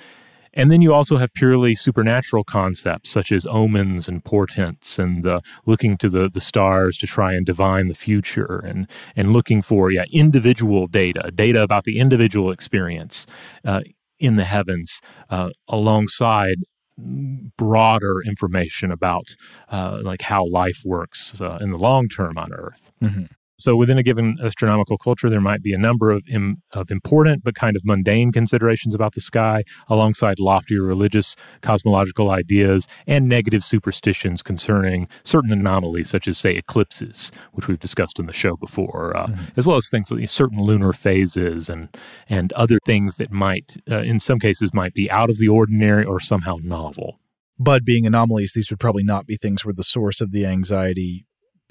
and 0.59 0.69
then 0.69 0.81
you 0.81 0.93
also 0.93 1.15
have 1.15 1.33
purely 1.33 1.73
supernatural 1.73 2.43
concepts 2.43 3.09
such 3.09 3.31
as 3.31 3.45
omens 3.45 4.09
and 4.09 4.25
portents 4.25 4.99
and 4.99 5.25
uh, 5.25 5.39
looking 5.65 5.95
to 5.97 6.09
the, 6.09 6.29
the 6.29 6.41
stars 6.41 6.97
to 6.97 7.07
try 7.07 7.33
and 7.33 7.45
divine 7.45 7.87
the 7.87 7.93
future 7.93 8.59
and, 8.65 8.89
and 9.15 9.31
looking 9.31 9.61
for 9.61 9.89
yeah, 9.89 10.03
individual 10.11 10.87
data, 10.87 11.31
data 11.33 11.61
about 11.63 11.85
the 11.85 11.97
individual 11.97 12.51
experience 12.51 13.25
uh, 13.63 13.79
in 14.19 14.35
the 14.35 14.43
heavens 14.43 14.99
uh, 15.29 15.49
alongside 15.69 16.57
broader 16.97 18.21
information 18.21 18.91
about 18.91 19.37
uh, 19.71 19.99
like 20.03 20.23
how 20.23 20.45
life 20.45 20.81
works 20.83 21.39
uh, 21.39 21.57
in 21.61 21.71
the 21.71 21.77
long 21.77 22.09
term 22.09 22.37
on 22.37 22.51
Earth. 22.53 22.91
Mm-hmm. 23.01 23.25
So 23.59 23.75
within 23.75 23.97
a 23.97 24.03
given 24.03 24.37
astronomical 24.43 24.97
culture, 24.97 25.29
there 25.29 25.41
might 25.41 25.61
be 25.61 25.73
a 25.73 25.77
number 25.77 26.11
of, 26.11 26.23
Im, 26.27 26.61
of 26.71 26.89
important 26.89 27.43
but 27.43 27.55
kind 27.55 27.75
of 27.75 27.83
mundane 27.85 28.31
considerations 28.31 28.95
about 28.95 29.13
the 29.13 29.21
sky, 29.21 29.63
alongside 29.87 30.39
loftier 30.39 30.81
religious 30.81 31.35
cosmological 31.61 32.31
ideas 32.31 32.87
and 33.05 33.27
negative 33.27 33.63
superstitions 33.63 34.41
concerning 34.41 35.07
certain 35.23 35.51
anomalies, 35.51 36.09
such 36.09 36.27
as, 36.27 36.37
say, 36.37 36.55
eclipses, 36.55 37.31
which 37.51 37.67
we've 37.67 37.79
discussed 37.79 38.19
in 38.19 38.25
the 38.25 38.33
show 38.33 38.55
before, 38.55 39.15
uh, 39.15 39.27
mm-hmm. 39.27 39.43
as 39.57 39.65
well 39.65 39.77
as 39.77 39.89
things 39.89 40.09
like 40.09 40.27
certain 40.29 40.61
lunar 40.61 40.93
phases 40.93 41.69
and 41.69 41.89
and 42.27 42.53
other 42.53 42.79
things 42.85 43.15
that 43.15 43.31
might, 43.31 43.77
uh, 43.91 43.99
in 43.99 44.19
some 44.19 44.39
cases, 44.39 44.73
might 44.73 44.93
be 44.93 45.09
out 45.11 45.29
of 45.29 45.37
the 45.37 45.47
ordinary 45.47 46.05
or 46.05 46.19
somehow 46.19 46.57
novel. 46.61 47.19
But 47.57 47.83
being 47.83 48.05
anomalies, 48.05 48.53
these 48.53 48.69
would 48.69 48.79
probably 48.79 49.03
not 49.03 49.25
be 49.25 49.35
things 49.35 49.65
where 49.65 49.73
the 49.73 49.83
source 49.83 50.21
of 50.21 50.31
the 50.31 50.45
anxiety 50.45 51.25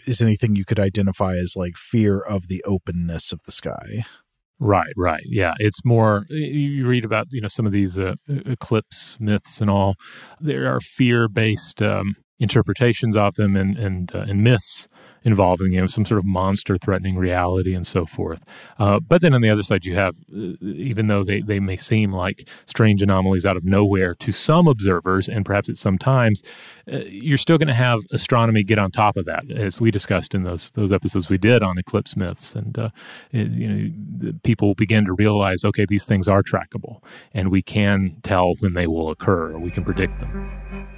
is 0.07 0.21
anything 0.21 0.57
you 0.57 0.65
could 0.65 0.79
identify 0.79 1.35
as 1.35 1.55
like 1.57 1.77
fear 1.77 2.21
of 2.21 2.49
the 2.49 2.63
openness 2.65 3.33
of 3.33 3.41
the 3.45 3.53
sky. 3.53 4.05
Right, 4.61 4.93
right. 4.97 5.23
Yeah, 5.25 5.55
it's 5.59 5.85
more 5.85 6.25
you 6.29 6.87
read 6.87 7.05
about, 7.05 7.29
you 7.31 7.41
know, 7.41 7.49
some 7.49 7.67
of 7.67 7.73
these 7.73 7.99
uh, 7.99 8.15
eclipse 8.29 9.17
myths 9.21 9.61
and 9.61 9.71
all. 9.71 9.95
There 10.41 10.67
are 10.75 10.81
fear-based 10.81 11.81
um, 11.81 12.17
interpretations 12.41 13.17
of 13.17 13.35
them 13.35 13.57
and 13.57 13.77
and 13.77 14.15
uh, 14.15 14.25
and 14.29 14.43
myths 14.43 14.89
involving 15.29 15.73
you 15.75 15.81
know 15.81 15.87
some 15.87 16.05
sort 16.05 16.19
of 16.19 16.25
monster 16.25 16.79
threatening 16.79 17.17
reality 17.17 17.75
and 17.75 17.87
so 17.87 18.07
forth. 18.07 18.45
Uh, 18.79 18.99
but 18.99 19.21
then 19.21 19.35
on 19.35 19.43
the 19.43 19.51
other 19.51 19.63
side, 19.63 19.85
you 19.85 19.95
have 19.95 20.17
uh, 20.35 20.55
even 20.63 21.07
though 21.07 21.23
they 21.23 21.41
they 21.41 21.61
may 21.61 21.77
seem 21.77 22.13
like 22.13 22.49
strange 22.67 23.03
anomalies 23.03 23.45
out 23.45 23.57
of 23.57 23.65
nowhere 23.65 24.15
to 24.15 24.33
some 24.33 24.67
observers 24.67 25.29
and 25.29 25.45
perhaps 25.45 25.69
at 25.69 25.77
some 25.77 25.99
times, 25.99 26.43
uh, 26.91 26.99
you're 27.07 27.39
still 27.39 27.59
going 27.59 27.69
to 27.69 27.75
have 27.75 28.01
astronomy 28.11 28.63
get 28.63 28.79
on 28.79 28.91
top 28.91 29.17
of 29.17 29.27
that, 29.27 29.45
as 29.51 29.81
we 29.81 29.91
discussed 29.91 30.35
in 30.35 30.43
those 30.45 30.71
those 30.71 30.93
episodes 30.93 31.29
we 31.29 31.39
did 31.39 31.63
on 31.63 31.79
eclipse 31.79 32.17
myths, 32.17 32.55
and 32.55 32.79
uh, 32.79 32.91
it, 33.31 33.49
you 33.49 33.69
know 33.69 34.33
people 34.43 34.75
begin 34.75 35.05
to 35.05 35.13
realize 35.13 35.65
okay 35.65 35.85
these 35.85 36.05
things 36.05 36.27
are 36.27 36.43
trackable 36.43 37.03
and 37.35 37.51
we 37.51 37.63
can 37.63 38.17
tell 38.23 38.55
when 38.61 38.75
they 38.75 38.87
will 38.87 39.11
occur 39.11 39.53
or 39.53 39.59
we 39.59 39.71
can 39.71 39.85
predict 39.85 40.19
them. 40.21 40.98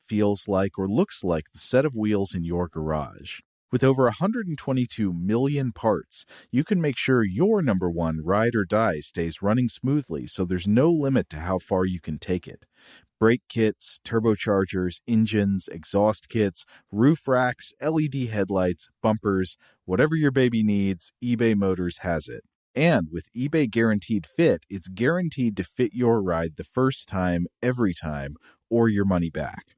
feels 0.11 0.45
like, 0.45 0.77
or 0.77 0.89
looks 0.89 1.23
like 1.23 1.45
the 1.53 1.57
set 1.57 1.85
of 1.85 1.95
wheels 1.95 2.35
in 2.35 2.43
your 2.43 2.67
garage. 2.67 3.39
With 3.71 3.81
over 3.81 4.03
122 4.03 5.13
million 5.13 5.71
parts, 5.71 6.25
you 6.51 6.65
can 6.65 6.81
make 6.81 6.97
sure 6.97 7.23
your 7.23 7.61
number 7.61 7.89
one 7.89 8.19
ride 8.21 8.53
or 8.53 8.65
die 8.65 8.99
stays 8.99 9.41
running 9.41 9.69
smoothly 9.69 10.27
so 10.27 10.43
there's 10.43 10.67
no 10.67 10.91
limit 10.91 11.29
to 11.29 11.37
how 11.37 11.59
far 11.59 11.85
you 11.85 12.01
can 12.01 12.19
take 12.19 12.45
it. 12.45 12.65
Brake 13.21 13.43
kits, 13.47 14.01
turbochargers, 14.03 14.99
engines, 15.07 15.69
exhaust 15.71 16.27
kits, 16.27 16.65
roof 16.91 17.25
racks, 17.25 17.71
LED 17.81 18.27
headlights, 18.29 18.89
bumpers, 19.01 19.55
whatever 19.85 20.17
your 20.17 20.31
baby 20.31 20.61
needs, 20.61 21.13
eBay 21.23 21.55
Motors 21.55 21.99
has 21.99 22.27
it. 22.27 22.43
And 22.75 23.07
with 23.09 23.31
eBay 23.31 23.71
Guaranteed 23.71 24.25
Fit, 24.25 24.65
it's 24.69 24.89
guaranteed 24.89 25.55
to 25.55 25.63
fit 25.63 25.93
your 25.93 26.21
ride 26.21 26.57
the 26.57 26.65
first 26.65 27.07
time, 27.07 27.45
every 27.63 27.93
time, 27.93 28.35
or 28.69 28.89
your 28.89 29.05
money 29.05 29.29
back. 29.29 29.77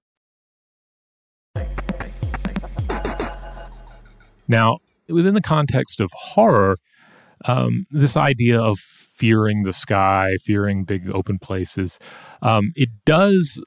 Now, 4.51 4.79
within 5.07 5.33
the 5.33 5.41
context 5.41 5.99
of 5.99 6.11
horror, 6.13 6.77
um, 7.45 7.85
this 7.89 8.17
idea 8.17 8.59
of 8.61 8.77
fearing 8.77 9.63
the 9.63 9.73
sky, 9.73 10.35
fearing 10.43 10.83
big 10.83 11.09
open 11.09 11.39
places, 11.39 11.97
um, 12.41 12.73
it 12.75 12.89
does 13.05 13.59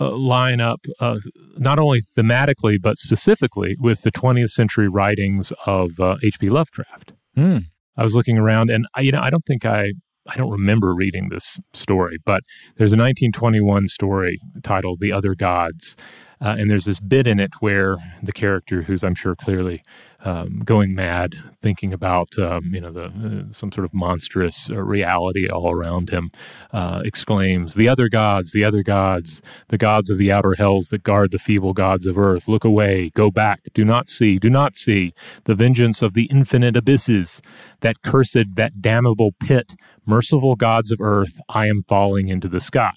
uh, 0.00 0.10
line 0.16 0.60
up 0.60 0.80
uh, 1.00 1.18
not 1.58 1.78
only 1.78 2.00
thematically 2.16 2.80
but 2.80 2.96
specifically 2.96 3.76
with 3.78 4.02
the 4.02 4.10
20th 4.10 4.48
century 4.48 4.88
writings 4.88 5.52
of 5.66 5.90
H.P. 6.22 6.48
Uh, 6.48 6.52
Lovecraft. 6.52 7.12
Mm. 7.36 7.66
I 7.98 8.02
was 8.02 8.16
looking 8.16 8.38
around, 8.38 8.70
and 8.70 8.86
I, 8.94 9.02
you 9.02 9.12
know, 9.12 9.20
I 9.20 9.28
don't 9.28 9.44
think 9.44 9.66
I 9.66 9.92
I 10.26 10.36
don't 10.36 10.50
remember 10.50 10.94
reading 10.94 11.28
this 11.28 11.58
story, 11.72 12.16
but 12.24 12.42
there's 12.76 12.92
a 12.92 12.96
1921 12.96 13.88
story 13.88 14.38
titled 14.62 15.00
"The 15.00 15.12
Other 15.12 15.34
Gods," 15.34 15.94
uh, 16.42 16.56
and 16.58 16.68
there's 16.70 16.86
this 16.86 16.98
bit 16.98 17.26
in 17.26 17.38
it 17.38 17.52
where 17.60 17.96
the 18.22 18.32
character, 18.32 18.82
who's 18.82 19.04
I'm 19.04 19.14
sure 19.14 19.36
clearly 19.36 19.82
um, 20.24 20.60
going 20.64 20.94
mad, 20.94 21.36
thinking 21.60 21.92
about 21.92 22.36
um, 22.38 22.74
you 22.74 22.80
know 22.80 22.92
the 22.92 23.04
uh, 23.04 23.52
some 23.52 23.70
sort 23.70 23.84
of 23.84 23.94
monstrous 23.94 24.68
uh, 24.68 24.80
reality 24.82 25.48
all 25.48 25.70
around 25.70 26.10
him, 26.10 26.30
uh, 26.72 27.02
exclaims, 27.04 27.74
"The 27.74 27.88
other 27.88 28.08
gods, 28.08 28.52
the 28.52 28.64
other 28.64 28.82
gods, 28.82 29.40
the 29.68 29.78
gods 29.78 30.10
of 30.10 30.18
the 30.18 30.32
outer 30.32 30.54
hells 30.54 30.88
that 30.88 31.04
guard 31.04 31.30
the 31.30 31.38
feeble 31.38 31.72
gods 31.72 32.06
of 32.06 32.18
earth, 32.18 32.48
look 32.48 32.64
away, 32.64 33.10
go 33.14 33.30
back, 33.30 33.60
do 33.72 33.84
not 33.84 34.08
see, 34.08 34.38
do 34.38 34.50
not 34.50 34.76
see 34.76 35.12
the 35.44 35.54
vengeance 35.54 36.02
of 36.02 36.14
the 36.14 36.24
infinite 36.24 36.76
abysses, 36.76 37.40
that 37.80 38.02
cursed, 38.02 38.56
that 38.56 38.80
damnable 38.80 39.32
pit, 39.38 39.74
merciful 40.06 40.56
gods 40.56 40.90
of 40.90 41.00
earth, 41.00 41.38
I 41.48 41.66
am 41.66 41.84
falling 41.86 42.28
into 42.28 42.48
the 42.48 42.60
sky." 42.60 42.92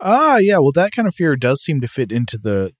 Ah, 0.00 0.36
yeah. 0.36 0.58
Well, 0.58 0.72
that 0.72 0.92
kind 0.92 1.08
of 1.08 1.14
fear 1.14 1.34
does 1.34 1.62
seem 1.62 1.80
to 1.80 1.88
fit 1.88 2.12
into 2.12 2.36
the 2.36 2.72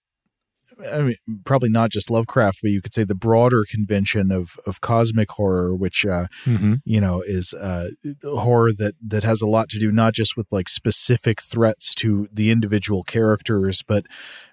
I 0.93 1.03
mean, 1.03 1.17
probably 1.45 1.69
not 1.69 1.91
just 1.91 2.11
Lovecraft, 2.11 2.61
but 2.63 2.71
you 2.71 2.83
could 2.83 2.95
say 2.95 3.05
the 3.05 3.15
broader 3.15 3.65
convention 3.69 4.31
of 4.31 4.57
of 4.67 4.81
cosmic 4.81 5.31
horror, 5.33 5.75
which 5.75 6.05
uh, 6.05 6.27
mm-hmm. 6.45 6.75
you 6.85 7.01
know 7.01 7.23
is 7.23 7.55
uh, 7.55 7.89
horror 8.23 8.73
that 8.73 8.95
that 9.07 9.25
has 9.25 9.41
a 9.41 9.47
lot 9.47 9.69
to 9.71 9.79
do 9.79 9.91
not 9.91 10.15
just 10.15 10.37
with 10.37 10.53
like 10.53 10.69
specific 10.69 11.41
threats 11.43 11.95
to 11.97 12.29
the 12.33 12.51
individual 12.51 13.03
characters, 13.03 13.83
but 13.87 14.05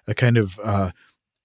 a 0.06 0.14
kind 0.14 0.36
of 0.36 0.58
uh, 0.62 0.90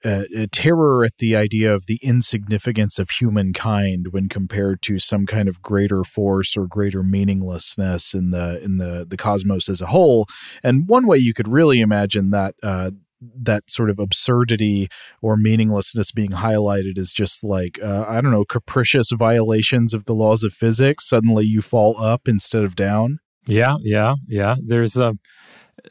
a, 0.06 0.26
a 0.36 0.48
terror 0.48 1.04
at 1.04 1.18
the 1.18 1.36
idea 1.36 1.74
of 1.74 1.88
the 1.88 2.00
insignificance 2.02 3.00
of 3.00 3.10
humankind 3.10 4.08
when 4.12 4.30
compared 4.30 4.82
to 4.84 5.00
some 5.00 5.26
kind 5.26 5.48
of 5.48 5.62
greater 5.62 6.04
force 6.04 6.56
or 6.56 6.68
greater 6.68 7.04
meaninglessness 7.04 8.14
in 8.14 8.32
the 8.32 8.62
in 8.64 8.78
the 8.78 9.06
the 9.08 9.18
cosmos 9.18 9.70
as 9.70 9.82
a 9.82 9.88
whole. 9.88 10.28
And 10.64 10.88
one 10.88 11.08
way 11.08 11.18
you 11.18 11.34
could 11.34 11.48
really 11.48 11.82
imagine 11.82 12.30
that 12.32 12.56
uh, 12.62 12.92
that 13.22 13.70
sort 13.70 13.90
of 13.90 14.00
absurdity 14.00 14.88
or 15.22 15.38
meaninglessness 15.38 16.12
being 16.12 16.32
highlighted 16.32 16.98
is 16.98 17.12
just 17.12 17.44
like 17.44 17.80
uh, 17.82 18.06
I 18.08 18.22
don't 18.22 18.32
know 18.32 18.46
capricious 18.46 19.12
violations 19.12 19.94
of 19.94 20.06
the 20.06 20.14
laws 20.14 20.44
of 20.44 20.54
physics. 20.54 21.08
Suddenly 21.08 21.46
you 21.46 21.62
fall 21.62 22.00
up 22.02 22.28
instead 22.28 22.64
of 22.64 22.76
down. 22.76 23.20
Yeah, 23.46 23.78
yeah, 23.82 24.16
yeah. 24.28 24.56
There's 24.64 24.98
a 24.98 25.16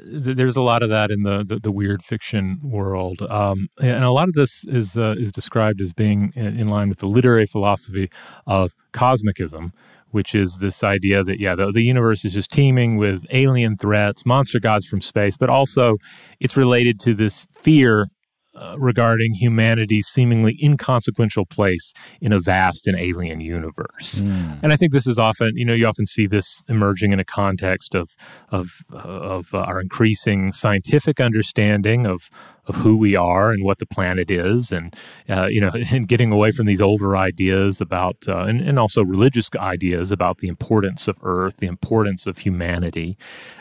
there's 0.04 0.56
a 0.56 0.62
lot 0.62 0.82
of 0.82 0.90
that 0.90 1.10
in 1.10 1.22
the 1.22 1.44
the, 1.44 1.58
the 1.58 1.72
weird 1.72 2.02
fiction 2.02 2.58
world, 2.62 3.22
um, 3.22 3.68
and 3.80 4.04
a 4.04 4.10
lot 4.10 4.28
of 4.28 4.34
this 4.34 4.64
is 4.64 4.96
uh, 4.96 5.14
is 5.18 5.32
described 5.32 5.80
as 5.80 5.92
being 5.92 6.32
in 6.34 6.68
line 6.68 6.88
with 6.88 6.98
the 6.98 7.06
literary 7.06 7.46
philosophy 7.46 8.10
of 8.46 8.72
cosmicism, 8.92 9.72
which 10.16 10.34
is 10.34 10.58
this 10.60 10.82
idea 10.82 11.22
that, 11.22 11.38
yeah, 11.38 11.54
the, 11.54 11.70
the 11.70 11.82
universe 11.82 12.24
is 12.24 12.32
just 12.32 12.50
teeming 12.50 12.96
with 12.96 13.26
alien 13.30 13.76
threats, 13.76 14.24
monster 14.24 14.58
gods 14.58 14.86
from 14.86 15.02
space, 15.02 15.36
but 15.36 15.50
also 15.50 15.98
it's 16.40 16.56
related 16.56 16.98
to 17.00 17.12
this 17.12 17.46
fear 17.52 18.08
uh, 18.56 18.74
regarding 18.78 19.34
humanity's 19.34 20.08
seemingly 20.08 20.58
inconsequential 20.62 21.44
place 21.44 21.92
in 22.22 22.32
a 22.32 22.40
vast 22.40 22.86
and 22.86 22.98
alien 22.98 23.40
universe. 23.40 24.22
Mm. 24.22 24.60
And 24.62 24.72
I 24.72 24.76
think 24.76 24.92
this 24.92 25.06
is 25.06 25.18
often, 25.18 25.50
you 25.54 25.66
know, 25.66 25.74
you 25.74 25.86
often 25.86 26.06
see 26.06 26.26
this 26.26 26.62
emerging 26.66 27.12
in 27.12 27.20
a 27.20 27.24
context 27.24 27.94
of 27.94 28.16
of 28.50 28.66
uh, 28.90 29.36
of 29.36 29.52
uh, 29.52 29.58
our 29.58 29.78
increasing 29.78 30.52
scientific 30.52 31.20
understanding 31.20 32.06
of 32.06 32.30
of 32.66 32.76
who 32.76 32.96
we 32.96 33.14
are 33.14 33.50
and 33.50 33.64
what 33.64 33.78
the 33.78 33.86
planet 33.86 34.30
is, 34.30 34.72
and 34.72 34.94
uh, 35.28 35.46
you 35.46 35.60
know, 35.60 35.70
and 35.90 36.08
getting 36.08 36.32
away 36.32 36.52
from 36.52 36.66
these 36.66 36.82
older 36.82 37.16
ideas 37.16 37.80
about, 37.80 38.16
uh, 38.28 38.44
and, 38.44 38.60
and 38.60 38.78
also 38.78 39.02
religious 39.02 39.48
ideas 39.56 40.10
about 40.10 40.38
the 40.38 40.48
importance 40.48 41.08
of 41.08 41.16
Earth, 41.22 41.56
the 41.58 41.66
importance 41.66 42.26
of 42.26 42.38
humanity, 42.38 43.16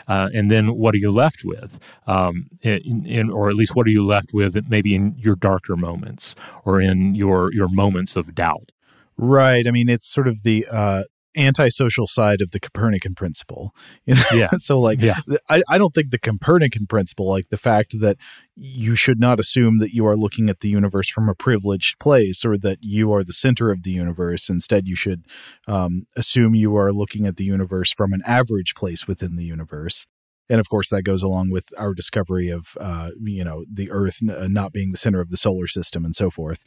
uh, 0.08 0.28
and 0.34 0.50
then 0.50 0.74
what 0.74 0.94
are 0.94 0.98
you 0.98 1.10
left 1.10 1.42
with, 1.44 1.78
um, 2.06 2.46
in, 2.62 3.06
in, 3.06 3.30
or 3.30 3.48
at 3.48 3.56
least 3.56 3.74
what 3.74 3.86
are 3.86 3.90
you 3.90 4.04
left 4.04 4.32
with, 4.32 4.68
maybe 4.68 4.94
in 4.94 5.14
your 5.18 5.36
darker 5.36 5.76
moments 5.76 6.34
or 6.64 6.80
in 6.80 7.14
your 7.14 7.52
your 7.52 7.68
moments 7.68 8.16
of 8.16 8.34
doubt. 8.34 8.72
Right. 9.18 9.66
I 9.66 9.70
mean, 9.70 9.88
it's 9.88 10.08
sort 10.08 10.28
of 10.28 10.42
the 10.42 10.66
uh, 10.70 11.04
antisocial 11.36 12.06
side 12.06 12.40
of 12.40 12.50
the 12.50 12.60
Copernican 12.60 13.14
principle. 13.14 13.74
Yeah. 14.32 14.50
so 14.58 14.80
like, 14.80 15.00
yeah. 15.00 15.20
I, 15.48 15.62
I 15.68 15.78
don't 15.78 15.94
think 15.94 16.10
the 16.10 16.18
Copernican 16.18 16.86
principle, 16.86 17.28
like 17.28 17.48
the 17.48 17.58
fact 17.58 18.00
that 18.00 18.16
you 18.54 18.94
should 18.94 19.20
not 19.20 19.38
assume 19.38 19.78
that 19.78 19.94
you 19.94 20.06
are 20.06 20.16
looking 20.16 20.48
at 20.48 20.60
the 20.60 20.68
universe 20.68 21.08
from 21.08 21.28
a 21.28 21.34
privileged 21.34 21.98
place 21.98 22.44
or 22.44 22.56
that 22.58 22.78
you 22.82 23.12
are 23.12 23.22
the 23.22 23.32
center 23.32 23.70
of 23.70 23.82
the 23.82 23.90
universe. 23.90 24.48
Instead, 24.48 24.88
you 24.88 24.96
should 24.96 25.26
um, 25.66 26.06
assume 26.16 26.54
you 26.54 26.76
are 26.76 26.92
looking 26.92 27.26
at 27.26 27.36
the 27.36 27.44
universe 27.44 27.92
from 27.92 28.12
an 28.12 28.22
average 28.26 28.74
place 28.74 29.06
within 29.06 29.36
the 29.36 29.44
universe 29.44 30.06
and 30.48 30.60
of 30.60 30.68
course 30.68 30.88
that 30.88 31.02
goes 31.02 31.22
along 31.22 31.50
with 31.50 31.72
our 31.78 31.94
discovery 31.94 32.48
of 32.48 32.76
uh, 32.80 33.10
you 33.22 33.44
know 33.44 33.64
the 33.72 33.90
earth 33.90 34.18
n- 34.22 34.30
uh, 34.30 34.48
not 34.48 34.72
being 34.72 34.92
the 34.92 34.98
center 34.98 35.20
of 35.20 35.30
the 35.30 35.36
solar 35.36 35.66
system 35.66 36.04
and 36.04 36.14
so 36.14 36.30
forth 36.30 36.62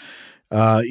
uh, 0.52 0.82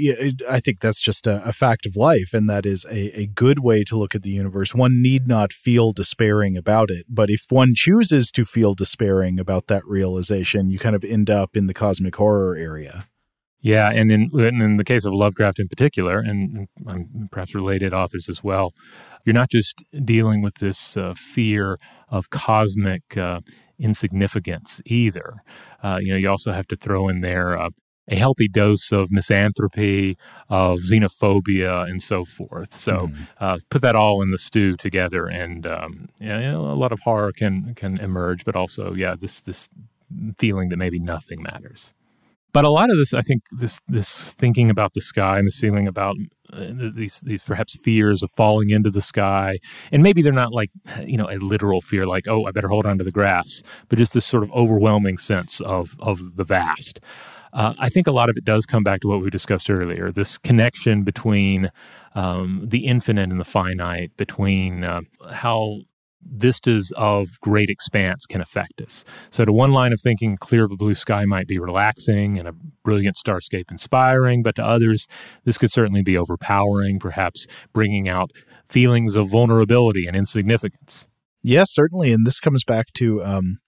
I 0.48 0.60
think 0.60 0.78
that's 0.78 1.00
just 1.00 1.26
a, 1.26 1.44
a, 1.44 1.52
fact 1.52 1.84
of 1.84 1.96
life, 1.96 2.32
and 2.32 2.48
that 2.48 2.64
is 2.64 2.84
a, 2.84 3.22
a 3.22 3.26
good 3.26 3.58
way 3.58 3.82
to 3.84 3.96
look 3.96 4.14
at 4.14 4.22
the 4.22 4.30
universe. 4.30 4.72
One 4.72 5.02
need 5.02 5.26
not 5.26 5.52
feel 5.52 5.92
despairing 5.92 6.56
about 6.56 6.92
it, 6.92 7.06
but 7.08 7.28
if 7.28 7.42
one 7.48 7.74
chooses 7.74 8.30
to 8.32 8.44
feel 8.44 8.74
despairing 8.74 9.40
about 9.40 9.66
that 9.66 9.84
realization, 9.84 10.70
you 10.70 10.78
kind 10.78 10.94
of 10.94 11.02
end 11.02 11.28
up 11.28 11.56
in 11.56 11.66
the 11.66 11.74
cosmic 11.74 12.14
horror 12.14 12.54
area. 12.54 13.08
Yeah, 13.60 13.90
and 13.90 14.12
in 14.12 14.30
in 14.32 14.76
the 14.76 14.84
case 14.84 15.04
of 15.04 15.12
Lovecraft 15.12 15.58
in 15.58 15.66
particular, 15.66 16.20
and, 16.20 16.68
and 16.86 17.28
perhaps 17.32 17.52
related 17.52 17.92
authors 17.92 18.28
as 18.28 18.44
well, 18.44 18.72
you're 19.28 19.34
not 19.34 19.50
just 19.50 19.84
dealing 20.06 20.40
with 20.40 20.54
this 20.54 20.96
uh, 20.96 21.12
fear 21.14 21.78
of 22.08 22.30
cosmic 22.30 23.18
uh, 23.18 23.40
insignificance 23.78 24.80
either. 24.86 25.42
Uh, 25.82 25.98
you 26.00 26.12
know, 26.12 26.16
you 26.16 26.30
also 26.30 26.50
have 26.50 26.66
to 26.68 26.76
throw 26.76 27.08
in 27.08 27.20
there 27.20 27.58
uh, 27.58 27.68
a 28.10 28.16
healthy 28.16 28.48
dose 28.48 28.90
of 28.90 29.10
misanthropy, 29.10 30.16
of 30.48 30.78
xenophobia, 30.78 31.86
and 31.86 32.02
so 32.02 32.24
forth. 32.24 32.80
So 32.80 33.08
mm. 33.08 33.28
uh, 33.38 33.58
put 33.68 33.82
that 33.82 33.94
all 33.94 34.22
in 34.22 34.30
the 34.30 34.38
stew 34.38 34.78
together, 34.78 35.26
and 35.26 35.66
um, 35.66 36.08
you 36.18 36.28
know, 36.28 36.62
a 36.62 36.72
lot 36.72 36.92
of 36.92 37.00
horror 37.00 37.32
can 37.32 37.74
can 37.74 37.98
emerge. 37.98 38.46
But 38.46 38.56
also, 38.56 38.94
yeah, 38.94 39.14
this 39.14 39.42
this 39.42 39.68
feeling 40.38 40.70
that 40.70 40.78
maybe 40.78 40.98
nothing 40.98 41.42
matters. 41.42 41.92
But 42.58 42.64
a 42.64 42.70
lot 42.70 42.90
of 42.90 42.96
this, 42.96 43.14
I 43.14 43.22
think, 43.22 43.44
this 43.52 43.78
this 43.86 44.32
thinking 44.32 44.68
about 44.68 44.94
the 44.94 45.00
sky 45.00 45.38
and 45.38 45.46
this 45.46 45.60
feeling 45.60 45.86
about 45.86 46.16
uh, 46.52 46.66
these 46.92 47.20
these 47.20 47.44
perhaps 47.44 47.78
fears 47.84 48.20
of 48.24 48.32
falling 48.32 48.70
into 48.70 48.90
the 48.90 49.00
sky, 49.00 49.60
and 49.92 50.02
maybe 50.02 50.22
they're 50.22 50.32
not 50.32 50.52
like 50.52 50.72
you 51.06 51.16
know 51.16 51.30
a 51.30 51.38
literal 51.38 51.80
fear, 51.80 52.04
like 52.04 52.26
oh 52.26 52.46
I 52.46 52.50
better 52.50 52.66
hold 52.66 52.84
on 52.84 52.98
to 52.98 53.04
the 53.04 53.12
grass, 53.12 53.62
but 53.88 53.96
just 53.96 54.12
this 54.12 54.26
sort 54.26 54.42
of 54.42 54.50
overwhelming 54.50 55.18
sense 55.18 55.60
of 55.60 55.94
of 56.00 56.34
the 56.34 56.42
vast. 56.42 56.98
Uh, 57.52 57.74
I 57.78 57.88
think 57.90 58.08
a 58.08 58.10
lot 58.10 58.28
of 58.28 58.36
it 58.36 58.44
does 58.44 58.66
come 58.66 58.82
back 58.82 59.02
to 59.02 59.08
what 59.08 59.22
we 59.22 59.30
discussed 59.30 59.70
earlier 59.70 60.10
this 60.10 60.36
connection 60.36 61.04
between 61.04 61.70
um, 62.16 62.64
the 62.66 62.86
infinite 62.86 63.30
and 63.30 63.38
the 63.38 63.44
finite, 63.44 64.16
between 64.16 64.82
uh, 64.82 65.02
how 65.30 65.82
vistas 66.22 66.92
of 66.96 67.40
great 67.40 67.70
expanse 67.70 68.26
can 68.26 68.40
affect 68.40 68.80
us. 68.80 69.04
So, 69.30 69.44
to 69.44 69.52
one 69.52 69.72
line 69.72 69.92
of 69.92 70.00
thinking, 70.00 70.36
clear 70.36 70.68
blue 70.68 70.94
sky 70.94 71.24
might 71.24 71.46
be 71.46 71.58
relaxing 71.58 72.38
and 72.38 72.48
a 72.48 72.54
brilliant 72.84 73.16
starscape 73.16 73.70
inspiring, 73.70 74.42
but 74.42 74.56
to 74.56 74.64
others, 74.64 75.06
this 75.44 75.58
could 75.58 75.70
certainly 75.70 76.02
be 76.02 76.16
overpowering, 76.16 76.98
perhaps 76.98 77.46
bringing 77.72 78.08
out 78.08 78.30
feelings 78.68 79.16
of 79.16 79.28
vulnerability 79.28 80.06
and 80.06 80.16
insignificance. 80.16 81.06
Yes, 81.42 81.72
certainly. 81.72 82.12
And 82.12 82.26
this 82.26 82.40
comes 82.40 82.64
back 82.64 82.92
to 82.94 83.24
um, 83.24 83.58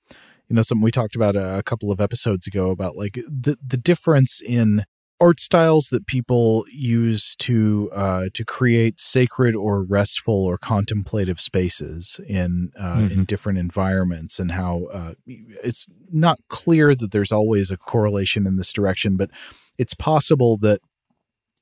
you 0.48 0.56
know 0.56 0.62
something 0.62 0.82
we 0.82 0.90
talked 0.90 1.14
about 1.14 1.36
a, 1.36 1.58
a 1.58 1.62
couple 1.62 1.90
of 1.90 2.00
episodes 2.00 2.46
ago 2.46 2.70
about 2.70 2.96
like 2.96 3.14
the 3.26 3.56
the 3.64 3.76
difference 3.76 4.40
in 4.44 4.84
art 5.20 5.38
styles 5.38 5.88
that 5.88 6.06
people 6.06 6.64
use 6.72 7.36
to 7.36 7.90
uh, 7.92 8.28
to 8.34 8.44
create 8.44 8.98
sacred 8.98 9.54
or 9.54 9.82
restful 9.82 10.44
or 10.46 10.56
contemplative 10.56 11.40
spaces 11.40 12.18
in 12.26 12.72
uh, 12.78 12.96
mm-hmm. 12.96 13.12
in 13.12 13.24
different 13.24 13.58
environments, 13.58 14.38
and 14.38 14.52
how 14.52 14.84
uh, 14.92 15.14
it's 15.26 15.86
not 16.10 16.38
clear 16.48 16.94
that 16.94 17.12
there's 17.12 17.32
always 17.32 17.70
a 17.70 17.76
correlation 17.76 18.46
in 18.46 18.56
this 18.56 18.72
direction, 18.72 19.16
but 19.16 19.30
it's 19.78 19.94
possible 19.94 20.56
that 20.58 20.80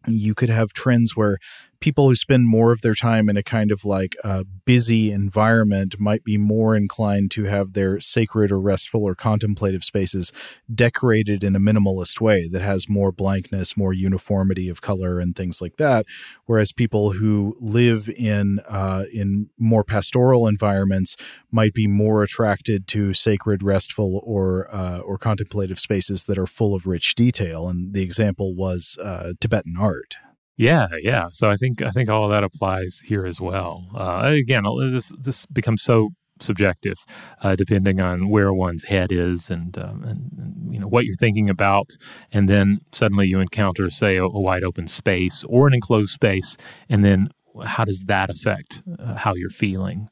you 0.07 0.35
could 0.35 0.49
have 0.49 0.73
trends 0.73 1.17
where 1.17 1.39
people 1.81 2.09
who 2.09 2.15
spend 2.15 2.49
more 2.49 2.73
of 2.73 2.81
their 2.83 2.95
time 2.95 3.29
in 3.29 3.37
a 3.37 3.43
kind 3.43 3.71
of 3.71 3.85
like 3.85 4.17
a 4.25 4.45
busy 4.45 5.13
environment 5.13 5.99
might 5.99 6.25
be 6.25 6.37
more 6.37 6.75
inclined 6.75 7.31
to 7.31 7.45
have 7.45 7.73
their 7.73 8.01
sacred 8.01 8.51
or 8.51 8.61
restful 8.61 9.05
or 9.05 9.15
contemplative 9.15 9.85
spaces 9.85 10.33
decorated 10.73 11.45
in 11.45 11.55
a 11.55 11.61
minimalist 11.61 12.21
way 12.21 12.49
that 12.49 12.63
has 12.63 12.89
more 12.89 13.13
blankness, 13.13 13.77
more 13.77 13.93
uniformity 13.93 14.69
of 14.69 14.81
color 14.81 15.19
and 15.19 15.37
things 15.37 15.61
like 15.61 15.77
that. 15.77 16.05
Whereas 16.47 16.73
people 16.73 17.13
who 17.13 17.57
live 17.61 18.09
in 18.09 18.61
uh, 18.69 19.05
in 19.13 19.51
more 19.59 19.85
pastoral 19.85 20.47
environments 20.47 21.17
might 21.51 21.75
be 21.75 21.87
more 21.87 22.23
attracted 22.23 22.89
to 22.89 23.15
sacred, 23.15 23.63
restful, 23.63 24.21
or 24.25 24.69
uh, 24.75 24.99
or 24.99 25.19
contemplative 25.19 25.79
spaces 25.79 26.25
that 26.25 26.39
are 26.39 26.47
full 26.47 26.75
of 26.75 26.87
rich 26.87 27.15
detail. 27.15 27.69
And 27.69 27.93
the 27.95 28.03
example 28.03 28.55
was 28.55 28.99
uh, 29.03 29.35
Tibetan 29.41 29.77
art. 29.79 30.17
Yeah, 30.59 30.89
yeah. 31.01 31.29
So 31.31 31.49
I 31.49 31.57
think 31.57 31.83
I 31.83 31.91
think 31.91 32.11
all 32.11 32.25
of 32.25 32.31
that 32.33 32.43
applies 32.43 33.01
here 33.05 33.25
as 33.25 33.41
well. 33.41 33.87
Uh, 33.97 34.23
again, 34.25 34.65
this 34.93 35.13
this 35.19 35.47
becomes 35.47 35.83
so 35.83 36.11
subjective, 36.41 36.99
uh, 37.43 37.55
depending 37.57 38.01
on 38.01 38.29
where 38.29 38.53
one's 38.53 38.85
head 38.85 39.11
is 39.11 39.51
and, 39.51 39.77
um, 39.79 40.05
and, 40.05 40.73
you 40.73 40.79
know 40.79 40.87
what 40.87 41.05
you're 41.05 41.17
thinking 41.17 41.51
about, 41.51 41.91
and 42.33 42.49
then 42.49 42.81
suddenly 42.93 43.27
you 43.27 43.41
encounter, 43.41 43.91
say, 43.91 44.17
a, 44.17 44.25
a, 44.25 44.41
wide 44.41 44.63
open 44.63 44.87
space 44.87 45.45
or 45.49 45.67
an 45.67 45.75
enclosed 45.75 46.13
space, 46.13 46.57
and 46.89 47.05
then 47.05 47.29
how 47.65 47.85
does 47.85 48.05
that 48.05 48.31
affect 48.31 48.83
uh, 48.99 49.15
how 49.15 49.35
you're 49.35 49.51
feeling? 49.51 50.09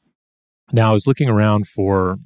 Now, 0.73 0.89
I 0.89 0.93
was 0.93 1.07
looking 1.07 1.29
around 1.29 1.67
for 1.67 2.17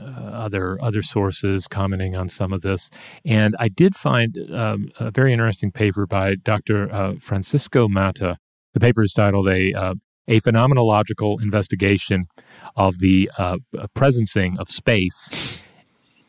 uh, 0.00 0.02
other 0.02 0.78
other 0.82 1.02
sources 1.02 1.66
commenting 1.66 2.14
on 2.14 2.28
some 2.28 2.52
of 2.52 2.62
this, 2.62 2.90
and 3.24 3.56
I 3.58 3.68
did 3.68 3.94
find 3.94 4.36
um, 4.52 4.90
a 4.98 5.10
very 5.10 5.32
interesting 5.32 5.72
paper 5.72 6.06
by 6.06 6.34
Dr. 6.34 6.92
Uh, 6.92 7.14
Francisco 7.20 7.88
Mata. 7.88 8.36
The 8.74 8.80
paper 8.80 9.02
is 9.02 9.12
titled 9.12 9.48
"A 9.48 9.72
uh, 9.72 9.94
A 10.26 10.40
Phenomenological 10.40 11.40
Investigation 11.40 12.26
of 12.76 12.98
the 12.98 13.30
uh, 13.38 13.56
Presencing 13.96 14.58
of 14.58 14.70
Space." 14.70 15.62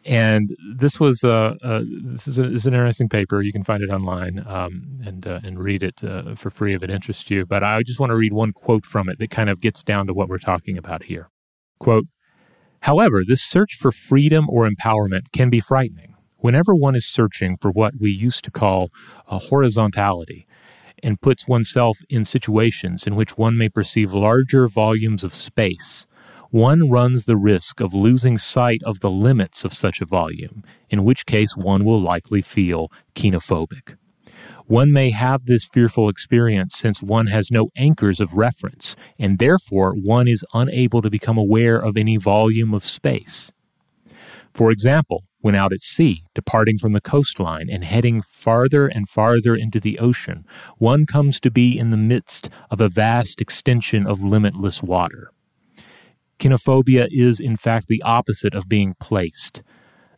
And 0.06 0.56
this 0.76 1.00
was 1.00 1.24
uh, 1.24 1.56
uh, 1.62 1.82
this, 2.04 2.28
is 2.28 2.40
a, 2.40 2.44
this, 2.44 2.62
is 2.62 2.66
an 2.66 2.74
interesting 2.74 3.10
paper. 3.10 3.42
You 3.42 3.52
can 3.52 3.64
find 3.64 3.84
it 3.84 3.90
online 3.90 4.44
um, 4.48 5.02
and 5.06 5.26
and 5.26 5.60
read 5.60 5.84
it 5.84 6.00
for 6.38 6.50
free 6.50 6.76
if 6.76 6.84
it 6.84 6.90
interests 6.90 7.30
you. 7.30 7.46
But 7.46 7.64
I 7.64 7.84
just 7.84 8.00
want 8.00 8.12
to 8.12 8.16
read 8.16 8.34
one 8.34 8.54
quote 8.54 8.86
from 8.86 9.10
it 9.10 9.20
that 9.20 9.30
kind 9.30 9.50
of 9.50 9.60
gets 9.60 9.84
down 9.84 10.08
to 10.08 10.14
what 10.14 10.30
we're 10.30 10.38
talking 10.40 10.78
about 10.78 11.04
here. 11.04 11.30
Quote 11.80 12.06
However, 12.82 13.24
this 13.26 13.44
search 13.44 13.76
for 13.76 13.92
freedom 13.92 14.48
or 14.50 14.70
empowerment 14.70 15.32
can 15.32 15.50
be 15.50 15.60
frightening. 15.60 16.16
Whenever 16.38 16.74
one 16.74 16.96
is 16.96 17.06
searching 17.06 17.58
for 17.58 17.70
what 17.72 18.00
we 18.00 18.12
used 18.12 18.46
to 18.46 18.52
call 18.52 18.90
a 19.28 19.40
horizontality 19.40 20.48
and 21.04 21.22
puts 21.22 21.48
oneself 21.48 21.98
in 22.10 22.24
situations 22.24 23.06
in 23.06 23.16
which 23.16 23.38
one 23.38 23.58
may 23.58 23.70
perceive 23.70 24.14
larger 24.14 24.68
volumes 24.68 25.24
of 25.24 25.34
space, 25.34 26.06
one 26.52 26.90
runs 26.90 27.26
the 27.26 27.38
risk 27.38 27.80
of 27.80 27.94
losing 27.94 28.38
sight 28.38 28.82
of 28.84 29.02
the 29.02 29.12
limits 29.12 29.64
of 29.64 29.74
such 29.74 30.02
a 30.02 30.06
volume, 30.06 30.64
in 30.90 31.04
which 31.04 31.26
case 31.26 31.56
one 31.56 31.86
will 31.86 32.02
likely 32.02 32.42
feel 32.42 32.92
kinophobic. 33.14 33.96
One 34.70 34.94
may 34.94 35.10
have 35.10 35.48
this 35.48 35.66
fearful 35.66 36.10
experience 36.10 36.76
since 36.78 37.02
one 37.02 37.26
has 37.26 37.50
no 37.50 37.72
anchors 37.76 38.20
of 38.20 38.36
reference, 38.36 38.96
and 39.18 39.40
therefore 39.40 39.94
one 39.94 40.28
is 40.28 40.46
unable 40.54 41.02
to 41.02 41.10
become 41.10 41.40
aware 41.40 41.80
of 41.80 41.98
any 41.98 42.18
volume 42.18 42.76
of 42.76 42.86
space. 42.86 43.52
For 44.54 44.70
example, 44.70 45.24
when 45.42 45.56
out 45.56 45.74
at 45.74 45.80
sea, 45.80 46.22
departing 46.36 46.78
from 46.78 46.94
the 46.94 47.02
coastline 47.02 47.68
and 47.68 47.84
heading 47.84 48.22
farther 48.22 48.86
and 48.86 49.10
farther 49.10 49.56
into 49.56 49.80
the 49.80 49.98
ocean, 49.98 50.46
one 50.78 51.08
comes 51.08 51.40
to 51.40 51.50
be 51.50 51.76
in 51.76 51.90
the 51.90 51.98
midst 51.98 52.52
of 52.70 52.80
a 52.80 52.90
vast 52.90 53.42
extension 53.42 54.06
of 54.06 54.22
limitless 54.22 54.84
water. 54.84 55.32
Kinophobia 56.38 57.08
is, 57.10 57.40
in 57.40 57.58
fact, 57.58 57.88
the 57.88 58.04
opposite 58.04 58.54
of 58.54 58.70
being 58.70 58.94
placed, 59.00 59.64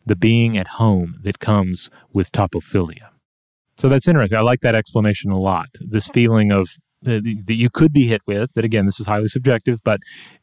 the 0.04 0.14
being 0.14 0.58
at 0.58 0.76
home 0.76 1.18
that 1.22 1.38
comes 1.38 1.88
with 2.12 2.30
topophilia. 2.32 3.11
So 3.82 3.88
that's 3.88 4.06
interesting. 4.06 4.38
I 4.38 4.42
like 4.42 4.60
that 4.60 4.76
explanation 4.76 5.32
a 5.32 5.40
lot. 5.40 5.66
This 5.80 6.06
feeling 6.06 6.52
of 6.52 6.68
uh, 7.04 7.18
that 7.46 7.54
you 7.54 7.68
could 7.68 7.92
be 7.92 8.06
hit 8.06 8.20
with, 8.28 8.52
that 8.52 8.64
again, 8.64 8.86
this 8.86 9.00
is 9.00 9.06
highly 9.06 9.26
subjective, 9.26 9.80
but 9.82 9.98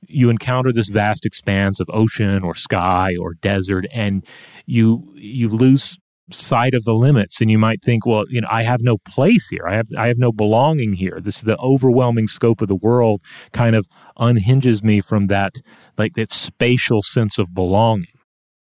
you 0.10 0.30
encounter 0.30 0.74
this 0.74 0.90
vast 0.90 1.26
expanse 1.26 1.80
of 1.80 1.90
ocean 1.94 2.44
or 2.44 2.54
sky 2.54 3.16
or 3.18 3.36
desert, 3.36 3.86
and 3.94 4.26
you 4.66 5.14
you 5.16 5.48
lose 5.48 5.98
sight 6.32 6.74
of 6.74 6.84
the 6.84 6.94
limits 6.94 7.40
and 7.40 7.50
you 7.50 7.58
might 7.58 7.82
think 7.82 8.06
well 8.06 8.24
you 8.30 8.40
know 8.40 8.48
i 8.52 8.62
have 8.62 8.82
no 8.84 9.00
place 9.00 9.48
here 9.48 9.66
i 9.68 9.74
have 9.74 9.88
i 9.98 10.06
have 10.06 10.20
no 10.20 10.32
belonging 10.32 10.94
here 10.94 11.20
this 11.20 11.38
is 11.38 11.42
the 11.42 11.58
overwhelming 11.58 12.28
scope 12.28 12.62
of 12.62 12.68
the 12.68 12.76
world 12.76 13.20
kind 13.52 13.76
of 13.76 13.88
unhinges 14.18 14.84
me 14.84 15.02
from 15.02 15.26
that 15.26 15.56
like 15.98 16.14
that 16.14 16.32
spatial 16.32 17.02
sense 17.02 17.40
of 17.40 17.52
belonging 17.56 18.14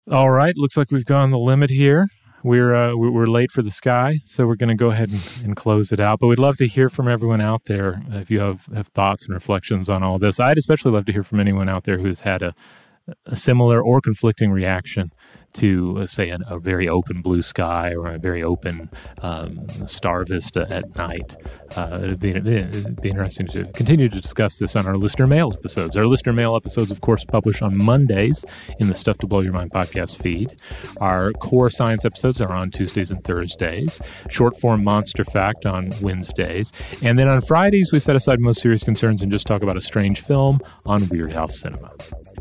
all 0.10 0.32
right 0.32 0.58
looks 0.58 0.76
like 0.76 0.90
we've 0.90 1.06
gone 1.06 1.30
the 1.30 1.38
limit 1.38 1.70
here 1.70 2.08
we're 2.44 2.76
uh, 2.76 2.96
we're 2.96 3.26
late 3.26 3.52
for 3.52 3.62
the 3.62 3.72
sky, 3.72 4.20
so 4.26 4.46
we're 4.46 4.56
going 4.56 4.70
to 4.70 4.76
go 4.76 4.92
ahead 4.92 5.10
and, 5.10 5.22
and, 5.44 5.56
close 5.56 5.92
it 5.92 6.00
out. 6.00 6.20
But 6.20 6.28
we'd 6.28 6.40
love 6.40 6.58
to 6.58 6.68
hear 6.68 6.90
from 6.90 7.08
everyone 7.08 7.42
out 7.42 7.66
there 7.66 8.02
if 8.12 8.30
you 8.30 8.40
have, 8.40 8.68
have 8.74 8.88
thoughts 8.88 9.26
and 9.26 9.34
reflections 9.34 9.90
on 9.90 10.04
all 10.04 10.20
this. 10.20 10.40
I'd 10.40 10.58
especially 10.58 10.92
love 10.92 11.06
to 11.06 11.14
hear 11.14 11.24
from 11.24 11.40
anyone 11.40 11.70
out 11.70 11.86
there 11.86 12.00
who's 12.00 12.22
had 12.22 12.42
a, 12.42 12.54
a 13.26 13.36
similar 13.36 13.82
or 13.82 14.02
conflicting 14.02 14.52
reaction 14.52 15.12
to, 15.54 16.00
uh, 16.00 16.06
say, 16.08 16.30
a 16.30 16.60
very 16.60 16.88
open 16.90 17.22
blue 17.22 17.42
sky 17.42 17.94
or 17.94 18.08
a 18.08 18.18
very 18.18 18.44
open 18.44 18.90
um, 19.22 19.68
star 19.88 20.26
vista 20.26 20.68
at 20.70 20.96
night. 20.98 21.36
Uh, 21.76 22.00
it'd, 22.02 22.20
be, 22.20 22.32
it'd 22.32 23.02
be 23.02 23.10
interesting 23.10 23.48
to 23.48 23.66
continue 23.74 24.10
to 24.10 24.22
discuss 24.22 24.58
this 24.58 24.76
on 24.76 24.86
our 24.88 24.98
listener 24.98 25.28
mail 25.28 25.52
episodes. 25.54 25.98
Our 25.98 26.06
listener 26.06 26.34
mail 26.34 26.56
episodes, 26.56 26.92
of 26.92 27.02
course, 27.02 27.26
publish 27.26 27.62
on 27.62 27.78
Mondays 27.78 28.46
in 28.80 28.90
the 28.90 28.96
Stuff 28.96 29.18
to 29.20 29.28
Blow 29.28 29.42
Your 29.42 29.54
Mind 29.54 29.72
podcast 29.72 30.22
feed. 30.22 30.56
Our 30.98 31.32
core 31.34 31.70
science 31.70 32.06
episodes 32.06 32.42
are 32.42 32.52
on 32.52 32.72
Tuesdays 32.72 33.12
and 33.12 33.24
Thursdays. 33.24 34.00
Short 34.30 34.60
form 34.60 34.84
Monster 34.84 35.24
Fact 35.24 35.66
on 35.66 35.92
Wednesdays. 36.02 36.72
And 37.02 37.18
then 37.18 37.28
on 37.28 37.42
Fridays, 37.42 37.92
we 37.92 38.00
set 38.00 38.16
aside 38.16 38.40
most 38.40 38.62
serious 38.62 38.84
concerns 38.84 39.22
and 39.22 39.32
just 39.32 39.48
talk 39.48 39.64
about 39.64 39.78
a 39.78 39.82
strange 39.82 40.22
film 40.22 40.60
on 40.86 41.08
Weird 41.10 41.32
House 41.32 41.60
Cinema. 41.60 41.92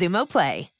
Xumo 0.00 0.24
Play. 0.26 0.79